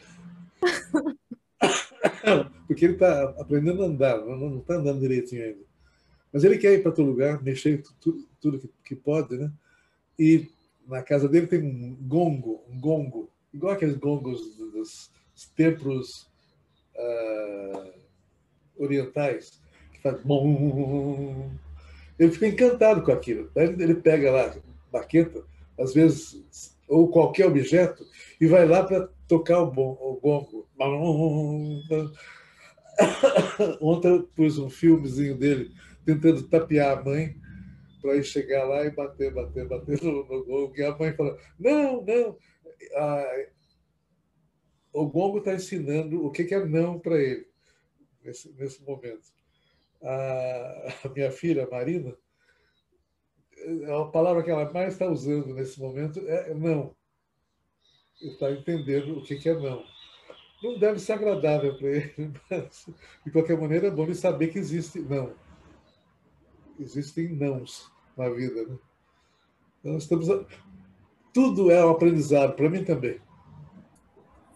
Porque 2.67 2.85
ele 2.85 2.93
está 2.93 3.23
aprendendo 3.39 3.83
a 3.83 3.87
andar, 3.87 4.23
não 4.23 4.59
está 4.59 4.75
andando 4.75 4.99
direitinho 4.99 5.43
ainda. 5.43 5.63
Mas 6.31 6.43
ele 6.43 6.57
quer 6.57 6.73
ir 6.73 6.81
para 6.81 6.89
outro 6.89 7.03
lugar, 7.03 7.41
mexer 7.43 7.83
tudo, 7.99 8.27
tudo 8.39 8.59
que, 8.59 8.69
que, 8.83 8.95
pode, 8.95 9.37
né? 9.37 9.51
E 10.17 10.49
na 10.87 11.01
casa 11.01 11.27
dele 11.27 11.47
tem 11.47 11.61
um 11.61 11.97
gongo, 12.01 12.63
um 12.69 12.79
gongo, 12.79 13.29
igual 13.53 13.73
aqueles 13.73 13.97
gongos 13.97 14.39
dos, 14.57 15.11
templos 15.55 16.29
uh, 16.95 17.93
orientais, 18.77 19.59
que 19.91 19.99
faz 20.01 20.21
bom. 20.23 21.51
Ele 22.19 22.31
fica 22.31 22.47
encantado 22.47 23.01
com 23.01 23.11
aquilo. 23.11 23.49
Ele 23.55 23.95
pega 23.95 24.31
lá 24.31 24.55
baqueta, 24.91 25.43
às 25.79 25.93
vezes, 25.93 26.77
ou 26.87 27.09
qualquer 27.09 27.47
objeto, 27.47 28.05
e 28.39 28.45
vai 28.45 28.67
lá 28.67 28.83
para 28.83 29.09
tocar 29.27 29.61
o, 29.61 29.71
bom, 29.71 29.97
o 29.99 30.19
gongo. 30.21 30.67
Ontem 33.81 34.09
eu 34.09 34.23
pus 34.35 34.59
um 34.59 34.69
filmezinho 34.69 35.35
dele 35.35 35.71
tentando 36.05 36.43
tapear 36.43 36.97
a 36.97 37.03
mãe 37.03 37.35
para 38.03 38.21
chegar 38.21 38.65
lá 38.65 38.85
e 38.85 38.91
bater, 38.91 39.33
bater, 39.33 39.65
bater 39.65 40.03
no, 40.03 40.25
no 40.25 40.43
gongo. 40.43 40.73
E 40.75 40.83
a 40.83 40.95
mãe 40.97 41.13
fala: 41.13 41.39
Não, 41.57 42.03
não. 42.03 42.37
Ah, 42.95 43.45
o 44.91 45.07
gongo 45.07 45.37
está 45.37 45.53
ensinando 45.53 46.23
o 46.23 46.29
que 46.29 46.53
é 46.53 46.65
não 46.65 46.99
para 46.99 47.17
ele 47.17 47.47
nesse, 48.21 48.51
nesse 48.53 48.83
momento. 48.83 49.31
A, 50.01 50.95
a 51.05 51.09
minha 51.09 51.31
filha, 51.31 51.67
Marina, 51.71 52.13
a 53.87 54.05
palavra 54.11 54.43
que 54.43 54.51
ela 54.51 54.71
mais 54.71 54.93
está 54.93 55.07
usando 55.07 55.53
nesse 55.53 55.79
momento 55.79 56.19
é 56.27 56.53
não. 56.53 56.93
Está 58.21 58.51
entendendo 58.51 59.17
o 59.17 59.23
que 59.23 59.47
é 59.47 59.53
não. 59.53 59.83
Não 60.61 60.77
deve 60.77 60.99
ser 60.99 61.13
agradável 61.13 61.77
para 61.77 61.87
ele, 61.87 62.33
mas, 62.51 62.85
de 63.25 63.31
qualquer 63.31 63.57
maneira, 63.57 63.87
é 63.87 63.91
bom 63.91 64.03
ele 64.03 64.15
saber 64.15 64.49
que 64.49 64.59
existe 64.59 64.99
não. 64.99 65.33
Existem 66.79 67.29
nãos 67.29 67.92
na 68.17 68.29
vida. 68.29 68.65
Né? 68.65 68.77
Então, 69.79 69.97
estamos. 69.97 70.29
A... 70.29 70.45
Tudo 71.33 71.71
é 71.71 71.83
um 71.85 71.89
aprendizado, 71.89 72.55
para 72.55 72.69
mim 72.69 72.83
também. 72.83 73.19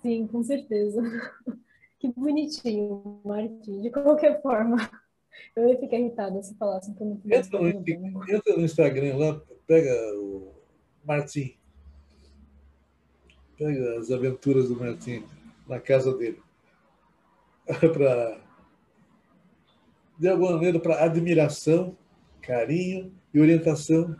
Sim, 0.02 0.28
com 0.28 0.44
certeza. 0.44 1.02
Que 2.00 2.12
bonitinho, 2.12 3.20
Martim. 3.26 3.82
De 3.82 3.90
qualquer 3.90 4.40
forma, 4.40 4.78
eu 5.56 5.68
ia 5.68 5.80
ficar 5.80 5.98
irritada 5.98 6.42
se 6.44 6.54
falassem 6.56 6.94
que 6.94 7.02
eu 7.02 7.08
não 7.08 7.18
podia. 7.18 7.38
Entra 7.38 7.60
no, 7.60 7.70
entra 7.70 8.56
no 8.56 8.64
Instagram 8.64 9.18
lá, 9.18 9.42
pega 9.66 9.92
o 10.16 10.54
Martim. 11.04 11.56
Pega 13.58 13.98
as 13.98 14.12
aventuras 14.12 14.70
do 14.70 14.76
Martim 14.76 15.26
na 15.68 15.80
casa 15.80 16.16
dele. 16.16 16.40
para 17.66 18.40
de 20.20 20.28
alguma 20.28 20.54
maneira, 20.54 20.80
para 20.80 21.04
admiração, 21.04 21.96
carinho 22.42 23.14
e 23.34 23.40
orientação 23.40 24.16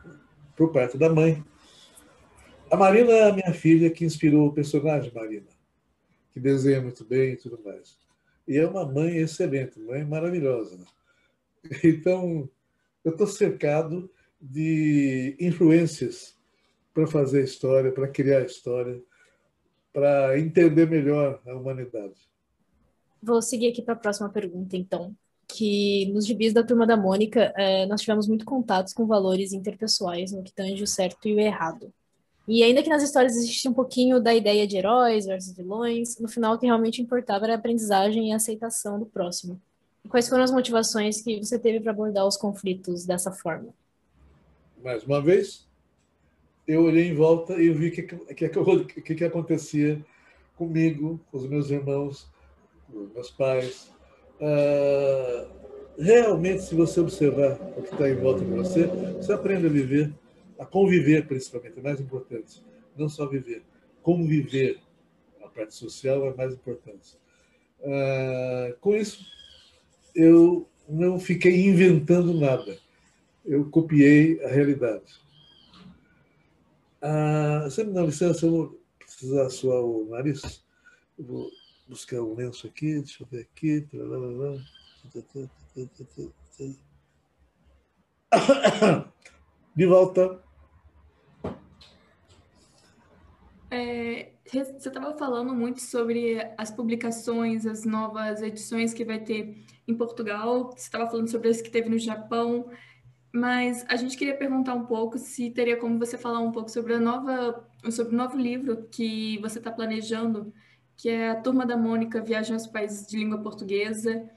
por 0.56 0.72
parte 0.72 0.98
da 0.98 1.10
mãe. 1.10 1.44
A 2.70 2.76
Marina 2.76 3.12
é 3.12 3.30
a 3.30 3.34
minha 3.34 3.54
filha 3.54 3.90
que 3.90 4.04
inspirou 4.04 4.48
o 4.48 4.54
personagem 4.54 5.12
Marina, 5.14 5.48
que 6.32 6.40
desenha 6.40 6.82
muito 6.82 7.06
bem 7.06 7.34
e 7.34 7.38
tudo 7.38 7.60
mais. 7.64 7.98
E 8.48 8.58
é 8.58 8.68
uma 8.68 8.86
mãe 8.86 9.18
excelente, 9.18 9.80
mãe 9.80 10.04
maravilhosa. 10.04 10.78
Então, 11.84 12.50
eu 13.04 13.12
estou 13.12 13.28
cercado 13.28 14.10
de 14.40 15.36
influências 15.40 16.38
para 16.94 17.08
fazer 17.08 17.44
história, 17.44 17.92
para 17.92 18.08
criar 18.08 18.42
história, 18.42 19.02
para 19.94 20.40
entender 20.40 20.90
melhor 20.90 21.42
a 21.46 21.54
humanidade. 21.54 22.16
Vou 23.22 23.42
seguir 23.42 23.70
aqui 23.72 23.82
para 23.82 23.94
a 23.94 23.98
próxima 23.98 24.30
pergunta, 24.30 24.78
então. 24.78 25.16
Que 25.48 26.12
nos 26.14 26.26
gibis 26.26 26.54
da 26.54 26.64
Turma 26.64 26.86
da 26.86 26.98
Mônica, 26.98 27.54
é, 27.56 27.86
nós 27.86 28.02
tivemos 28.02 28.28
muito 28.28 28.46
contatos 28.46 28.94
com 28.94 29.06
valores 29.06 29.54
interpessoais 29.54 30.32
no 30.32 30.44
que 30.44 30.54
tange 30.54 30.84
o 30.84 30.88
certo 30.88 31.28
e 31.28 31.34
o 31.34 31.40
errado. 31.40 31.92
E 32.48 32.64
ainda 32.64 32.82
que 32.82 32.90
nas 32.90 33.04
histórias 33.04 33.36
existisse 33.36 33.68
um 33.68 33.74
pouquinho 33.74 34.22
da 34.22 34.34
ideia 34.34 34.66
de 34.66 34.78
heróis 34.78 35.26
versus 35.26 35.54
vilões, 35.56 36.18
no 36.18 36.30
final 36.30 36.56
o 36.56 36.58
que 36.58 36.66
realmente 36.66 37.02
importava 37.02 37.46
era 37.46 37.56
a 37.56 37.58
aprendizagem 37.58 38.30
e 38.30 38.32
a 38.32 38.38
aceitação 38.38 38.98
do 38.98 39.06
próximo. 39.06 39.62
Quais 40.08 40.30
foram 40.30 40.44
as 40.44 40.52
motivações 40.52 41.22
que 41.22 41.44
você 41.44 41.60
teve 41.60 41.82
para 41.82 41.92
abordar 41.92 42.26
os 42.26 42.38
conflitos 42.38 43.06
dessa 43.06 43.32
forma? 43.34 43.74
Mais 44.82 45.04
uma 45.04 45.22
vez, 45.22 45.68
eu 46.66 46.84
olhei 46.84 47.10
em 47.10 47.16
volta 47.16 47.62
e 47.62 47.70
vi 47.72 47.90
o 47.90 47.92
que, 47.92 48.04
que, 48.04 49.02
que, 49.02 49.16
que, 49.16 49.24
acontecia 49.26 50.04
comigo, 50.56 51.20
com 51.30 51.38
os 51.38 51.48
meus 51.48 51.70
irmãos, 51.70 52.28
com 52.90 53.00
os 53.00 53.14
meus 53.14 53.30
pais. 53.32 53.92
Uh, 54.40 55.48
realmente, 55.98 56.64
se 56.64 56.76
você 56.76 57.00
observar 57.00 57.60
o 57.76 57.82
que 57.82 57.94
está 57.94 58.10
em 58.10 58.16
volta 58.16 58.44
de 58.44 58.52
você, 58.52 58.88
você 58.88 59.34
aprende 59.34 59.66
a 59.66 59.70
viver, 59.70 60.14
a 60.60 60.66
conviver, 60.66 61.28
principalmente, 61.28 61.80
é 61.80 61.82
mais 61.82 62.00
importante. 62.00 62.64
Não 62.96 63.10
só 63.10 63.28
viver, 63.28 63.64
conviver. 64.02 64.80
A 65.44 65.48
parte 65.48 65.74
social 65.74 66.28
é 66.28 66.36
mais 66.36 66.54
importante. 66.54 67.18
Uh, 67.80 68.78
com 68.80 68.96
isso, 68.96 69.26
eu 70.16 70.68
não 70.88 71.20
fiquei 71.20 71.68
inventando 71.68 72.34
nada. 72.34 72.78
Eu 73.46 73.70
copiei 73.70 74.44
a 74.44 74.50
realidade. 74.50 75.28
Ah, 77.02 77.62
você 77.66 77.84
me 77.84 77.94
dá 77.94 78.04
licença, 78.04 78.46
eu 78.46 78.52
vou 78.52 78.82
precisar 79.00 79.50
suar 79.50 79.82
o 79.82 80.08
nariz. 80.10 80.64
Eu 81.18 81.26
vou 81.26 81.50
buscar 81.88 82.22
um 82.22 82.36
lenço 82.36 82.68
aqui, 82.68 83.00
deixa 83.00 83.24
eu 83.24 83.28
ver 83.28 83.42
aqui. 83.42 83.88
De 89.76 89.86
volta. 89.86 90.44
É, 93.70 94.32
você 94.46 94.88
estava 94.88 95.18
falando 95.18 95.54
muito 95.54 95.82
sobre 95.82 96.40
as 96.58 96.72
publicações, 96.72 97.66
as 97.66 97.84
novas 97.84 98.42
edições 98.42 98.94
que 98.94 99.04
vai 99.04 99.20
ter 99.20 99.58
em 99.88 99.96
Portugal, 99.96 100.72
você 100.72 100.84
estava 100.86 101.10
falando 101.10 101.30
sobre 101.30 101.50
as 101.50 101.62
que 101.62 101.70
teve 101.70 101.90
no 101.90 101.98
Japão, 101.98 102.70
mas 103.32 103.86
a 103.90 103.96
gente 103.96 104.18
queria 104.18 104.38
perguntar 104.38 104.74
um 104.74 104.86
pouco 104.86 105.18
se 105.18 105.50
teria 105.52 105.78
como 105.78 106.00
você 106.00 106.18
falar 106.18 106.40
um 106.40 106.52
pouco 106.52 106.70
sobre 106.70 106.94
a 106.94 107.00
nova, 107.00 107.68
sobre 107.92 108.14
o 108.14 108.18
novo 108.18 108.38
livro 108.38 108.88
que 108.90 109.38
você 109.40 109.60
está 109.60 109.72
planejando, 109.72 110.54
que 110.98 111.10
é 111.10 111.30
a 111.30 111.40
Turma 111.40 111.66
da 111.66 111.78
Mônica 111.78 112.22
Viagem 112.22 112.54
aos 112.54 112.68
Países 112.68 113.08
de 113.08 113.18
Língua 113.18 113.40
Portuguesa, 113.40 114.28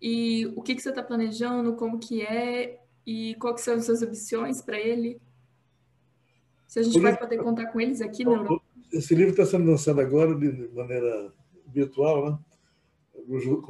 e 0.00 0.46
o 0.56 0.62
que, 0.62 0.74
que 0.74 0.82
você 0.82 0.88
está 0.88 1.02
planejando, 1.02 1.76
como 1.76 1.98
que 1.98 2.22
é, 2.22 2.80
e 3.06 3.34
quais 3.36 3.60
são 3.60 3.74
as 3.74 3.84
suas 3.84 4.02
ambições 4.02 4.62
para 4.62 4.80
ele? 4.80 5.20
Se 6.66 6.80
a 6.80 6.82
gente 6.82 6.98
vai 6.98 7.16
poder 7.16 7.38
contar 7.38 7.66
com 7.66 7.80
eles 7.80 8.00
aqui 8.00 8.24
na 8.24 8.32
Europa. 8.32 8.64
Esse 8.92 9.14
livro 9.14 9.30
está 9.30 9.44
sendo 9.44 9.70
lançado 9.70 10.00
agora 10.00 10.34
de 10.34 10.68
maneira 10.74 11.32
virtual, 11.66 12.30
né? 12.30 12.38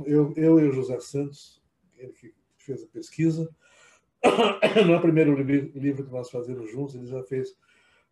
eu, 0.06 0.32
eu 0.36 0.60
e 0.60 0.68
o 0.68 0.72
José 0.72 0.98
Santos, 1.00 1.62
ele 1.96 2.12
que 2.12 2.34
fez 2.58 2.82
a 2.82 2.86
pesquisa, 2.86 3.48
não 4.86 4.94
é 4.94 4.96
o 4.96 5.02
primeiro 5.02 5.34
livro 5.42 6.04
que 6.04 6.12
nós 6.12 6.30
fazemos 6.30 6.70
juntos, 6.70 6.94
ele 6.94 7.06
já 7.06 7.22
fez 7.24 7.56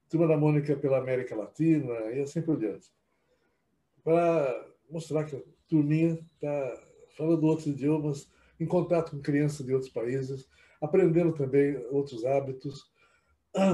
Turma 0.09 0.27
da 0.27 0.37
Mônica 0.37 0.77
pela 0.77 0.99
América 0.99 1.35
Latina 1.35 1.93
e 2.13 2.21
assim 2.21 2.43
por 2.43 2.57
diante. 2.57 2.91
Para 4.05 4.67
mostrar 4.91 5.25
que 5.25 5.37
a 5.37 5.43
turminha 5.69 6.19
está 6.35 6.83
falando 7.17 7.45
outros 7.45 7.67
idiomas, 7.67 8.31
em 8.61 8.67
contato 8.67 9.11
com 9.11 9.21
crianças 9.21 9.67
de 9.67 9.73
outros 9.73 9.91
países, 9.91 10.47
aprendendo 10.81 11.33
também 11.33 11.77
outros 11.91 12.25
hábitos. 12.25 12.85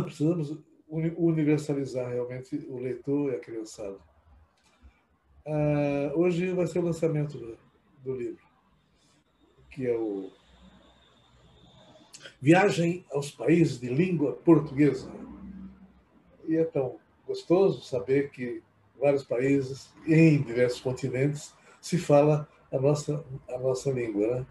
Precisamos 0.04 0.56
universalizar 0.88 2.10
realmente 2.10 2.56
o 2.68 2.78
leitor 2.78 3.32
e 3.32 3.36
a 3.36 3.40
criançada. 3.40 3.98
Uh, 5.46 6.18
hoje 6.18 6.52
vai 6.52 6.66
ser 6.66 6.80
o 6.80 6.84
lançamento 6.84 7.38
do, 7.38 7.58
do, 8.04 8.14
livro, 8.14 8.44
que 9.70 9.86
é 9.86 9.96
o 9.96 10.30
Viagem 12.40 13.06
aos 13.10 13.30
Países 13.30 13.80
de 13.80 13.88
Língua 13.88 14.34
Portuguesa. 14.34 15.10
E 16.46 16.56
é 16.56 16.64
tão 16.64 16.98
gostoso 17.26 17.82
saber 17.82 18.30
que 18.30 18.62
vários 19.00 19.24
países, 19.24 19.88
em 20.06 20.42
diversos 20.42 20.80
continentes, 20.80 21.54
se 21.80 21.98
fala 21.98 22.48
a 22.70 22.78
nossa, 22.78 23.24
a 23.48 23.58
nossa 23.58 23.90
língua, 23.90 24.26
né? 24.26 24.46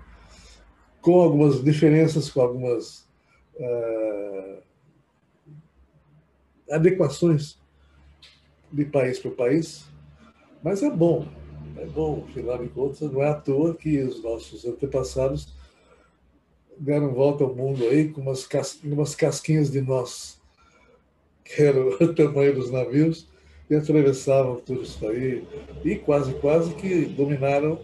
com 1.01 1.21
algumas 1.21 1.63
diferenças, 1.63 2.29
com 2.29 2.41
algumas 2.41 3.07
uh, 3.55 4.61
adequações 6.69 7.57
de 8.71 8.85
país 8.85 9.19
para 9.19 9.31
país, 9.31 9.85
mas 10.61 10.83
é 10.83 10.89
bom, 10.89 11.25
é 11.77 11.85
bom, 11.85 12.25
afinal 12.27 12.57
de 12.57 12.69
contas, 12.69 13.11
não 13.11 13.23
é 13.23 13.29
à 13.29 13.33
toa 13.33 13.75
que 13.75 13.99
os 13.99 14.21
nossos 14.21 14.65
antepassados 14.65 15.53
deram 16.77 17.13
volta 17.13 17.43
ao 17.43 17.55
mundo 17.55 17.83
aí 17.85 18.09
com 18.09 18.21
umas, 18.21 18.45
cas 18.45 18.79
umas 18.83 19.15
casquinhas 19.15 19.71
de 19.71 19.81
nós, 19.81 20.41
que 21.43 21.61
era 21.61 21.79
o 21.79 21.97
tamanho 22.13 22.55
dos 22.55 22.71
navios, 22.71 23.28
e 23.69 23.75
atravessavam 23.75 24.57
tudo 24.57 24.81
isso 24.81 25.07
aí, 25.07 25.43
e 25.85 25.95
quase, 25.95 26.33
quase 26.35 26.73
que 26.73 27.05
dominaram 27.05 27.79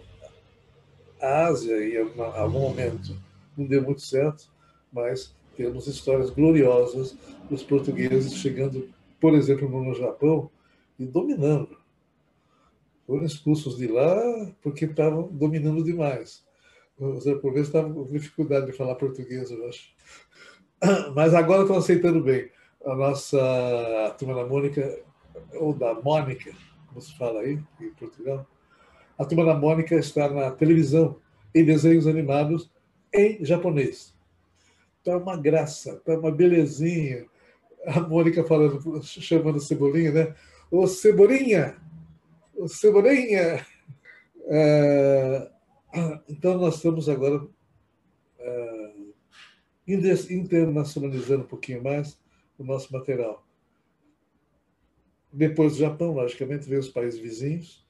a 1.20 1.46
Ásia 1.46 1.76
em 1.82 1.96
algum, 1.98 2.58
momento. 2.58 3.16
Não 3.56 3.66
deu 3.66 3.82
muito 3.82 4.02
certo, 4.02 4.50
mas 4.92 5.34
temos 5.56 5.86
histórias 5.86 6.30
gloriosas 6.30 7.16
dos 7.48 7.62
portugueses 7.62 8.34
chegando, 8.34 8.88
por 9.20 9.34
exemplo, 9.34 9.68
no 9.68 9.94
Japão 9.94 10.50
e 10.98 11.06
dominando 11.06 11.76
foram 13.06 13.24
expulsos 13.24 13.76
de 13.76 13.86
lá 13.86 14.52
porque 14.60 14.84
estavam 14.84 15.28
dominando 15.28 15.82
demais. 15.82 16.44
O 16.98 17.20
Zé 17.20 17.34
por 17.36 17.52
vezes 17.52 17.68
estava 17.68 17.92
com 17.92 18.04
dificuldade 18.06 18.66
de 18.66 18.72
falar 18.72 18.96
português, 18.96 19.50
eu 19.50 19.66
acho. 19.68 19.94
Mas 21.14 21.32
agora 21.32 21.62
estão 21.62 21.76
aceitando 21.76 22.22
bem. 22.22 22.50
a 22.84 22.94
nossa 22.94 23.38
a 24.06 24.10
turma 24.10 24.34
da 24.34 24.46
Mônica, 24.46 24.98
ou 25.54 25.72
da 25.72 25.94
Mônica, 25.94 26.52
como 26.88 27.00
se 27.00 27.16
fala 27.16 27.40
aí 27.40 27.58
em 27.80 27.90
Portugal, 27.90 28.46
a 29.18 29.24
turma 29.24 29.44
da 29.44 29.54
Mônica 29.54 29.94
está 29.94 30.28
na 30.28 30.50
televisão, 30.50 31.18
em 31.54 31.64
desenhos 31.64 32.06
animados, 32.06 32.70
em 33.12 33.42
japonês. 33.44 34.14
Está 34.98 35.12
é 35.12 35.16
uma 35.16 35.36
graça, 35.36 35.92
está 35.92 36.18
uma 36.18 36.30
belezinha. 36.30 37.26
A 37.86 38.00
Mônica 38.00 38.42
falando, 38.44 39.00
chamando 39.02 39.60
Cebolinha, 39.60 40.10
né? 40.10 40.34
Ô 40.70 40.86
Cebolinha! 40.86 41.76
Ô 42.56 42.66
Cebolinha! 42.66 43.64
É, 44.48 45.50
então, 46.28 46.58
nós 46.58 46.76
estamos 46.76 47.08
agora 47.08 47.46
é, 48.38 48.92
internacionalizando 49.86 51.44
um 51.44 51.48
pouquinho 51.48 51.82
mais 51.82 52.18
o 52.58 52.64
nosso 52.64 52.92
material. 52.92 53.45
Depois 55.36 55.74
do 55.74 55.80
Japão, 55.80 56.14
logicamente, 56.14 56.66
vem 56.66 56.78
os 56.78 56.88
países 56.88 57.20
vizinhos, 57.20 57.86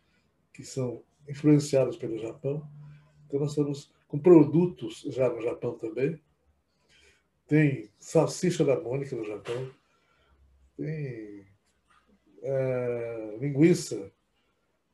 que 0.53 0.65
são 0.65 1.05
influenciados 1.29 1.97
pelo 1.97 2.19
Japão. 2.19 2.69
Então, 3.25 3.39
nós 3.39 3.51
estamos 3.51 3.95
com 4.09 4.19
produtos 4.19 5.03
já 5.07 5.29
no 5.29 5.41
Japão 5.41 5.79
também. 5.79 6.21
Tem 7.47 7.89
salsicha 8.01 8.65
da 8.65 8.81
Mônica 8.81 9.15
no 9.15 9.23
Japão, 9.23 9.71
tem 10.77 11.47
é, 12.43 13.39
linguiça, 13.41 14.11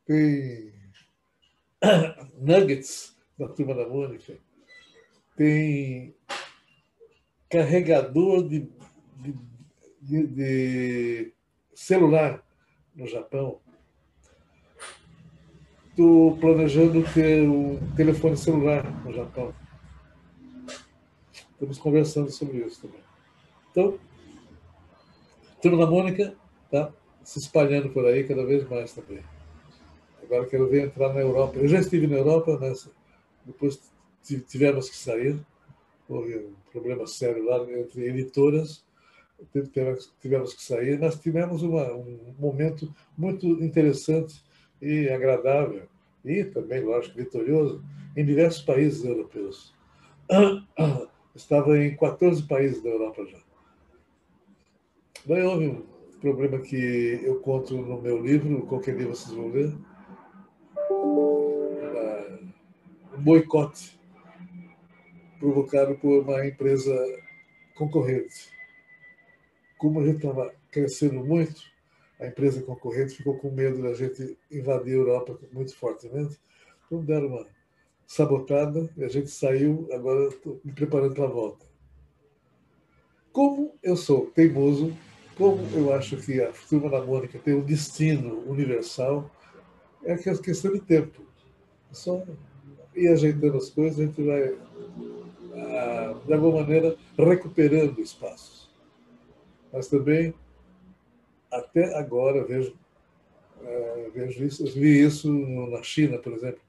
tem 0.05 0.71
nuggets 2.37 3.17
da 3.35 3.47
turma 3.47 3.73
da 3.73 3.89
Mônica, 3.89 4.37
tem 5.35 6.15
carregador 7.49 8.47
de, 8.47 8.69
de, 9.17 9.33
de, 9.99 10.27
de 10.27 11.33
celular 11.73 12.42
no 12.95 13.07
Japão. 13.07 13.59
Estou 15.89 16.37
planejando 16.37 17.03
ter 17.13 17.47
um 17.47 17.79
telefone 17.95 18.35
celular 18.35 18.83
no 19.05 19.13
Japão. 19.13 19.53
Estamos 21.51 21.77
conversando 21.77 22.31
sobre 22.31 22.57
isso 22.57 22.81
também. 22.81 23.01
Então, 23.71 23.99
Turma 25.61 25.85
da 25.85 25.89
Mônica 25.89 26.35
está 26.65 26.91
se 27.23 27.39
espalhando 27.39 27.89
por 27.89 28.05
aí 28.05 28.27
cada 28.27 28.45
vez 28.45 28.67
mais 28.67 28.91
também. 28.91 29.23
Agora 30.21 30.45
quero 30.45 30.67
ver 30.67 30.87
entrar 30.87 31.13
na 31.13 31.21
Europa. 31.21 31.57
Eu 31.57 31.69
já 31.69 31.79
estive 31.79 32.05
na 32.05 32.17
Europa, 32.17 32.57
mas 32.59 32.89
depois 33.45 33.79
tivemos 34.47 34.89
que 34.89 34.97
sair. 34.97 35.39
Houve 36.09 36.37
um 36.37 36.53
problema 36.69 37.07
sério 37.07 37.45
lá 37.45 37.63
entre 37.71 38.09
editoras. 38.09 38.83
Tivemos 40.19 40.53
que 40.53 40.63
sair, 40.63 40.99
mas 40.99 41.19
tivemos 41.19 41.61
uma, 41.63 41.93
um 41.93 42.33
momento 42.39 42.93
muito 43.17 43.45
interessante 43.63 44.43
e 44.81 45.09
agradável, 45.09 45.87
e 46.23 46.43
também, 46.43 46.81
lógico, 46.81 47.17
vitorioso, 47.17 47.83
em 48.15 48.25
diversos 48.25 48.61
países 48.61 49.03
europeus. 49.03 49.73
Estava 51.35 51.77
em 51.77 51.95
14 51.95 52.43
países 52.43 52.83
da 52.83 52.89
Europa 52.89 53.25
já. 53.25 53.39
Daí 55.25 55.41
houve 55.41 55.67
um 55.67 55.83
problema 56.19 56.59
que 56.59 57.21
eu 57.23 57.39
conto 57.39 57.75
no 57.75 58.01
meu 58.01 58.21
livro, 58.21 58.65
qualquer 58.67 58.95
dia 58.95 59.07
vocês 59.07 59.33
vão 59.35 59.47
ler, 59.47 59.73
um 63.17 63.21
boicote 63.21 63.99
provocado 65.39 65.95
por 65.95 66.23
uma 66.23 66.45
empresa 66.45 66.93
concorrente. 67.75 68.49
Como 69.83 69.99
a 69.99 70.05
gente 70.05 70.15
estava 70.15 70.49
crescendo 70.71 71.25
muito, 71.25 71.61
a 72.17 72.27
empresa 72.27 72.61
concorrente 72.61 73.17
ficou 73.17 73.37
com 73.37 73.51
medo 73.51 73.83
da 73.83 73.93
gente 73.93 74.37
invadir 74.49 74.93
a 74.93 74.97
Europa 74.97 75.37
muito 75.51 75.75
fortemente. 75.75 76.39
Então 76.85 77.03
deram 77.03 77.27
uma 77.27 77.45
sabotada 78.07 78.89
e 78.95 79.03
a 79.03 79.09
gente 79.09 79.29
saiu, 79.29 79.85
agora 79.91 80.29
estou 80.29 80.57
me 80.63 80.71
preparando 80.71 81.13
para 81.13 81.25
a 81.25 81.27
volta. 81.27 81.65
Como 83.33 83.75
eu 83.83 83.97
sou 83.97 84.27
teimoso, 84.27 84.95
como 85.35 85.61
eu 85.75 85.93
acho 85.93 86.15
que 86.15 86.41
a 86.41 86.53
turma 86.69 86.89
da 86.89 87.03
Mônica 87.03 87.37
tem 87.39 87.53
um 87.53 87.65
destino 87.65 88.39
universal, 88.49 89.29
é 90.05 90.15
que 90.15 90.29
é 90.29 90.37
questão 90.37 90.71
de 90.71 90.79
tempo. 90.79 91.23
É 91.91 91.93
só 91.93 92.23
ir 92.95 93.09
ajeitando 93.09 93.57
as 93.57 93.69
coisas, 93.69 93.99
a 93.99 94.05
gente 94.05 94.23
vai, 94.23 94.55
ah, 95.57 96.15
de 96.25 96.33
alguma 96.33 96.61
maneira, 96.61 96.95
recuperando 97.17 97.99
espaços. 97.99 98.62
Mas 99.73 99.87
também, 99.87 100.35
até 101.51 101.97
agora, 101.97 102.45
vejo, 102.45 102.77
ah, 103.59 104.09
vejo 104.13 104.45
isso, 104.45 104.63
vi 104.67 105.03
isso 105.03 105.31
na 105.71 105.81
China, 105.81 106.19
por 106.19 106.31
exemplo. 106.33 106.61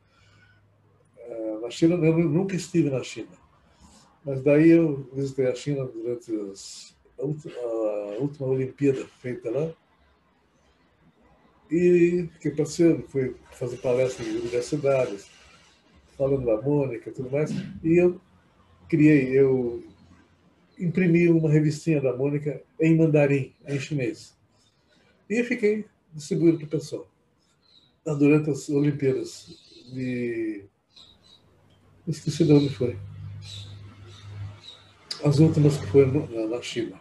Ah, 1.20 1.58
na 1.60 1.70
China, 1.70 1.96
eu 1.96 2.18
nunca 2.18 2.56
estive 2.56 2.88
na 2.88 3.02
China. 3.02 3.28
Mas 4.24 4.42
daí 4.42 4.70
eu 4.70 5.06
visitei 5.12 5.46
a 5.46 5.54
China 5.54 5.84
durante 5.84 6.32
a 7.18 7.22
última, 7.22 7.54
a 7.60 8.18
última 8.18 8.48
Olimpíada 8.48 9.04
feita 9.20 9.50
lá. 9.50 9.70
E 11.70 12.26
fiquei 12.32 12.52
passeando, 12.52 13.06
fui 13.08 13.36
fazer 13.52 13.76
palestras 13.78 14.26
em 14.26 14.38
universidades, 14.38 15.28
falando 16.16 16.46
da 16.46 16.60
Mônica 16.62 17.10
e 17.10 17.12
tudo 17.12 17.30
mais. 17.30 17.50
E 17.82 18.00
eu 18.00 18.18
criei, 18.88 19.38
eu 19.38 19.84
imprimi 20.78 21.28
uma 21.28 21.50
revistinha 21.50 22.00
da 22.00 22.16
Mônica 22.16 22.62
em 22.80 22.96
mandarim, 22.96 23.54
em 23.66 23.78
chinês. 23.78 24.36
E 25.28 25.42
fiquei 25.42 25.86
distribuindo 26.12 26.58
para 26.58 26.66
o 26.66 26.70
pessoal. 26.70 27.08
Durante 28.04 28.50
as 28.50 28.68
Olimpíadas 28.68 29.46
de. 29.92 30.64
Esqueci 32.06 32.44
de 32.44 32.52
onde 32.52 32.68
foi. 32.68 32.98
As 35.24 35.38
últimas 35.38 35.78
que 35.78 35.86
foram 35.86 36.28
na 36.48 36.60
China. 36.60 37.00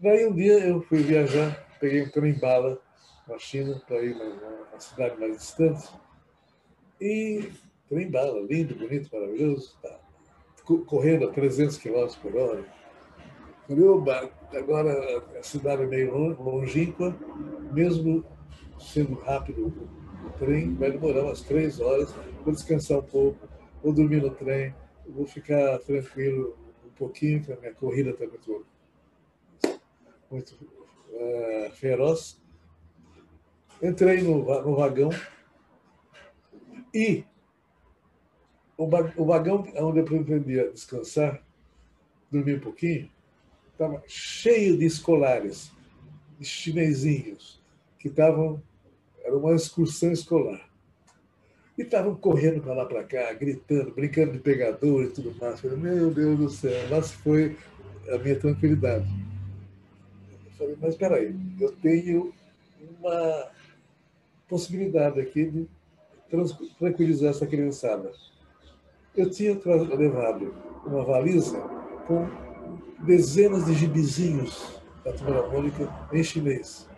Daí 0.00 0.26
um 0.26 0.34
dia 0.34 0.58
eu 0.66 0.80
fui 0.82 1.02
viajar, 1.02 1.68
peguei 1.78 2.02
um 2.02 2.08
trem-bala 2.08 2.80
na 3.28 3.38
China 3.38 3.80
para 3.86 4.02
ir 4.02 4.16
na 4.16 4.80
cidade 4.80 5.20
mais 5.20 5.36
distante. 5.36 5.88
E 6.98 7.52
trem-bala, 7.88 8.40
lindo, 8.48 8.74
bonito, 8.74 9.10
maravilhoso, 9.12 9.76
tá, 9.82 10.00
correndo 10.86 11.28
a 11.28 11.32
300 11.32 11.76
km 11.76 12.06
por 12.22 12.34
hora. 12.34 12.81
Falei, 13.66 13.84
oba, 13.84 14.30
agora 14.52 15.24
a 15.38 15.42
cidade 15.42 15.82
é 15.82 15.86
meio 15.86 16.14
longínqua, 16.42 17.16
mesmo 17.72 18.24
sendo 18.78 19.14
rápido 19.14 19.72
o 20.26 20.30
trem, 20.38 20.74
vai 20.74 20.90
demorar 20.90 21.22
umas 21.22 21.42
três 21.42 21.80
horas, 21.80 22.12
vou 22.44 22.52
descansar 22.52 22.98
um 22.98 23.02
pouco, 23.02 23.48
vou 23.82 23.92
dormir 23.92 24.20
no 24.20 24.30
trem, 24.30 24.74
vou 25.06 25.26
ficar 25.26 25.78
tranquilo 25.80 26.56
um 26.84 26.90
pouquinho, 26.90 27.38
porque 27.38 27.52
a 27.52 27.60
minha 27.60 27.74
corrida 27.74 28.10
está 28.10 28.26
muito 28.26 28.66
muito 30.30 30.56
é, 31.12 31.70
feroz. 31.74 32.40
Entrei 33.82 34.22
no, 34.22 34.44
no 34.62 34.74
vagão 34.74 35.10
e 36.94 37.24
o, 38.76 38.84
o 38.84 39.24
vagão 39.26 39.64
onde 39.76 40.00
eu 40.00 40.04
pretendia 40.04 40.70
descansar, 40.70 41.42
dormir 42.30 42.56
um 42.56 42.60
pouquinho, 42.60 43.10
estava 43.82 44.02
cheio 44.06 44.78
de 44.78 44.86
escolares, 44.86 45.72
de 46.38 46.44
chinesinhos, 46.46 47.60
que 47.98 48.08
estavam. 48.08 48.62
Era 49.24 49.36
uma 49.36 49.54
excursão 49.54 50.12
escolar. 50.12 50.68
E 51.78 51.82
estavam 51.82 52.14
correndo 52.14 52.60
para 52.60 52.74
lá 52.74 52.86
para 52.86 53.04
cá, 53.04 53.32
gritando, 53.32 53.92
brincando 53.92 54.32
de 54.32 54.38
pegador 54.38 55.04
e 55.04 55.08
tudo 55.08 55.34
mais. 55.40 55.60
Falei, 55.60 55.76
meu 55.76 56.10
Deus 56.10 56.38
do 56.38 56.50
céu, 56.50 56.88
mas 56.90 57.12
foi 57.12 57.56
a 58.12 58.18
minha 58.18 58.38
tranquilidade. 58.38 59.06
Falei, 60.58 60.76
mas 60.80 60.90
espera 60.90 61.16
aí, 61.16 61.34
eu 61.60 61.72
tenho 61.76 62.32
uma 62.98 63.50
possibilidade 64.48 65.20
aqui 65.20 65.50
de 65.50 65.68
tranquilizar 66.78 67.30
essa 67.30 67.46
criançada. 67.46 68.12
Eu 69.16 69.30
tinha 69.30 69.58
levado 69.96 70.54
uma 70.84 71.04
valisa 71.04 71.58
com 72.06 72.51
dezenas 73.02 73.66
de 73.66 73.74
gibizinhos 73.74 74.80
da 75.04 75.12
Turma 75.12 75.48
Mônica 75.48 75.88
em 76.12 76.22
chinês. 76.22 76.88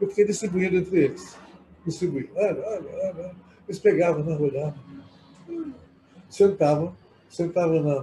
Eu 0.00 0.08
fiquei 0.08 0.24
distribuindo 0.24 0.76
entre 0.76 1.04
eles. 1.04 1.36
Distribuindo. 1.86 2.30
Olha, 2.34 2.62
olha, 2.66 3.14
olha. 3.16 3.36
Eles 3.66 3.78
pegavam, 3.78 4.24
né, 4.24 4.36
olhavam. 4.36 4.74
Sentavam, 6.28 6.94
sentavam 7.28 7.82
na, 7.82 7.94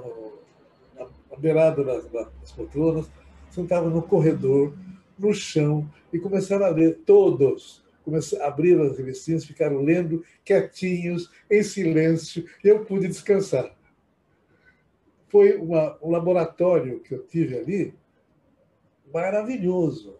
na, 0.95 1.10
na 1.32 1.38
beirada 1.38 1.84
das, 1.84 2.06
das 2.10 2.51
poltronas, 2.51 3.10
sentavam 3.49 3.89
no 3.89 4.01
corredor, 4.01 4.74
no 5.18 5.34
chão, 5.34 5.89
e 6.12 6.20
começaram 6.20 6.66
a 6.66 6.70
ler, 6.70 6.99
todos. 7.06 7.84
Começaram, 8.03 8.45
abriram 8.45 8.84
as 8.84 8.97
revistinhas, 8.97 9.45
ficaram 9.45 9.82
lendo 9.82 10.24
quietinhos, 10.43 11.30
em 11.49 11.64
silêncio, 11.64 12.45
e 12.64 12.68
eu 12.68 12.86
pude 12.86 13.08
descansar. 13.08 13.76
Foi 15.28 15.56
uma, 15.58 15.98
um 16.02 16.12
laboratório 16.12 17.00
que 17.00 17.14
eu 17.14 17.26
tive 17.26 17.58
ali 17.58 17.94
maravilhoso. 19.14 20.18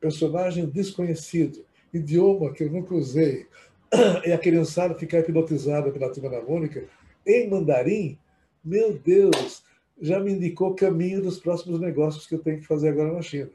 Personagem 0.00 0.66
desconhecido, 0.66 1.64
idioma 1.92 2.52
que 2.52 2.64
eu 2.64 2.70
nunca 2.70 2.94
usei. 2.94 3.46
E 4.24 4.32
a 4.32 4.38
criançada 4.38 4.94
ficar 4.94 5.18
hipnotizada 5.18 5.90
pela 5.90 6.12
turma 6.12 6.30
da 6.30 6.40
Mônica 6.40 6.88
em 7.26 7.50
mandarim, 7.50 8.18
meu 8.64 8.96
Deus, 8.96 9.64
já 10.00 10.20
me 10.20 10.32
indicou 10.32 10.74
caminho 10.74 11.20
dos 11.20 11.38
próximos 11.38 11.80
negócios 11.80 12.26
que 12.26 12.34
eu 12.34 12.38
tenho 12.38 12.60
que 12.60 12.66
fazer 12.66 12.90
agora 12.90 13.12
na 13.12 13.20
China. 13.20 13.50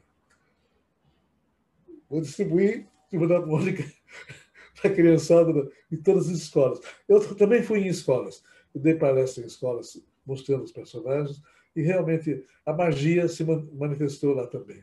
Vou 2.08 2.20
distribuir 2.20 2.86
turma 3.10 3.26
da 3.26 3.44
Mônica 3.44 3.84
para 4.80 4.90
a 4.90 4.94
criançada 4.94 5.70
em 5.90 5.96
todas 5.96 6.28
as 6.28 6.36
escolas. 6.36 6.80
Eu 7.08 7.34
também 7.34 7.62
fui 7.62 7.80
em 7.80 7.88
escolas. 7.88 8.44
Eu 8.74 8.80
dei 8.80 8.94
palestra 8.94 9.42
em 9.42 9.46
escolas 9.46 10.00
mostrando 10.26 10.64
os 10.64 10.72
personagens 10.72 11.40
e 11.74 11.82
realmente 11.82 12.44
a 12.64 12.72
magia 12.72 13.28
se 13.28 13.44
manifestou 13.44 14.34
lá 14.34 14.46
também. 14.46 14.82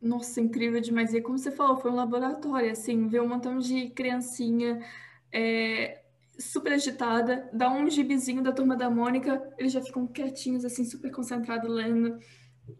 Nossa, 0.00 0.40
incrível 0.40 0.80
demais. 0.80 1.14
E 1.14 1.20
como 1.20 1.38
você 1.38 1.52
falou, 1.52 1.76
foi 1.76 1.90
um 1.90 1.94
laboratório, 1.94 2.72
assim, 2.72 3.06
ver 3.06 3.22
um 3.22 3.28
montão 3.28 3.58
de 3.58 3.90
criancinha 3.90 4.84
é, 5.30 6.02
super 6.38 6.72
agitada, 6.72 7.48
dá 7.52 7.70
um 7.70 7.88
gibizinho 7.88 8.42
da 8.42 8.52
Turma 8.52 8.76
da 8.76 8.90
Mônica, 8.90 9.40
eles 9.56 9.72
já 9.72 9.80
ficam 9.80 10.06
quietinhos, 10.06 10.64
assim, 10.64 10.84
super 10.84 11.12
concentrados 11.12 11.70
lendo. 11.70 12.18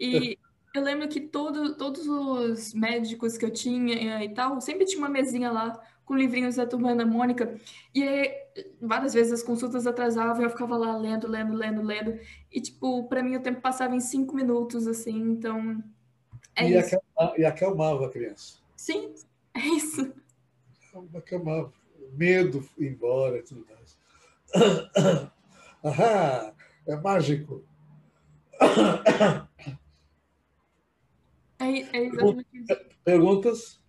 E 0.00 0.36
eu 0.74 0.82
lembro 0.82 1.08
que 1.08 1.20
todo, 1.20 1.76
todos 1.76 2.08
os 2.08 2.74
médicos 2.74 3.38
que 3.38 3.44
eu 3.44 3.52
tinha 3.52 4.24
e 4.24 4.34
tal, 4.34 4.60
sempre 4.60 4.84
tinha 4.84 4.98
uma 4.98 5.08
mesinha 5.08 5.52
lá 5.52 5.80
com 6.04 6.14
livrinhos 6.14 6.56
da 6.56 6.66
Turma 6.66 6.94
da 6.94 7.06
Mônica. 7.06 7.54
E 7.94 8.02
aí, 8.02 8.30
várias 8.80 9.14
vezes 9.14 9.32
as 9.32 9.42
consultas 9.42 9.86
atrasavam 9.86 10.42
e 10.42 10.44
eu 10.44 10.50
ficava 10.50 10.76
lá 10.76 10.96
lendo, 10.96 11.28
lendo, 11.28 11.54
lendo, 11.54 11.82
lendo. 11.82 12.18
E, 12.50 12.60
tipo, 12.60 13.08
para 13.08 13.22
mim 13.22 13.36
o 13.36 13.42
tempo 13.42 13.60
passava 13.60 13.94
em 13.94 14.00
cinco 14.00 14.34
minutos, 14.34 14.86
assim, 14.86 15.16
então... 15.16 15.82
É 16.54 16.68
e, 16.68 16.78
isso. 16.78 16.96
Acalmava, 16.96 17.40
e 17.40 17.44
acalmava 17.44 18.06
a 18.06 18.10
criança. 18.10 18.58
Sim, 18.76 19.14
é 19.54 19.60
isso. 19.60 20.12
Acalmava. 21.14 21.72
Medo 22.12 22.68
embora 22.78 23.38
e 23.38 23.42
tudo 23.42 23.66
mais. 23.70 23.96
Ahá, 25.82 26.52
é 26.86 26.96
mágico. 26.96 27.64
É, 31.62 31.96
é 31.96 32.06
exatamente 32.06 32.48
isso. 32.52 32.76
Perguntas? 33.04 33.81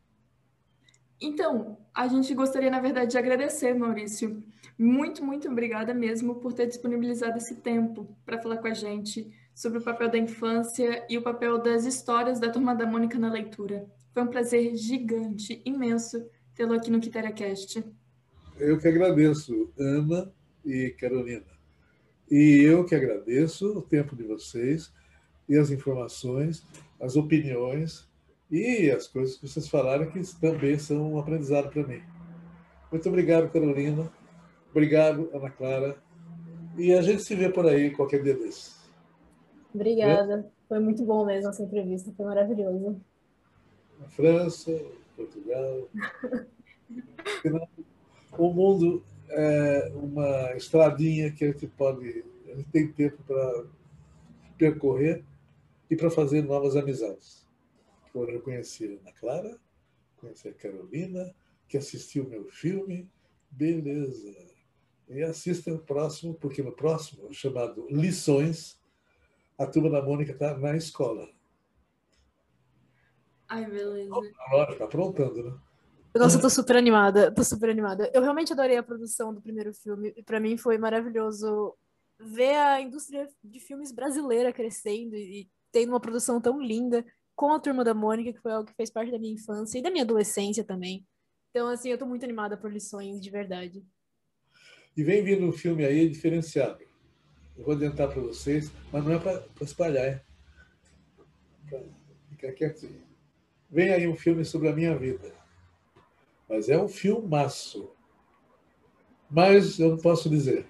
Então, 1.24 1.78
a 1.96 2.06
gente 2.06 2.34
gostaria, 2.36 2.70
na 2.70 2.82
verdade, 2.82 3.12
de 3.12 3.18
agradecer, 3.18 3.74
Maurício. 3.74 4.44
Muito, 4.78 5.24
muito 5.24 5.48
obrigada 5.48 5.94
mesmo 5.94 6.36
por 6.36 6.52
ter 6.52 6.68
disponibilizado 6.68 7.38
esse 7.38 7.62
tempo 7.62 8.14
para 8.26 8.42
falar 8.42 8.58
com 8.58 8.68
a 8.68 8.74
gente 8.74 9.32
sobre 9.56 9.80
o 9.80 9.82
papel 9.82 10.12
da 10.12 10.18
infância 10.18 11.06
e 11.10 11.18
o 11.18 11.22
papel 11.22 11.62
das 11.62 11.86
histórias 11.86 12.42
da 12.42 12.50
Turma 12.50 12.76
da 12.76 12.86
Mônica 12.86 13.18
na 13.18 13.32
leitura. 13.32 13.88
Foi 14.14 14.22
um 14.22 14.28
prazer 14.28 14.76
gigante, 14.76 15.62
imenso, 15.66 16.30
tê-lo 16.54 16.74
aqui 16.74 16.92
no 16.92 17.00
KiteraCast. 17.00 17.82
Eu 18.60 18.78
que 18.78 18.88
agradeço, 18.90 19.72
Ana 19.80 20.30
e 20.66 20.94
Carolina. 21.00 21.46
E 22.30 22.64
eu 22.66 22.84
que 22.84 22.96
agradeço 22.96 23.78
o 23.78 23.82
tempo 23.82 24.14
de 24.14 24.24
vocês 24.24 24.92
e 25.48 25.58
as 25.58 25.72
informações 25.72 26.66
as 27.00 27.16
opiniões 27.16 28.08
e 28.54 28.92
as 28.92 29.08
coisas 29.08 29.36
que 29.36 29.48
vocês 29.48 29.68
falaram 29.68 30.06
que 30.12 30.22
também 30.40 30.78
são 30.78 31.14
um 31.14 31.18
aprendizado 31.18 31.72
para 31.72 31.88
mim. 31.88 32.04
Muito 32.92 33.10
obrigado, 33.10 33.52
Carolina. 33.52 34.08
Obrigado, 34.70 35.28
Ana 35.34 35.50
Clara. 35.50 35.98
E 36.78 36.94
a 36.94 37.02
gente 37.02 37.24
se 37.24 37.34
vê 37.34 37.50
por 37.50 37.66
aí 37.66 37.90
qualquer 37.90 38.22
dia 38.22 38.36
desses. 38.36 38.80
Obrigada. 39.74 40.52
Foi 40.70 40.80
muito 40.80 41.04
bom 41.04 41.26
mesmo 41.26 41.50
essa 41.50 41.64
entrevista, 41.64 42.14
foi 42.16 42.28
maravilhoso. 42.28 43.02
Na 44.00 44.08
França, 44.10 44.72
Portugal. 45.16 45.90
o 48.38 48.54
mundo 48.54 49.04
é 49.30 49.92
uma 49.96 50.56
estradinha 50.56 51.32
que 51.32 51.44
a 51.44 51.48
gente 51.48 51.66
pode, 51.66 52.24
a 52.52 52.56
gente 52.56 52.70
tem 52.70 52.92
tempo 52.92 53.18
para 53.26 53.66
percorrer 54.60 55.24
e 55.90 55.96
para 55.96 56.12
fazer 56.12 56.44
novas 56.44 56.76
amizades. 56.76 57.43
Eu 58.14 58.42
conheci 58.42 58.86
a 58.86 59.02
Ana 59.02 59.12
Clara, 59.14 59.60
conheci 60.18 60.48
a 60.48 60.54
Carolina, 60.54 61.34
que 61.68 61.78
assistiu 61.78 62.26
o 62.26 62.30
meu 62.30 62.46
filme. 62.46 63.10
Beleza. 63.50 64.36
E 65.10 65.22
assista 65.24 65.74
o 65.74 65.80
próximo, 65.80 66.34
porque 66.36 66.62
no 66.64 66.72
próximo, 66.72 67.34
chamado 67.34 67.88
Lições, 67.90 68.80
a 69.58 69.66
turma 69.66 69.90
da 69.90 70.02
Mônica 70.02 70.32
está 70.32 70.58
na 70.58 70.76
escola. 70.76 71.30
Ai, 73.48 73.70
beleza. 73.70 74.12
Agora 74.48 74.72
está 74.72 74.86
aprontando, 74.86 75.44
né? 75.44 75.60
Nossa, 76.16 76.38
eu 76.38 76.42
tô 76.42 76.50
super 76.50 76.78
animada, 76.78 77.32
tô 77.32 77.44
super 77.44 77.70
animada. 77.70 78.10
Eu 78.14 78.22
realmente 78.22 78.54
adorei 78.54 78.78
a 78.78 78.84
produção 78.84 79.34
do 79.34 79.42
primeiro 79.42 79.74
filme. 79.74 80.14
E 80.16 80.22
para 80.22 80.40
mim 80.40 80.58
foi 80.58 80.78
maravilhoso 80.78 81.76
ver 82.20 82.56
a 82.56 82.80
indústria 82.80 83.28
de 83.44 83.60
filmes 83.60 83.92
brasileira 83.92 84.54
crescendo 84.54 85.16
e 85.16 85.50
tendo 85.72 85.90
uma 85.90 86.00
produção 86.00 86.40
tão 86.40 86.62
linda 86.62 87.04
com 87.36 87.52
a 87.52 87.60
Turma 87.60 87.84
da 87.84 87.94
Mônica, 87.94 88.34
que 88.34 88.42
foi 88.42 88.52
algo 88.52 88.68
que 88.68 88.76
fez 88.76 88.90
parte 88.90 89.12
da 89.12 89.20
minha 89.20 89.34
infância 89.34 89.80
e 89.80 89.82
da 89.82 89.90
minha 89.90 90.04
adolescência 90.04 90.64
também. 90.64 91.06
Então, 91.50 91.68
assim, 91.68 91.90
eu 91.90 91.98
tô 91.98 92.06
muito 92.06 92.24
animada 92.24 92.58
por 92.58 92.72
lições, 92.72 93.22
de 93.22 93.30
verdade. 93.30 93.86
E 94.96 95.04
vem 95.04 95.24
vindo 95.24 95.46
um 95.46 95.52
filme 95.52 95.86
aí 95.86 96.10
diferenciado. 96.10 96.84
Eu 97.56 97.64
vou 97.64 97.76
adiantar 97.76 98.10
para 98.10 98.22
vocês, 98.22 98.72
mas 98.92 99.04
não 99.04 99.14
é 99.14 99.20
para 99.20 99.44
espalhar, 99.62 100.06
é 100.06 100.22
para 101.70 101.80
ficar 102.30 102.52
quietinho. 102.54 103.04
Vem 103.70 103.92
aí 103.92 104.08
um 104.08 104.16
filme 104.16 104.44
sobre 104.46 104.70
a 104.70 104.74
minha 104.74 104.96
vida. 104.98 105.34
Mas 106.48 106.70
é 106.70 106.78
um 106.78 106.88
filmaço. 106.88 107.92
Mas 109.30 109.80
eu 109.80 109.90
não 109.90 109.98
posso 109.98 110.30
dizer. 110.30 110.68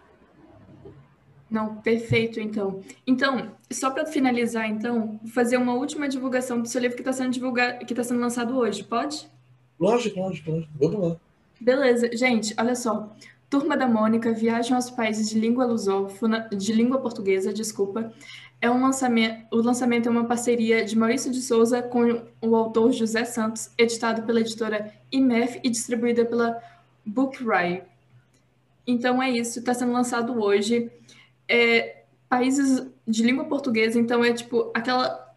Não, 1.54 1.76
perfeito, 1.76 2.40
então. 2.40 2.82
Então, 3.06 3.52
só 3.70 3.92
para 3.92 4.08
finalizar, 4.08 4.68
então, 4.68 5.20
fazer 5.28 5.56
uma 5.56 5.76
última 5.76 6.10
divulgação 6.10 6.60
do 6.60 6.68
seu 6.68 6.82
livro 6.82 6.96
que 6.96 7.04
está 7.04 7.14
sendo 7.14 7.30
divulgado, 7.30 7.86
que 7.86 7.94
está 7.94 8.04
sendo 8.04 8.22
lançado 8.22 8.58
hoje, 8.58 8.84
pode? 8.84 9.30
Lógico, 9.80 10.20
lógico, 10.20 10.50
lógico. 10.50 10.74
Vamos 10.80 11.10
lá. 11.10 11.16
Beleza, 11.62 12.10
gente, 12.18 12.56
olha 12.58 12.74
só. 12.74 13.16
Turma 13.52 13.78
da 13.78 13.88
Mônica, 13.88 14.34
Viagem 14.34 14.74
aos 14.74 14.90
Países 14.90 15.30
de 15.30 15.38
Língua 15.38 15.64
Lusófona, 15.64 16.50
de 16.52 16.74
língua 16.74 17.00
portuguesa, 17.00 17.54
desculpa. 17.54 18.12
É 18.60 18.72
um 18.72 18.82
lançamento, 18.82 19.46
o 19.52 19.58
lançamento 19.58 20.10
é 20.10 20.12
uma 20.12 20.26
parceria 20.26 20.84
de 20.84 20.98
Maurício 20.98 21.32
de 21.32 21.40
Souza 21.40 21.84
com 21.84 22.24
o 22.42 22.56
autor 22.56 22.92
José 22.92 23.26
Santos, 23.26 23.70
editado 23.78 24.24
pela 24.24 24.42
editora 24.42 24.92
IMEF 25.12 25.60
e 25.64 25.70
distribuída 25.70 26.26
pela 26.26 26.60
Bookriot. 27.06 27.84
Então 28.86 29.22
é 29.22 29.30
isso, 29.30 29.60
está 29.60 29.74
sendo 29.74 29.94
lançado 29.94 30.42
hoje 30.42 30.92
é, 31.48 32.04
países 32.30 32.88
de 33.08 33.24
língua 33.24 33.46
portuguesa, 33.46 34.00
então 34.00 34.24
é 34.24 34.34
tipo 34.34 34.72
aquela 34.74 35.36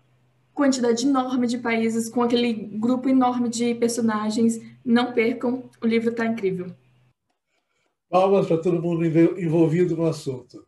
quantidade 0.55 1.07
enorme 1.07 1.47
de 1.47 1.59
países 1.59 2.09
com 2.09 2.23
aquele 2.23 2.53
grupo 2.53 3.09
enorme 3.09 3.49
de 3.49 3.75
personagens. 3.75 4.61
Não 4.85 5.13
percam, 5.13 5.69
o 5.83 5.87
livro 5.87 6.11
está 6.11 6.25
incrível. 6.25 6.75
Palmas 8.09 8.47
para 8.47 8.59
todo 8.59 8.81
mundo 8.81 9.05
envolvido 9.05 9.97
no 9.97 10.07
assunto. 10.07 10.67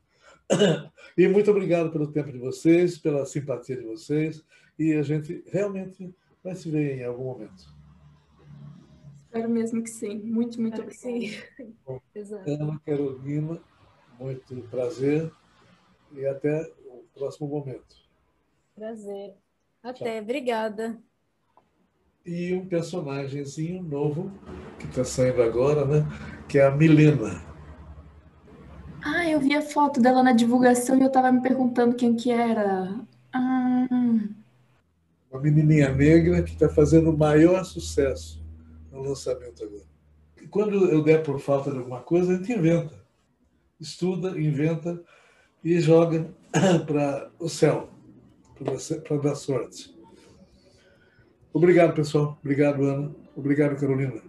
E 1.17 1.27
muito 1.27 1.51
obrigado 1.51 1.91
pelo 1.91 2.13
tempo 2.13 2.31
de 2.31 2.39
vocês, 2.39 2.97
pela 2.97 3.27
simpatia 3.27 3.77
de 3.77 3.83
vocês. 3.83 4.45
E 4.79 4.93
a 4.93 5.03
gente 5.03 5.43
realmente 5.51 6.15
vai 6.45 6.55
se 6.55 6.71
ver 6.71 7.01
em 7.01 7.05
algum 7.05 7.25
momento. 7.25 7.77
Espero 9.25 9.49
mesmo 9.51 9.83
que 9.83 9.91
sim. 9.91 10.19
Muito, 10.19 10.61
muito 10.61 10.81
obrigada. 10.81 10.95
Sim. 11.01 11.39
Ana 12.47 12.81
Carolina. 12.87 13.61
Muito 14.19 14.57
prazer 14.71 15.31
e 16.13 16.27
até 16.27 16.71
o 16.87 17.05
próximo 17.15 17.49
momento. 17.49 17.97
Prazer. 18.75 19.35
Até, 19.83 20.15
Tchau. 20.15 20.23
obrigada. 20.23 20.99
E 22.27 22.53
um 22.53 22.67
personagemzinho 22.67 23.83
novo 23.83 24.31
que 24.79 24.87
está 24.87 25.05
saindo 25.05 25.43
agora, 25.43 25.85
né? 25.85 26.07
Que 26.49 26.59
é 26.59 26.67
a 26.67 26.71
Milena. 26.71 27.43
Ah, 29.05 29.29
eu 29.29 29.41
vi 29.41 29.55
a 29.55 29.63
foto 29.63 30.01
dela 30.01 30.23
na 30.23 30.33
divulgação 30.33 30.99
e 30.99 31.01
eu 31.01 31.07
estava 31.07 31.31
me 31.31 31.41
perguntando 31.41 31.95
quem 31.95 32.17
que 32.17 32.31
era. 32.31 33.01
Ah. 33.33 33.87
Uma 35.31 35.41
menininha 35.41 35.95
negra 35.95 36.43
que 36.43 36.53
está 36.53 36.69
fazendo 36.69 37.11
o 37.11 37.17
maior 37.17 37.65
sucesso 37.65 38.45
no 38.91 39.03
lançamento 39.03 39.63
agora. 39.63 39.87
E 40.43 40.47
quando 40.47 40.91
eu 40.91 41.03
der 41.03 41.23
por 41.23 41.39
falta 41.39 41.71
de 41.71 41.79
alguma 41.79 42.01
coisa, 42.01 42.33
a 42.33 42.37
gente 42.37 42.53
inventa 42.53 42.98
estuda, 43.81 44.39
inventa 44.41 45.03
e 45.63 45.79
joga 45.81 46.29
para 46.87 47.31
o 47.39 47.49
céu, 47.49 47.91
para 48.57 49.17
dar 49.19 49.35
sorte. 49.35 49.97
Obrigado, 51.53 51.95
pessoal. 51.95 52.39
Obrigado, 52.41 52.83
Ana. 52.85 53.11
Obrigado, 53.35 53.79
Carolina. 53.79 54.21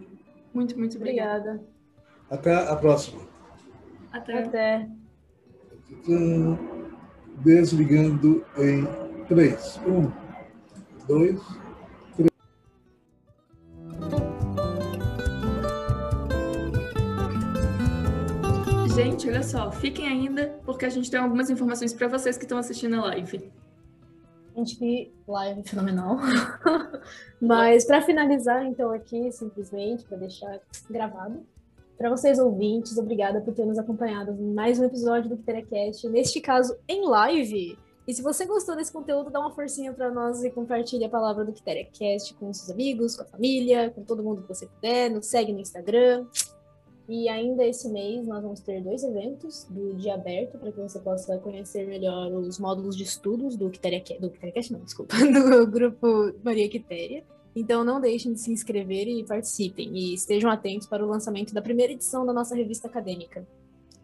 Muito, 0.52 0.78
muito 0.78 0.96
obrigada. 0.96 1.62
Até 2.28 2.54
a 2.54 2.76
próxima. 2.76 3.22
Até. 4.12 4.44
Até. 4.44 4.88
Desligando 7.44 8.44
em 8.56 8.86
três. 9.26 9.80
Um, 9.86 10.10
dois, 11.06 11.40
Gente, 19.20 19.32
olha 19.32 19.42
só, 19.42 19.70
fiquem 19.70 20.08
ainda, 20.08 20.58
porque 20.64 20.86
a 20.86 20.88
gente 20.88 21.10
tem 21.10 21.20
algumas 21.20 21.50
informações 21.50 21.92
para 21.92 22.08
vocês 22.08 22.38
que 22.38 22.44
estão 22.44 22.56
assistindo 22.56 22.96
a 22.96 23.02
live. 23.02 23.52
Gente, 24.56 24.76
que 24.76 25.12
live 25.28 25.62
fenomenal. 25.62 26.16
Mas 27.38 27.84
para 27.84 28.00
finalizar, 28.00 28.64
então, 28.64 28.90
aqui, 28.90 29.30
simplesmente, 29.30 30.06
para 30.06 30.16
deixar 30.16 30.58
gravado, 30.88 31.46
para 31.98 32.08
vocês 32.08 32.38
ouvintes, 32.38 32.96
obrigada 32.96 33.42
por 33.42 33.52
ter 33.52 33.66
nos 33.66 33.78
acompanhado 33.78 34.32
em 34.32 34.54
mais 34.54 34.78
um 34.78 34.84
episódio 34.84 35.28
do 35.28 35.36
Telecast, 35.36 36.08
neste 36.08 36.40
caso 36.40 36.74
em 36.88 37.06
live. 37.06 37.78
E 38.08 38.14
se 38.14 38.22
você 38.22 38.46
gostou 38.46 38.74
desse 38.74 38.90
conteúdo, 38.90 39.28
dá 39.28 39.38
uma 39.38 39.50
forcinha 39.50 39.92
para 39.92 40.10
nós 40.10 40.42
e 40.42 40.50
compartilhe 40.50 41.04
a 41.04 41.10
palavra 41.10 41.44
do 41.44 41.52
Quiteracast 41.52 42.32
com 42.36 42.50
seus 42.54 42.70
amigos, 42.70 43.16
com 43.16 43.22
a 43.24 43.26
família, 43.26 43.90
com 43.90 44.02
todo 44.02 44.22
mundo 44.22 44.40
que 44.40 44.48
você 44.48 44.66
puder. 44.66 45.10
Nos 45.10 45.26
segue 45.26 45.52
no 45.52 45.60
Instagram. 45.60 46.24
E 47.10 47.28
ainda 47.28 47.66
esse 47.66 47.88
mês 47.88 48.24
nós 48.24 48.40
vamos 48.40 48.60
ter 48.60 48.80
dois 48.80 49.02
eventos 49.02 49.66
do 49.68 49.94
dia 49.94 50.14
aberto 50.14 50.56
para 50.56 50.70
que 50.70 50.78
você 50.78 51.00
possa 51.00 51.36
conhecer 51.38 51.84
melhor 51.84 52.30
os 52.32 52.56
módulos 52.56 52.96
de 52.96 53.02
estudos 53.02 53.56
do 53.56 53.68
Quiteriacast, 53.68 54.20
do 54.20 54.30
Quiteriacast 54.30 54.72
não, 54.72 54.78
desculpa, 54.78 55.16
do 55.26 55.66
grupo 55.66 56.32
Maria 56.44 56.68
Quitéria. 56.68 57.24
Então 57.56 57.82
não 57.82 58.00
deixem 58.00 58.32
de 58.32 58.40
se 58.40 58.52
inscrever 58.52 59.08
e 59.08 59.24
participem 59.24 59.90
e 59.92 60.14
estejam 60.14 60.48
atentos 60.48 60.86
para 60.86 61.04
o 61.04 61.08
lançamento 61.08 61.52
da 61.52 61.60
primeira 61.60 61.92
edição 61.92 62.24
da 62.24 62.32
nossa 62.32 62.54
revista 62.54 62.86
acadêmica. 62.86 63.44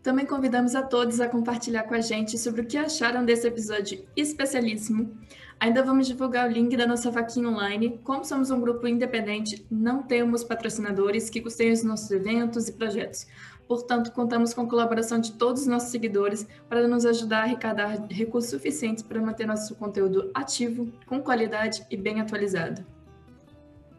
Também 0.06 0.24
convidamos 0.24 0.76
a 0.76 0.84
todos 0.84 1.20
a 1.20 1.28
compartilhar 1.28 1.82
com 1.82 1.92
a 1.92 2.00
gente 2.00 2.38
sobre 2.38 2.60
o 2.60 2.64
que 2.64 2.78
acharam 2.78 3.24
desse 3.24 3.48
episódio 3.48 4.06
especialíssimo. 4.14 5.18
Ainda 5.58 5.82
vamos 5.82 6.06
divulgar 6.06 6.48
o 6.48 6.52
link 6.52 6.76
da 6.76 6.86
nossa 6.86 7.10
vaquinha 7.10 7.48
online. 7.48 8.00
Como 8.04 8.24
somos 8.24 8.48
um 8.52 8.60
grupo 8.60 8.86
independente, 8.86 9.66
não 9.68 10.04
temos 10.04 10.44
patrocinadores 10.44 11.28
que 11.28 11.40
custeiam 11.40 11.72
os 11.72 11.82
nossos 11.82 12.08
eventos 12.12 12.68
e 12.68 12.74
projetos. 12.74 13.26
Portanto, 13.66 14.12
contamos 14.12 14.54
com 14.54 14.60
a 14.60 14.68
colaboração 14.68 15.18
de 15.18 15.32
todos 15.32 15.62
os 15.62 15.66
nossos 15.66 15.90
seguidores 15.90 16.46
para 16.68 16.86
nos 16.86 17.04
ajudar 17.04 17.40
a 17.40 17.42
arrecadar 17.42 18.06
recursos 18.08 18.52
suficientes 18.52 19.02
para 19.02 19.20
manter 19.20 19.44
nosso 19.44 19.74
conteúdo 19.74 20.30
ativo, 20.32 20.88
com 21.04 21.20
qualidade 21.20 21.84
e 21.90 21.96
bem 21.96 22.20
atualizado. 22.20 22.95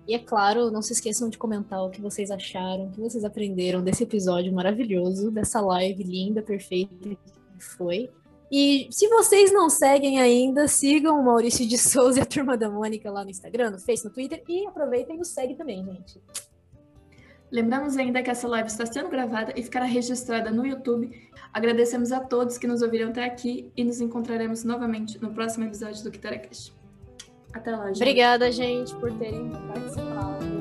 E 0.07 0.15
é 0.15 0.19
claro, 0.19 0.71
não 0.71 0.81
se 0.81 0.93
esqueçam 0.93 1.27
de 1.29 1.37
comentar 1.37 1.83
o 1.83 1.89
que 1.89 1.99
vocês 1.99 2.31
acharam, 2.31 2.85
o 2.85 2.91
que 2.91 3.01
vocês 3.01 3.25
aprenderam 3.25 3.83
desse 3.83 4.03
episódio 4.03 4.53
maravilhoso, 4.53 5.29
dessa 5.29 5.59
live 5.59 6.01
linda, 6.01 6.41
perfeita 6.41 6.95
que 6.95 7.17
foi. 7.59 8.09
E 8.49 8.87
se 8.89 9.09
vocês 9.09 9.51
não 9.51 9.69
seguem 9.69 10.21
ainda, 10.21 10.67
sigam 10.69 11.19
o 11.19 11.25
Maurício 11.25 11.67
de 11.67 11.77
Souza 11.77 12.19
e 12.19 12.21
a 12.21 12.25
Turma 12.25 12.55
da 12.55 12.69
Mônica 12.69 13.11
lá 13.11 13.25
no 13.25 13.29
Instagram, 13.29 13.71
no 13.71 13.79
Face, 13.79 14.05
no 14.05 14.11
Twitter 14.11 14.41
e 14.47 14.65
aproveitem 14.65 15.15
e 15.15 15.19
nos 15.19 15.27
segue 15.27 15.55
também, 15.55 15.83
gente. 15.83 16.21
Lembramos 17.51 17.97
ainda 17.97 18.23
que 18.23 18.29
essa 18.29 18.47
live 18.47 18.69
está 18.69 18.85
sendo 18.85 19.09
gravada 19.09 19.53
e 19.57 19.63
ficará 19.63 19.85
registrada 19.85 20.51
no 20.51 20.65
YouTube. 20.65 21.11
Agradecemos 21.53 22.13
a 22.13 22.21
todos 22.21 22.57
que 22.57 22.67
nos 22.67 22.81
ouviram 22.81 23.09
até 23.09 23.25
aqui 23.25 23.71
e 23.75 23.83
nos 23.83 23.99
encontraremos 23.99 24.63
novamente 24.63 25.21
no 25.21 25.33
próximo 25.33 25.65
episódio 25.65 26.03
do 26.03 26.11
Quitarecast. 26.11 26.76
Até 27.57 27.75
lá, 27.75 27.87
gente. 27.87 27.97
Obrigada, 27.97 28.51
gente, 28.51 28.93
por 28.95 29.11
terem 29.13 29.49
participado. 29.49 30.56